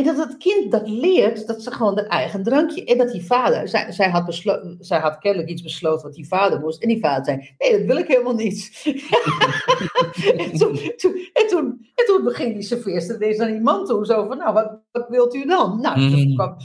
En 0.00 0.06
dat 0.06 0.16
het 0.28 0.36
kind 0.36 0.70
dat 0.72 0.88
leert, 0.88 1.46
dat 1.46 1.62
ze 1.62 1.70
gewoon 1.70 1.94
dat 1.94 2.06
eigen 2.06 2.42
drankje. 2.42 2.84
En 2.84 2.98
dat 2.98 3.12
die 3.12 3.24
vader, 3.26 3.68
zij, 3.68 3.92
zij, 3.92 4.10
had 4.10 4.26
beslo- 4.26 4.76
zij 4.78 4.98
had 4.98 5.18
kennelijk 5.18 5.50
iets 5.50 5.62
besloten 5.62 6.02
wat 6.06 6.14
die 6.14 6.26
vader 6.28 6.60
moest. 6.60 6.82
En 6.82 6.88
die 6.88 7.00
vader 7.00 7.24
zei, 7.24 7.54
nee, 7.58 7.78
dat 7.78 7.86
wil 7.86 7.96
ik 7.96 8.06
helemaal 8.08 8.34
niet. 8.34 8.82
en, 10.36 10.52
toen, 10.58 10.92
toen, 10.96 11.28
en, 11.32 11.46
toen, 11.48 11.86
en 11.94 12.04
toen 12.06 12.32
die 12.52 12.62
serveerster 12.62 13.16
ineens 13.16 13.36
naar 13.36 13.48
die 13.50 13.60
man 13.60 13.86
toe. 13.86 14.06
Zo 14.06 14.26
van, 14.26 14.36
nou, 14.38 14.52
wat, 14.54 14.78
wat 14.92 15.08
wilt 15.08 15.34
u 15.34 15.46
dan? 15.46 15.80
Nou, 15.80 15.94
toen 16.10 16.20
Mhm. 16.26 16.34
kwam- 16.34 16.56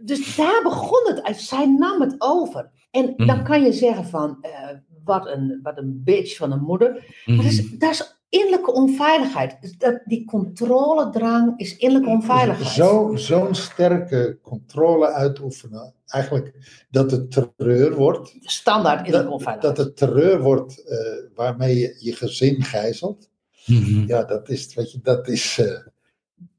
dus 0.00 0.36
daar 0.36 0.60
begon 0.62 1.06
het 1.14 1.22
uit. 1.22 1.36
Zij 1.40 1.66
nam 1.66 2.00
het 2.00 2.14
over. 2.18 2.70
En 2.90 3.14
dan 3.16 3.26
Mhm. 3.36 3.44
kan 3.44 3.62
je 3.62 3.72
zeggen 3.72 4.04
van, 4.04 4.38
eh, 4.40 4.68
wat, 5.04 5.26
een, 5.26 5.60
wat 5.62 5.78
een 5.78 6.00
bitch 6.04 6.36
van 6.36 6.52
een 6.52 6.62
moeder. 6.62 7.22
Maar 7.26 7.36
dat 7.36 7.44
is, 7.44 7.62
Mm. 7.70 7.78
dat 7.78 7.90
is 7.90 8.17
innerlijke 8.28 8.72
onveiligheid. 8.72 9.56
Dus 9.60 9.76
dat, 9.78 10.00
die 10.04 10.24
controledrang 10.24 11.58
is 11.58 11.76
innerlijke 11.76 12.10
onveiligheid. 12.14 12.68
Zo- 12.68 13.16
Zo'n 13.16 13.54
sterke 13.54 14.38
controle 14.42 15.06
uitoefenen. 15.12 15.94
Eigenlijk 16.06 16.54
dat 16.90 17.10
het 17.10 17.30
terreur 17.30 17.94
wordt. 17.96 18.34
Standaard 18.40 18.98
innerlijke 19.06 19.28
Dat, 19.30 19.38
onveiligheid. 19.38 19.76
dat 19.76 19.86
het 19.86 19.96
terreur 19.96 20.40
wordt 20.42 20.84
eh, 20.88 20.98
waarmee 21.34 21.78
je 21.78 21.96
je 21.98 22.12
gezin 22.12 22.62
gijzelt. 22.62 23.28
Mhm. 23.66 24.06
Ja, 24.06 24.24
dat 24.24 24.48
is, 24.48 24.74
weet 24.74 24.92
je, 24.92 24.98
dat 25.02 25.28
is. 25.28 25.58
eh, 25.58 25.86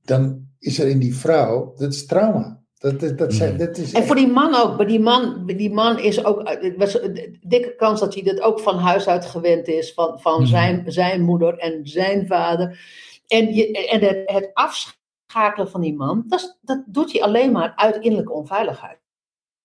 dan 0.03 0.47
is 0.59 0.79
er 0.79 0.87
in 0.87 0.99
die 0.99 1.15
vrouw, 1.15 1.73
dat 1.77 1.93
is 1.93 2.05
trauma. 2.05 2.58
Dat, 2.79 2.99
dat, 2.99 3.17
dat, 3.17 3.33
zijn, 3.33 3.57
dat 3.57 3.77
is 3.77 3.91
En 3.93 4.03
voor 4.03 4.15
die 4.15 4.27
man 4.27 4.55
ook. 4.55 4.77
Maar 4.77 4.87
die 4.87 4.99
man, 4.99 5.45
die 5.45 5.71
man 5.73 5.99
is 5.99 6.23
ook. 6.25 6.41
eh, 6.43 6.77
was 6.77 7.01
een 7.01 7.37
dikke 7.41 7.75
kans 7.75 7.99
dat 7.99 8.13
hij 8.13 8.23
dat 8.23 8.41
ook 8.41 8.59
van 8.59 8.77
huis 8.77 9.07
uit 9.07 9.25
gewend 9.25 9.67
is. 9.67 9.93
Van, 9.93 10.19
van 10.19 10.39
Mhm. 10.41 10.49
zijn, 10.49 10.83
zijn 10.87 11.21
moeder 11.21 11.57
en 11.57 11.79
zijn 11.87 12.27
vader. 12.27 12.79
En, 13.27 13.53
je, 13.53 13.87
en 13.87 14.01
het, 14.01 14.21
het 14.25 14.49
afschakelen 14.53 15.69
van 15.69 15.81
die 15.81 15.95
man. 15.95 16.23
Dat, 16.27 16.57
dat 16.61 16.83
doet 16.87 17.11
hij 17.11 17.21
alleen 17.21 17.51
maar 17.51 17.73
uit 17.75 17.95
innerlijke 17.95 18.33
onveiligheid. 18.33 18.97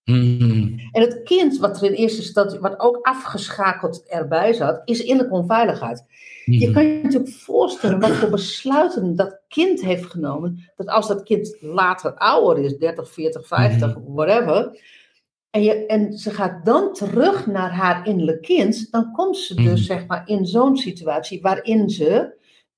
Mhm. 0.03 0.34
En 0.95 1.01
het 1.01 1.23
kind, 1.23 1.57
wat 1.57 1.81
er 1.81 1.87
in 1.87 1.93
eerste 1.93 2.21
instantie, 2.21 2.59
wat 2.59 2.79
ook 2.79 2.99
afgeschakeld 3.01 4.03
erbij 4.07 4.53
zat, 4.53 4.81
is 4.85 4.99
innerlijke 5.03 5.33
onveiligheid. 5.37 6.03
Je 6.45 6.65
Mhm. 6.65 6.73
kan 6.73 6.85
je 6.85 6.99
natuurlijk 7.03 7.31
voorstellen 7.33 7.99
wat 7.99 8.11
voor 8.11 8.29
besluiten 8.29 9.15
dat 9.15 9.39
kind 9.47 9.81
heeft 9.81 10.05
genomen. 10.05 10.71
Dat 10.75 10.87
als 10.87 11.07
dat 11.07 11.23
kind 11.23 11.57
later 11.61 12.13
ouder 12.13 12.63
is, 12.63 12.77
30, 12.77 13.09
40, 13.11 13.47
50, 13.47 13.97
whatever. 14.07 14.83
En, 15.49 15.63
je, 15.63 15.85
en 15.85 16.13
ze 16.17 16.31
gaat 16.31 16.65
dan 16.65 16.93
terug 16.93 17.47
naar 17.47 17.71
haar 17.71 18.07
innerlijk 18.07 18.41
kind. 18.41 18.91
Dan 18.91 19.11
komt 19.11 19.37
ze 19.37 19.55
dus 19.55 19.65
Mhm. 19.65 19.75
zeg 19.77 20.07
maar 20.07 20.27
in 20.27 20.45
zo'n 20.45 20.77
situatie 20.77 21.41
waarin 21.41 21.89
ze 21.89 22.33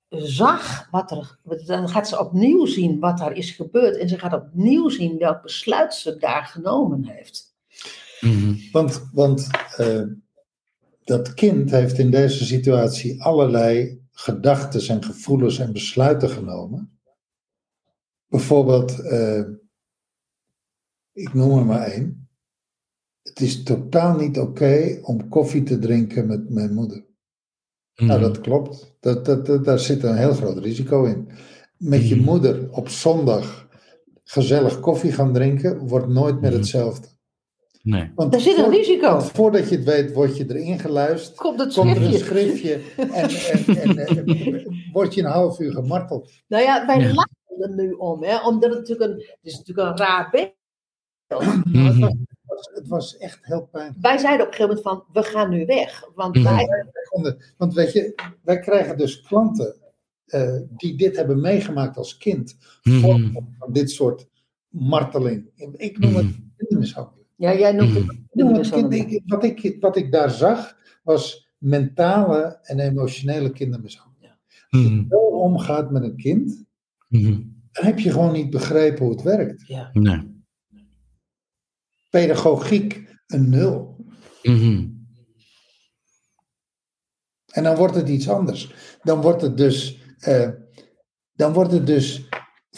zag 0.10 0.88
wat 0.92 1.12
er. 1.12 1.38
Dan 1.66 1.90
gaat 1.90 2.08
ze 2.08 2.20
opnieuw 2.20 2.66
zien 2.66 3.00
wat 3.00 3.20
er 3.20 3.32
is 3.36 3.52
gebeurd. 3.52 3.98
En 3.98 4.10
ze 4.10 4.20
gaat 4.20 4.34
opnieuw 4.34 4.90
zien 4.90 5.18
welk 5.18 5.42
besluit 5.42 5.94
ze 5.94 6.18
daar 6.18 6.44
genomen 6.46 7.04
heeft. 7.06 7.47
Mhm. 8.22 8.56
Want, 8.72 9.10
want 9.14 9.48
eh, 9.78 10.04
dat 11.04 11.34
kind 11.34 11.72
heeft 11.72 11.98
in 11.98 12.12
deze 12.12 12.46
situatie 12.46 13.24
allerlei 13.24 14.02
gedachten 14.12 14.88
en 14.96 15.04
gevoelens 15.04 15.60
en 15.60 15.74
besluiten 15.74 16.30
genomen. 16.30 17.00
Bijvoorbeeld, 18.28 19.00
eh, 19.00 19.44
ik 21.14 21.34
noem 21.34 21.58
er 21.58 21.66
maar 21.66 21.82
één. 21.88 22.30
Het 23.22 23.40
is 23.40 23.64
totaal 23.64 24.18
niet 24.18 24.40
oké 24.40 25.00
om 25.02 25.30
koffie 25.30 25.64
te 25.64 25.80
drinken 25.80 26.28
met 26.28 26.50
mijn 26.50 26.74
moeder. 26.74 27.06
Nou, 27.96 28.20
Mhm. 28.20 28.22
dat 28.22 28.42
klopt. 28.42 28.96
Dat, 29.00 29.26
dat, 29.26 29.46
dat, 29.46 29.66
daar 29.66 29.80
zit 29.80 30.04
een 30.04 30.18
heel 30.18 30.34
groot 30.34 30.58
risico 30.58 31.04
in. 31.06 31.30
Met 31.78 32.08
je 32.10 32.16
Mhm. 32.16 32.24
moeder 32.26 32.72
op 32.72 32.90
zondag 32.90 33.68
gezellig 34.24 34.80
koffie 34.80 35.12
gaan 35.12 35.34
drinken, 35.34 35.78
wordt 35.88 36.08
nooit 36.08 36.42
meer 36.42 36.52
hetzelfde. 36.52 37.08
Nee. 37.90 38.12
Want 38.16 38.32
Daar 38.32 38.42
zit 38.42 38.58
een 38.58 38.64
voor- 38.64 38.74
risico. 38.74 39.10
want 39.12 39.32
voordat 39.32 39.70
je 39.70 39.76
het 39.76 39.86
weet, 39.86 40.14
word 40.14 40.38
je 40.38 40.46
erin 40.50 40.80
geluisterd. 40.80 41.38
Komt 41.38 41.60
het 41.60 41.74
Komt 41.74 41.96
er 41.96 42.04
een 42.04 42.14
schriftje. 42.14 42.26
schriftje 42.26 42.82
en, 42.98 43.96
en, 43.96 44.08
en, 44.08 44.28
en 44.28 44.90
word 44.92 45.14
je 45.14 45.22
een 45.22 45.28
half 45.32 45.60
uur 45.60 45.72
gemarteld. 45.72 46.32
Nou 46.48 46.64
ja, 46.64 46.86
wij 46.86 47.00
Ja. 47.00 47.14
lachen 47.14 47.36
er 47.60 47.76
nu 47.76 47.92
om, 47.92 48.24
hè, 48.24 48.48
omdat 48.48 48.70
het 48.70 48.80
natuurlijk 48.80 49.12
een, 49.12 49.18
het 49.18 49.38
is 49.42 49.58
natuurlijk 49.58 49.88
een 49.88 49.98
raar 50.06 50.30
beeld. 50.32 50.56
Mhm. 51.66 52.02
Het, 52.02 52.18
was, 52.46 52.70
het 52.74 52.88
was 52.88 53.18
echt 53.18 53.40
heel 53.46 53.68
pijnlijk. 53.72 53.98
Wij 54.02 54.18
zeiden 54.18 54.46
op 54.46 54.52
een 54.52 54.58
gegeven 54.58 54.82
moment 54.84 55.06
van, 55.14 55.24
we 55.24 55.30
gaan 55.30 55.50
nu 55.50 55.66
weg. 55.66 56.04
Want 56.16 56.36
Mhm. 56.36 56.44
wij, 56.44 56.86
Want 57.58 57.74
weet 57.74 57.94
je, 57.94 58.16
wij 58.44 58.60
krijgen 58.60 58.98
dus 58.98 59.22
klanten 59.22 59.76
eh, 60.26 60.56
die 60.70 60.98
dit 60.98 61.16
hebben 61.16 61.42
meegemaakt 61.42 61.98
als 61.98 62.18
kind. 62.18 62.58
Vormen 62.82 63.56
van 63.60 63.74
dit 63.74 63.92
soort 63.92 64.28
marteling. 64.70 65.50
Ik 65.76 65.98
noem 66.00 66.16
het 66.16 66.26
kindermishandeling. 66.58 67.17
Ja, 67.38 67.54
jij 67.58 67.72
noemt 67.72 67.94
het 67.94 68.04
Mhm. 68.04 68.08
Het 68.08 68.18
kind- 68.18 68.32
kindermishandeling. 68.32 69.12
ik- 69.12 69.22
wat, 69.26 69.44
ik, 69.44 69.78
wat 69.80 69.98
ik 69.98 70.12
daar 70.12 70.30
zag, 70.32 70.78
was 71.04 71.52
mentale 71.58 72.60
en 72.62 72.80
emotionele 72.80 73.52
kindermishandeling. 73.52 74.34
Als 74.70 74.82
je 74.82 74.90
Mhm. 74.90 75.06
zo 75.10 75.18
omgaat 75.18 75.92
met 75.92 76.04
een 76.04 76.16
kind, 76.18 76.66
Mhm. 77.08 77.42
dan 77.72 77.86
heb 77.86 78.00
je 78.00 78.12
gewoon 78.12 78.32
niet 78.34 78.50
begrepen 78.50 79.04
hoe 79.06 79.14
het 79.14 79.22
werkt. 79.24 79.68
Ja. 79.68 79.90
Nee. 79.94 80.36
Pedagogiek, 82.10 83.16
een 83.28 83.50
nul. 83.50 84.06
Mhm. 84.44 84.88
En 87.48 87.64
dan 87.64 87.76
wordt 87.76 87.96
het 87.96 88.10
iets 88.10 88.30
anders. 88.30 88.74
Dan 89.04 89.22
wordt 89.22 89.42
het 89.42 89.58
dus, 89.58 90.02
eh, 90.20 90.50
dan 91.34 91.54
wordt 91.54 91.72
het 91.72 91.88
dus 91.88 92.28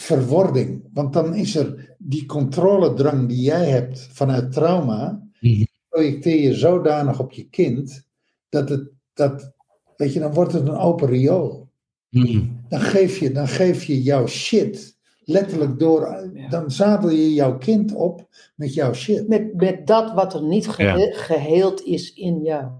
verwording. 0.00 0.82
Want 0.92 1.12
dan 1.12 1.34
is 1.34 1.56
er 1.56 1.94
die 1.98 2.26
controledrang 2.26 3.28
die 3.28 3.40
jij 3.40 3.64
hebt 3.70 4.08
vanuit 4.12 4.52
trauma, 4.52 5.28
Mhm. 5.40 5.64
projecteer 5.88 6.42
je 6.42 6.54
zodanig 6.54 7.20
op 7.20 7.32
je 7.32 7.48
kind, 7.48 8.06
dat 8.48 8.68
het, 8.68 8.90
dat, 9.14 9.52
weet 9.96 10.12
je, 10.12 10.20
dan 10.20 10.32
wordt 10.32 10.52
het 10.52 10.68
een 10.68 10.76
open 10.76 11.08
riool. 11.08 11.68
Mhm. 12.08 12.42
Dan 12.68 12.80
geef 12.80 13.18
je, 13.18 13.32
dan 13.32 13.48
geef 13.48 13.84
je 13.84 14.02
jouw 14.02 14.26
shit 14.26 14.98
letterlijk 15.24 15.78
door, 15.78 16.30
Ja. 16.34 16.48
dan 16.48 16.70
zadel 16.70 17.10
je 17.10 17.32
jouw 17.34 17.58
kind 17.58 17.94
op 17.94 18.28
met 18.56 18.74
jouw 18.74 18.92
shit. 18.92 19.28
Met, 19.28 19.54
met 19.54 19.86
dat 19.86 20.12
wat 20.14 20.34
er 20.34 20.42
niet 20.42 20.68
gehe- 20.68 21.12
geheeld 21.14 21.82
is 21.84 22.12
in 22.12 22.42
jou. 22.42 22.70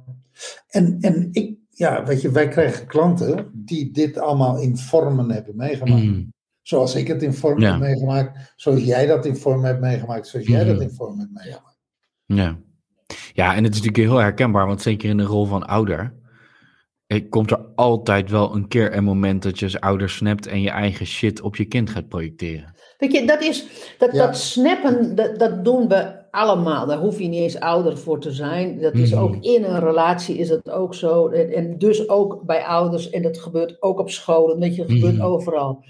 En, 0.69 0.97
en 1.01 1.29
ik, 1.33 1.57
ja, 1.71 2.05
weet 2.05 2.21
je, 2.23 2.31
wij 2.31 2.49
krijgen 2.49 2.87
klanten 2.87 3.51
die 3.55 3.91
dit 3.93 4.19
allemaal 4.19 4.61
in 4.61 4.77
vormen 4.77 5.31
hebben 5.31 5.57
meegemaakt. 5.57 6.05
Mhm. 6.05 6.23
Zoals 6.63 6.95
ik 6.95 7.07
het 7.07 7.23
in 7.23 7.33
vorm 7.35 7.61
Ja. 7.61 7.71
heb 7.71 7.81
meegemaakt, 7.81 8.53
zoals 8.57 8.83
jij 8.85 9.07
dat 9.07 9.27
in 9.27 9.37
vorm 9.37 9.65
hebt 9.65 9.81
meegemaakt, 9.81 10.27
zoals 10.27 10.47
jij 10.47 10.65
dat 10.65 10.75
Mhm. 10.75 10.83
in 10.83 10.91
vorm 10.91 11.19
hebt 11.19 11.31
meegemaakt. 11.33 11.79
Ja. 12.27 12.59
ja, 13.33 13.55
en 13.55 13.65
het 13.65 13.75
is 13.75 13.81
natuurlijk 13.81 14.09
heel 14.13 14.21
herkenbaar, 14.21 14.67
want 14.67 14.83
zeker 14.83 15.09
in 15.09 15.17
de 15.17 15.23
rol 15.23 15.45
van 15.47 15.67
ouder, 15.67 16.15
komt 17.29 17.51
er 17.51 17.59
altijd 17.75 18.31
wel 18.31 18.55
een 18.55 18.69
keer 18.69 18.97
een 18.97 19.05
moment 19.05 19.43
dat 19.43 19.59
je 19.59 19.65
als 19.65 19.81
ouder 19.81 20.11
snapt 20.11 20.47
en 20.47 20.61
je 20.61 20.71
eigen 20.71 21.07
shit 21.07 21.41
op 21.41 21.57
je 21.57 21.65
kind 21.65 21.91
gaat 21.91 22.09
projecteren. 22.09 22.75
Weet 22.99 23.13
je, 23.13 23.27
dat 23.27 23.43
is, 23.43 23.67
dat, 23.99 24.13
Ja. 24.13 24.27
dat 24.27 24.37
snappen, 24.37 25.15
dat, 25.15 25.39
dat 25.39 25.65
doen 25.65 25.89
we 25.89 26.19
allemaal. 26.31 26.87
Daar 26.87 26.99
hoef 26.99 27.19
je 27.19 27.27
niet 27.29 27.41
eens 27.41 27.61
ouder 27.61 27.99
voor 27.99 28.21
te 28.21 28.31
zijn. 28.33 28.81
Dat 28.81 28.95
is 28.95 29.11
Mhm. 29.13 29.23
ook 29.23 29.37
in 29.45 29.65
een 29.65 29.81
relatie 29.81 30.37
is 30.39 30.49
het 30.49 30.71
ook 30.71 30.95
zo. 30.95 31.29
En, 31.29 31.53
en 31.55 31.79
dus 31.79 32.09
ook 32.09 32.43
bij 32.47 32.65
ouders. 32.65 33.11
En 33.11 33.23
dat 33.23 33.39
gebeurt 33.39 33.83
ook 33.83 33.99
op 33.99 34.11
scholen. 34.11 34.59
Weet 34.59 34.75
je, 34.75 34.83
het 34.83 34.91
gebeurt 34.91 35.17
Mhm. 35.17 35.25
overal. 35.27 35.85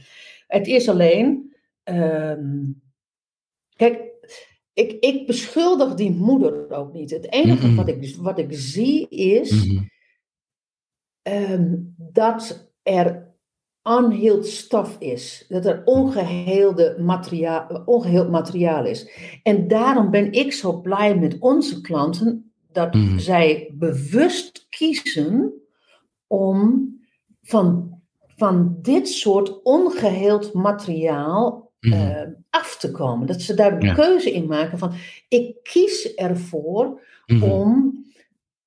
Het 0.51 0.67
is 0.67 0.89
alleen... 0.89 1.55
ehm, 1.83 2.65
kijk, 3.77 4.03
ik, 4.73 4.93
ik 4.93 5.27
beschuldig 5.27 5.95
die 5.95 6.11
moeder 6.11 6.71
ook 6.71 6.93
niet. 6.93 7.11
Het 7.11 7.33
enige 7.33 7.67
Mhm. 7.67 7.77
wat, 7.77 7.89
ik, 7.89 8.17
wat 8.17 8.39
ik 8.39 8.49
zie 8.51 9.09
is... 9.09 9.67
Mhm. 9.67 9.83
ehm, 11.23 11.77
dat 11.97 12.71
er 12.83 13.29
unhealed 13.85 14.47
stuff 14.47 14.97
is. 14.99 15.45
Dat 15.49 15.67
er 15.67 15.83
ongeheelde 15.85 16.97
materiaal, 16.99 17.83
ongeheeld 17.85 18.31
materiaal 18.31 18.85
is. 18.87 19.11
En 19.43 19.69
daarom 19.69 20.11
ben 20.11 20.33
ik 20.33 20.53
zo 20.53 20.81
blij 20.81 21.19
met 21.19 21.37
onze 21.39 21.81
klanten 21.81 22.53
dat 22.73 22.95
Mhm. 22.95 23.19
zij 23.19 23.71
bewust 23.75 24.67
kiezen 24.69 25.53
om 26.27 26.89
van, 27.43 28.00
van 28.41 28.77
dit 28.83 29.09
soort 29.09 29.63
ongeheeld 29.63 30.53
materiaal 30.53 31.69
Mhm. 31.81 31.93
eh, 31.93 32.27
af 32.51 32.77
te 32.79 32.91
komen. 32.91 33.27
Dat 33.27 33.41
ze 33.41 33.55
daar 33.55 33.81
de 33.81 33.87
Ja. 33.87 33.95
keuze 33.95 34.33
in 34.33 34.47
maken 34.47 34.79
van 34.79 34.93
ik 35.29 35.57
kies 35.63 36.15
ervoor 36.15 37.01
Mhm. 37.27 37.43
om, 37.43 38.05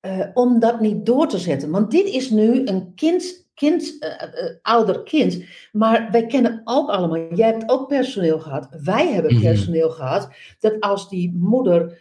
eh, 0.00 0.26
om 0.34 0.58
dat 0.58 0.80
niet 0.80 1.06
door 1.06 1.28
te 1.28 1.38
zetten. 1.38 1.70
Want 1.70 1.90
dit 1.90 2.06
is 2.06 2.30
nu 2.30 2.66
een 2.66 2.92
kind, 2.94 3.48
kind 3.54 3.96
eh, 3.98 4.28
ouder 4.62 5.02
kind. 5.02 5.44
Maar 5.72 6.08
wij 6.10 6.26
kennen 6.26 6.60
ook 6.64 6.88
allemaal, 6.90 7.34
jij 7.34 7.46
hebt 7.50 7.70
ook 7.70 7.88
personeel 7.88 8.38
gehad, 8.40 8.68
wij 8.82 9.12
hebben 9.12 9.34
Mhm. 9.34 9.42
personeel 9.42 9.90
gehad, 9.90 10.28
dat 10.60 10.80
als 10.80 11.08
die 11.08 11.34
moeder, 11.36 11.98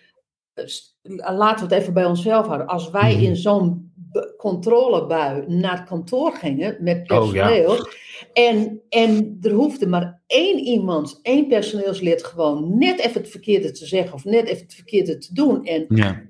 laten 1.36 1.68
we 1.68 1.74
het 1.74 1.82
even 1.84 1.94
bij 1.94 2.06
onszelf 2.06 2.46
houden, 2.46 2.68
als 2.68 2.90
wij 2.90 3.24
in 3.24 3.36
zo'n 3.36 3.93
controlebui 4.38 5.44
naar 5.48 5.78
het 5.80 5.88
kantoor 5.88 6.32
gingen 6.32 6.78
met 6.80 7.12
Oh, 7.12 7.34
ja. 7.34 7.48
personeel. 7.48 7.88
En, 8.34 8.82
en 8.90 9.38
er 9.42 9.52
hoefde 9.52 9.88
maar 9.88 10.22
één 10.28 10.60
iemand, 10.60 11.20
één 11.22 11.48
personeelslid 11.48 12.24
gewoon 12.24 12.78
net 12.78 13.00
even 13.00 13.22
het 13.22 13.30
verkeerde 13.30 13.72
te 13.72 13.86
zeggen 13.86 14.14
of 14.14 14.26
net 14.26 14.48
even 14.48 14.64
het 14.64 14.74
verkeerde 14.76 15.18
te 15.18 15.34
doen. 15.34 15.66
En 15.66 15.86
Ja, 15.90 16.22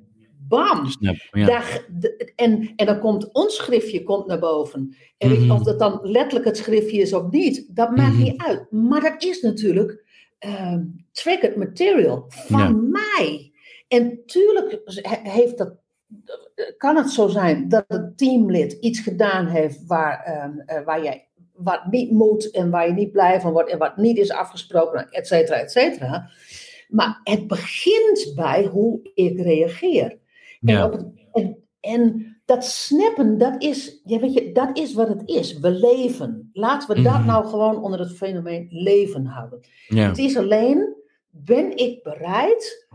bam, 0.48 0.86
snap. 0.90 1.16
Ja. 1.32 1.46
daar, 1.46 1.88
en, 2.36 2.74
en 2.76 2.86
dan 2.86 3.00
komt 3.00 3.32
ons 3.34 3.56
schriftje 3.56 4.04
komt 4.04 4.28
naar 4.28 4.40
boven. 4.40 4.96
En 5.18 5.32
Mhm. 5.32 5.52
of 5.52 5.64
dat 5.64 5.80
dan 5.80 6.00
letterlijk 6.04 6.46
het 6.46 6.58
schriftje 6.58 6.98
is 7.02 7.14
of 7.14 7.30
niet, 7.32 7.76
dat 7.76 7.96
maakt 7.96 8.14
Mhm. 8.14 8.24
niet 8.24 8.42
uit. 8.42 8.72
Maar 8.72 9.02
dat 9.02 9.24
is 9.24 9.42
natuurlijk 9.42 10.02
ehm 10.40 10.82
triggered 11.12 11.56
material 11.56 12.24
van 12.28 12.90
mij. 12.92 13.52
En 13.88 14.20
tuurlijk 14.26 14.82
he- 14.86 15.30
heeft 15.32 15.58
dat, 15.58 15.74
kan 16.78 16.96
het 16.96 17.10
zo 17.10 17.28
zijn 17.28 17.68
dat 17.70 17.86
het 17.88 18.18
teamlid 18.18 18.72
iets 18.74 19.00
gedaan 19.00 19.48
heeft 19.48 19.86
waar, 19.86 20.24
eh, 20.66 20.84
waar 20.86 21.04
jij 21.04 21.28
wat 21.54 21.86
niet 21.90 22.12
moet 22.12 22.52
en 22.52 22.70
waar 22.70 22.88
je 22.88 22.94
niet 22.94 23.12
blij 23.12 23.42
van 23.42 23.52
wordt 23.52 23.70
en 23.70 23.78
wat 23.78 23.98
niet 23.98 24.18
is 24.18 24.32
afgesproken, 24.32 25.10
et 25.10 25.28
cetera, 25.28 25.58
et 25.58 25.72
cetera. 25.72 26.30
Maar 26.90 27.20
het 27.24 27.48
begint 27.48 28.32
bij 28.36 28.66
hoe 28.66 29.00
ik 29.14 29.40
reageer. 29.40 30.10
En, 30.12 30.20
Ja. 30.74 30.86
op 30.86 30.92
het- 30.92 31.06
en, 31.32 31.58
en 31.80 32.28
dat 32.46 32.66
snappen, 32.66 33.38
dat 33.38 33.64
is, 33.64 34.02
ja, 34.06 34.20
weet 34.20 34.34
je, 34.34 34.52
dat 34.52 34.78
is 34.78 34.94
wat 34.94 35.08
het 35.08 35.22
is. 35.26 35.60
We 35.60 35.70
leven. 35.72 36.50
Laten 36.54 36.96
we 36.96 37.02
dat 37.02 37.14
Mhm. 37.14 37.26
nou 37.26 37.46
gewoon 37.48 37.84
onder 37.84 38.00
het 38.00 38.12
fenomeen 38.16 38.68
leven 38.70 39.26
houden. 39.26 39.60
Ja. 39.88 40.08
Het 40.08 40.18
is 40.18 40.38
alleen, 40.38 40.96
ben 41.30 41.78
ik 41.78 42.04
bereid 42.04 42.88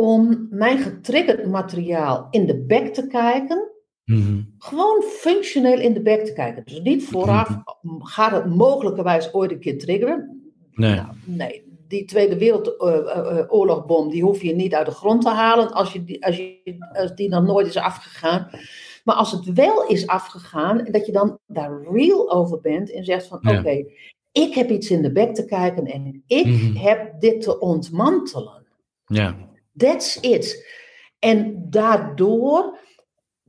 om 0.00 0.46
mijn 0.50 0.78
getriggerd 0.78 1.46
materiaal 1.46 2.26
in 2.30 2.46
de 2.46 2.58
bek 2.64 2.94
te 2.94 3.06
kijken? 3.06 3.70
Mhm. 4.04 4.40
Gewoon 4.58 5.02
functioneel 5.02 5.78
in 5.80 5.92
de 5.92 6.02
bek 6.02 6.24
te 6.24 6.32
kijken. 6.32 6.62
Dus 6.64 6.80
niet 6.80 7.04
vooraf, 7.04 7.58
gaat 7.98 8.30
het 8.32 8.54
mogelijkerwijs 8.54 9.34
ooit 9.34 9.50
een 9.50 9.58
keer 9.60 9.78
triggeren? 9.78 10.42
Nee. 10.72 10.94
Nou, 10.94 11.08
nee, 11.24 11.64
die 11.88 12.04
Tweede 12.04 12.38
Wereldoorlogbom, 12.38 14.08
die 14.10 14.22
hoef 14.22 14.42
je 14.42 14.54
niet 14.54 14.74
uit 14.74 14.86
de 14.86 14.92
grond 14.92 15.22
te 15.22 15.28
halen 15.28 15.72
als, 15.72 15.92
je 15.92 16.04
die, 16.04 16.26
als, 16.26 16.36
je, 16.36 16.76
als 16.92 17.14
die 17.14 17.28
nog 17.28 17.44
nooit 17.44 17.66
is 17.66 17.76
afgegaan. 17.76 18.48
Maar 19.04 19.14
als 19.14 19.32
het 19.32 19.52
wel 19.52 19.86
is 19.86 20.06
afgegaan, 20.06 20.84
dat 20.90 21.06
je 21.06 21.12
dan 21.12 21.38
daar 21.46 21.82
real 21.92 22.30
over 22.32 22.60
bent 22.60 22.92
en 22.92 23.04
zegt 23.04 23.26
van 23.26 23.38
Ja. 23.42 23.58
oké, 23.58 23.84
ik 24.32 24.54
heb 24.54 24.70
iets 24.70 24.90
in 24.90 25.02
de 25.02 25.12
bek 25.12 25.34
te 25.34 25.44
kijken 25.44 25.84
en 25.86 26.22
ik 26.26 26.46
Mhm. 26.46 26.76
heb 26.76 27.20
dit 27.20 27.40
te 27.40 27.58
ontmantelen. 27.58 28.62
Ja. 29.06 29.36
That's 29.76 30.16
it. 30.16 30.68
En 31.18 31.66
daardoor 31.70 32.78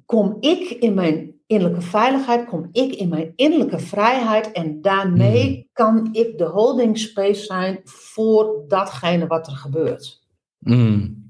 kom 0.06 0.38
ik 0.40 0.70
in 0.70 0.94
mijn 0.94 1.40
innerlijke 1.48 1.82
veiligheid, 1.82 2.46
kom 2.48 2.70
ik 2.72 2.96
in 2.96 3.10
mijn 3.10 3.34
innerlijke 3.36 3.80
vrijheid 3.80 4.52
en 4.52 4.82
daarmee 4.82 5.50
Mhm. 5.50 5.62
kan 5.74 6.10
ik 6.12 6.38
de 6.38 6.46
holding 6.46 6.98
space 7.00 7.44
zijn 7.46 7.80
voor 7.84 8.64
datgene 8.68 9.28
wat 9.28 9.48
er 9.48 9.54
gebeurt. 9.56 10.24
Mm. 10.60 11.30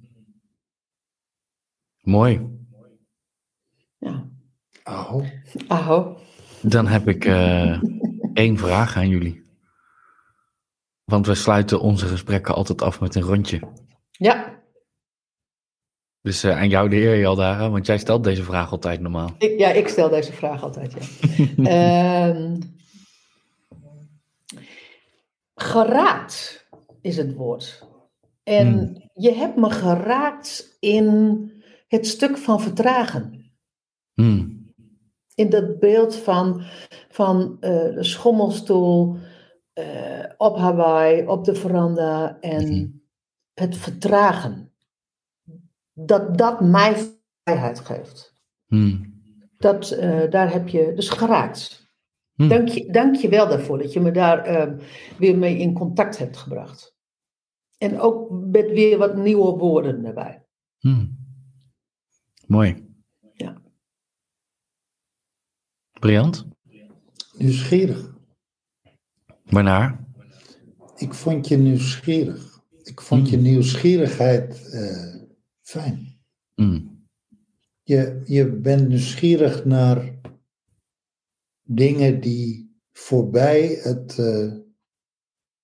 Mooi. 2.01 2.49
Ja. 3.97 4.29
Oh, 4.83 5.25
Aho. 5.67 6.17
Dan 6.61 6.87
heb 6.87 7.07
ik 7.07 7.25
eh, 7.25 7.81
één 8.33 8.57
vraag 8.57 8.95
aan 8.97 9.09
jullie. 9.09 9.43
Want 11.03 11.25
we 11.27 11.35
sluiten 11.35 11.81
onze 11.81 12.07
gesprekken 12.07 12.55
altijd 12.55 12.81
af 12.81 12.99
met 12.99 13.15
een 13.15 13.21
rondje. 13.21 13.61
Ja, 14.11 14.50
Dus 16.21 16.43
eh, 16.43 16.57
aan 16.57 16.69
jou 16.69 16.89
de 16.89 16.95
eer, 16.95 17.19
Jaldara, 17.19 17.69
want 17.69 17.85
jij 17.85 17.97
stelt 17.97 18.23
deze 18.23 18.43
vraag 18.43 18.71
altijd 18.71 18.99
normaal. 18.99 19.29
ik, 19.37 19.59
ja, 19.59 19.69
ik 19.71 19.87
stel 19.87 20.09
deze 20.09 20.33
vraag 20.33 20.63
altijd. 20.63 20.93
Ja. 20.93 21.07
Ehm, 22.29 22.59
geraakt 25.55 26.67
is 27.01 27.17
het 27.17 27.33
woord. 27.35 27.87
En 28.43 28.67
Hmm. 28.67 29.09
je 29.13 29.33
hebt 29.33 29.55
me 29.55 29.69
geraakt 29.69 30.77
in 30.79 31.49
het 31.87 32.07
stuk 32.07 32.37
van 32.37 32.61
vertragen. 32.61 33.39
Mm. 34.13 34.59
in 35.35 35.49
dat 35.49 35.79
beeld 35.79 36.15
van, 36.15 36.63
van 37.09 37.57
eh, 37.59 37.69
de 37.71 38.03
schommelstoel 38.03 39.17
eh, 39.73 40.23
op 40.37 40.57
Hawaii, 40.57 41.27
op 41.27 41.45
de 41.45 41.55
veranda 41.55 42.37
en 42.39 42.67
Mhm. 42.67 42.87
het 43.53 43.77
vertragen. 43.77 44.70
Dat 45.93 46.37
dat 46.37 46.61
mij 46.61 46.95
vrijheid 47.43 47.79
geeft. 47.79 48.33
Mm. 48.67 49.19
Dat, 49.57 49.91
eh, 49.91 50.29
daar 50.29 50.51
heb 50.51 50.67
je 50.67 50.93
dus 50.95 51.09
geraakt. 51.09 51.89
Hm. 52.33 52.47
Dank, 52.47 52.67
je, 52.67 52.91
dank 52.91 53.15
je 53.15 53.29
wel 53.29 53.47
daarvoor 53.47 53.77
dat 53.77 53.93
je 53.93 53.99
me 53.99 54.11
daar 54.11 54.45
eh, 54.45 54.73
weer 55.17 55.37
mee 55.37 55.57
in 55.57 55.73
contact 55.73 56.17
hebt 56.17 56.37
gebracht. 56.37 56.95
En 57.77 57.99
ook 57.99 58.29
met 58.29 58.71
weer 58.71 58.97
wat 58.97 59.15
nieuwe 59.15 59.57
woorden 59.57 60.05
erbij. 60.05 60.45
Mm. 60.79 61.17
Mooi. 62.47 62.89
Ja. 63.33 63.61
Briljant. 65.99 66.47
nieuwsgierig. 67.37 68.13
Waarnaar? 69.43 70.05
Ik 70.95 71.13
vond 71.13 71.47
je 71.47 71.57
nieuwsgierig. 71.57 72.59
Ik 72.83 73.01
vond 73.01 73.29
je 73.29 73.37
nieuwsgierigheid 73.37 74.71
eh, 74.71 75.20
fijn. 75.71 76.19
Mm. 76.55 77.07
Je, 77.83 78.21
je 78.25 78.51
bent 78.51 78.87
nieuwsgierig 78.87 79.65
naar 79.65 80.19
dingen 81.63 82.21
die 82.21 82.75
voorbij 82.91 83.79
het 83.81 84.19
eh, 84.19 84.53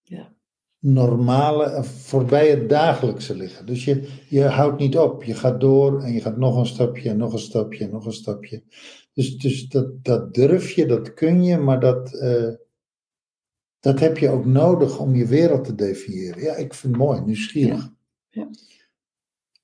Ja. 0.04 0.34
normale, 0.80 1.64
eh, 1.64 1.84
voorbij 1.84 2.50
het 2.50 2.70
dagelijkse 2.70 3.36
liggen. 3.36 3.66
Dus 3.66 3.86
je, 3.86 4.08
je 4.30 4.44
houdt 4.44 4.80
niet 4.80 4.98
op. 4.98 5.24
Je 5.24 5.34
gaat 5.34 5.60
door 5.62 6.02
en 6.02 6.14
je 6.14 6.22
gaat 6.22 6.38
nog 6.38 6.58
een 6.58 6.66
stapje 6.66 7.10
en 7.10 7.18
nog 7.18 7.34
een 7.34 7.40
stapje 7.40 7.84
en 7.84 7.92
nog 7.92 8.06
een 8.06 8.14
stapje. 8.14 8.64
Dus, 9.14 9.38
dus 9.38 9.68
dat, 9.68 10.04
dat 10.04 10.34
durf 10.34 10.72
je, 10.72 10.86
dat 10.86 11.14
kun 11.14 11.44
je, 11.44 11.58
maar 11.58 11.80
dat, 11.80 12.14
eh, 12.14 12.54
dat 13.80 14.00
heb 14.00 14.18
je 14.18 14.30
ook 14.30 14.46
nodig 14.46 15.00
om 15.00 15.16
je 15.16 15.26
wereld 15.26 15.66
te 15.66 15.76
definiëren. 15.76 16.42
Ja, 16.42 16.56
ik 16.56 16.74
vind 16.74 16.94
het 16.94 17.04
mooi, 17.04 17.22
nieuwsgierig. 17.22 17.94
Ja. 18.30 18.50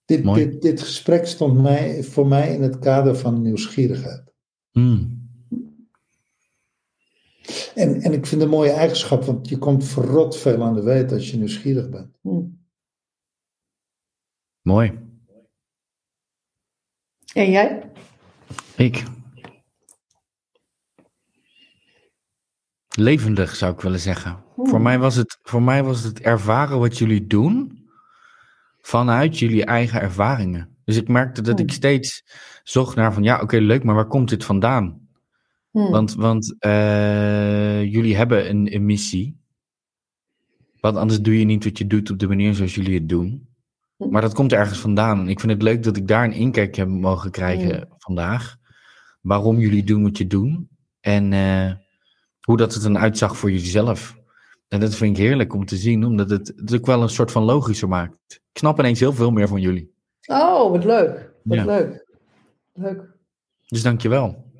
Dit, 0.05 0.23
Mooi. 0.23 0.49
dit, 0.49 0.61
dit 0.61 0.81
gesprek 0.81 1.25
stond 1.25 1.61
mij, 1.61 2.03
voor 2.03 2.27
mij 2.27 2.53
in 2.53 2.61
het 2.61 2.79
kader 2.79 3.15
van 3.15 3.41
nieuwsgierigheid. 3.41 4.33
Mm. 4.71 5.21
En, 7.75 8.01
en 8.01 8.13
ik 8.13 8.25
vind 8.25 8.41
het 8.41 8.41
een 8.41 8.49
mooie 8.57 8.71
eigenschap, 8.71 9.23
want 9.23 9.49
je 9.49 9.57
komt 9.57 9.85
verrot 9.85 10.37
veel 10.37 10.63
aan 10.63 10.75
de 10.75 10.83
weet 10.83 11.11
als 11.11 11.31
je 11.31 11.37
nieuwsgierig 11.37 11.89
bent. 11.89 12.17
Hm. 12.21 12.41
Mooi. 14.61 14.99
En 17.33 17.51
jij? 17.51 17.91
Ik. 18.75 19.03
Levendig 22.97 23.55
zou 23.55 23.73
ik 23.73 23.81
willen 23.81 23.99
zeggen. 23.99 24.43
Oeh. 24.57 24.69
Voor 24.69 24.81
mij, 24.81 24.99
was 24.99 25.15
het, 25.15 25.39
voor 25.41 25.61
mij 25.61 25.83
was 25.83 26.03
het 26.03 26.19
ervaren 26.19 26.79
wat 26.79 26.97
jullie 26.97 27.27
doen 27.27 27.82
vanuit 28.85 29.39
jullie 29.39 29.65
eigen 29.65 30.01
ervaringen. 30.01 30.77
Dus 30.85 30.97
ik 30.97 31.07
merkte 31.07 31.41
dat 31.41 31.59
ik 31.59 31.65
Oeh. 31.65 31.75
steeds 31.75 32.23
zocht 32.63 32.95
naar 32.95 33.13
van 33.13 33.23
ja, 33.23 33.41
oké, 33.41 33.57
leuk, 33.57 33.83
maar 33.83 33.95
waar 33.95 34.07
komt 34.07 34.29
dit 34.29 34.43
vandaan? 34.43 35.07
Hm. 35.71 35.89
Want, 35.89 36.13
want 36.13 36.55
eh, 36.59 37.83
jullie 37.83 38.15
hebben 38.15 38.49
een, 38.49 38.75
een 38.75 38.85
missie. 38.85 39.41
Want 40.79 40.97
anders 40.97 41.21
doe 41.21 41.39
je 41.39 41.45
niet 41.45 41.63
wat 41.63 41.77
je 41.77 41.87
doet 41.87 42.11
op 42.11 42.19
de 42.19 42.27
manier 42.27 42.53
zoals 42.53 42.75
jullie 42.75 42.99
het 42.99 43.09
doen. 43.09 43.47
Hm. 43.97 44.09
Maar 44.09 44.21
dat 44.21 44.33
komt 44.33 44.53
ergens 44.53 44.79
vandaan. 44.79 45.19
En 45.19 45.27
ik 45.27 45.39
vind 45.39 45.51
het 45.51 45.61
leuk 45.61 45.83
dat 45.83 45.97
ik 45.97 46.07
daar 46.07 46.23
een 46.23 46.33
inkijk 46.33 46.75
heb 46.75 46.87
mogen 46.87 47.31
krijgen 47.31 47.87
vandaag. 47.97 48.57
Waarom 49.21 49.59
jullie 49.59 49.83
doen 49.83 50.03
wat 50.03 50.17
je 50.17 50.27
doen. 50.27 50.69
En 50.99 51.33
eh, 51.33 51.71
hoe 52.41 52.57
dat 52.57 52.73
het 52.73 52.83
dan 52.83 52.97
uitzag 52.97 53.37
voor 53.37 53.51
jezelf. 53.51 54.21
En 54.73 54.79
dat 54.79 54.95
vind 54.95 55.17
ik 55.17 55.23
heerlijk 55.23 55.53
om 55.53 55.65
te 55.65 55.75
zien, 55.75 56.05
omdat 56.05 56.29
het 56.29 56.53
het 56.55 56.73
ook 56.73 56.85
wel 56.85 57.01
een 57.01 57.09
soort 57.09 57.31
van 57.31 57.43
logischer 57.43 57.87
maakt. 57.87 58.13
Ik 58.27 58.57
snap 58.59 58.79
ineens 58.79 58.99
heel 58.99 59.13
veel 59.13 59.31
meer 59.31 59.47
van 59.47 59.61
jullie. 59.61 59.93
Oh, 60.25 60.71
wat 60.71 60.83
leuk. 60.85 61.31
Wat 61.43 61.57
Ja. 61.57 61.65
leuk. 61.65 62.05
Leuk. 62.73 63.01
Dus 63.67 63.81
dankjewel. 63.81 64.51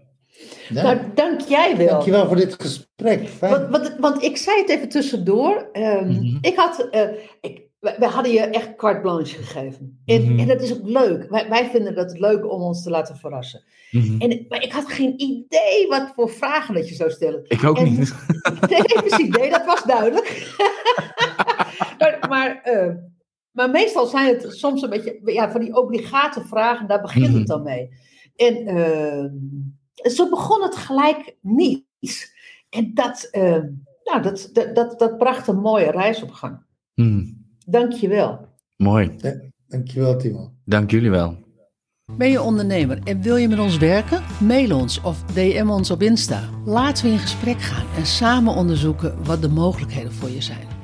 Ja. 0.70 0.84
Nou, 0.84 0.98
dank 1.16 1.42
jij 1.42 1.78
wel. 1.78 1.88
Dankjewel 1.88 2.28
voor 2.28 2.36
dit 2.36 2.56
gesprek. 2.62 3.28
Fijn. 3.28 3.52
Want, 3.52 3.70
want, 3.70 3.96
want 4.00 4.24
ik 4.24 4.38
zei 4.38 4.62
het 4.62 4.70
even 4.70 4.90
tussendoor. 4.90 5.70
Ehm, 5.72 6.08
Mhm. 6.10 6.38
Ik 6.42 6.56
had, 6.56 6.88
eh, 6.92 7.10
ik, 7.42 7.62
wij, 7.84 8.10
hadden 8.10 8.32
je 8.32 8.40
echt 8.40 8.76
carte 8.76 9.02
blanche 9.02 9.36
gegeven. 9.44 10.02
En, 10.06 10.22
Mhm. 10.32 10.40
en 10.40 10.48
dat 10.48 10.62
is 10.62 10.74
ook 10.74 10.88
leuk. 10.88 11.30
Wij, 11.30 11.50
wij 11.50 11.70
vinden 11.70 11.96
dat 11.96 12.20
leuk 12.20 12.52
om 12.52 12.62
ons 12.62 12.84
te 12.84 12.90
laten 12.90 13.18
verrassen. 13.18 13.64
Mhm. 13.92 14.22
En, 14.22 14.46
maar 14.50 14.62
ik 14.64 14.72
had 14.74 14.92
geen 14.92 15.14
idee 15.22 15.88
wat 15.88 16.12
voor 16.16 16.30
vragen 16.30 16.74
dat 16.74 16.90
je 16.90 16.96
zou 16.96 17.10
stellen. 17.12 17.42
Ik 17.48 17.64
ook 17.64 17.78
En- 17.78 17.84
niet. 17.84 18.16
Nee, 18.70 18.84
precies. 18.84 19.28
Nee, 19.30 19.50
dat 19.50 19.66
was 19.66 19.84
duidelijk. 19.84 20.56
maar, 22.00 22.26
maar, 22.30 22.62
eh, 22.64 22.96
maar 23.52 23.70
meestal 23.70 24.06
zijn 24.06 24.28
het 24.28 24.54
soms 24.58 24.82
een 24.82 24.90
beetje 24.90 25.20
ja, 25.24 25.52
van 25.52 25.62
die 25.62 25.76
obligate 25.76 26.42
vragen. 26.46 26.88
Daar 26.88 27.02
begint 27.02 27.28
Mhm. 27.30 27.38
het 27.38 27.48
dan 27.48 27.64
mee. 27.64 27.90
En 28.36 28.56
eh, 28.68 29.26
zo 30.12 30.30
begon 30.30 30.62
het 30.64 30.76
gelijk 30.76 31.36
niet. 31.42 31.86
En 32.70 32.92
dat, 32.94 33.28
eh, 33.32 33.60
nou, 34.04 34.22
dat, 34.22 34.50
dat, 34.54 34.76
dat, 34.76 35.00
dat 35.00 35.18
bracht 35.18 35.48
een 35.48 35.60
mooie 35.60 35.92
reis 35.92 36.22
op 36.24 36.32
gang. 36.32 36.66
Dank 37.66 37.92
je 37.92 38.08
wel. 38.08 38.48
Mooi. 38.78 39.16
Dankjewel, 39.68 40.18
Timo. 40.18 40.52
Dank 40.66 40.92
jullie 40.92 41.10
wel. 41.10 41.38
Ben 42.18 42.30
je 42.30 42.42
ondernemer 42.42 43.00
en 43.04 43.22
wil 43.22 43.36
je 43.36 43.48
met 43.48 43.60
ons 43.60 43.78
werken? 43.78 44.24
Mail 44.40 44.76
ons 44.76 45.02
of 45.02 45.24
DM 45.24 45.70
ons 45.70 45.92
op 45.92 46.02
Insta. 46.02 46.50
Laten 46.66 47.06
we 47.06 47.12
in 47.12 47.20
gesprek 47.20 47.62
gaan 47.62 47.86
en 47.96 48.06
samen 48.06 48.54
onderzoeken 48.54 49.24
wat 49.24 49.42
de 49.42 49.50
mogelijkheden 49.50 50.12
voor 50.12 50.30
je 50.30 50.42
zijn. 50.42 50.83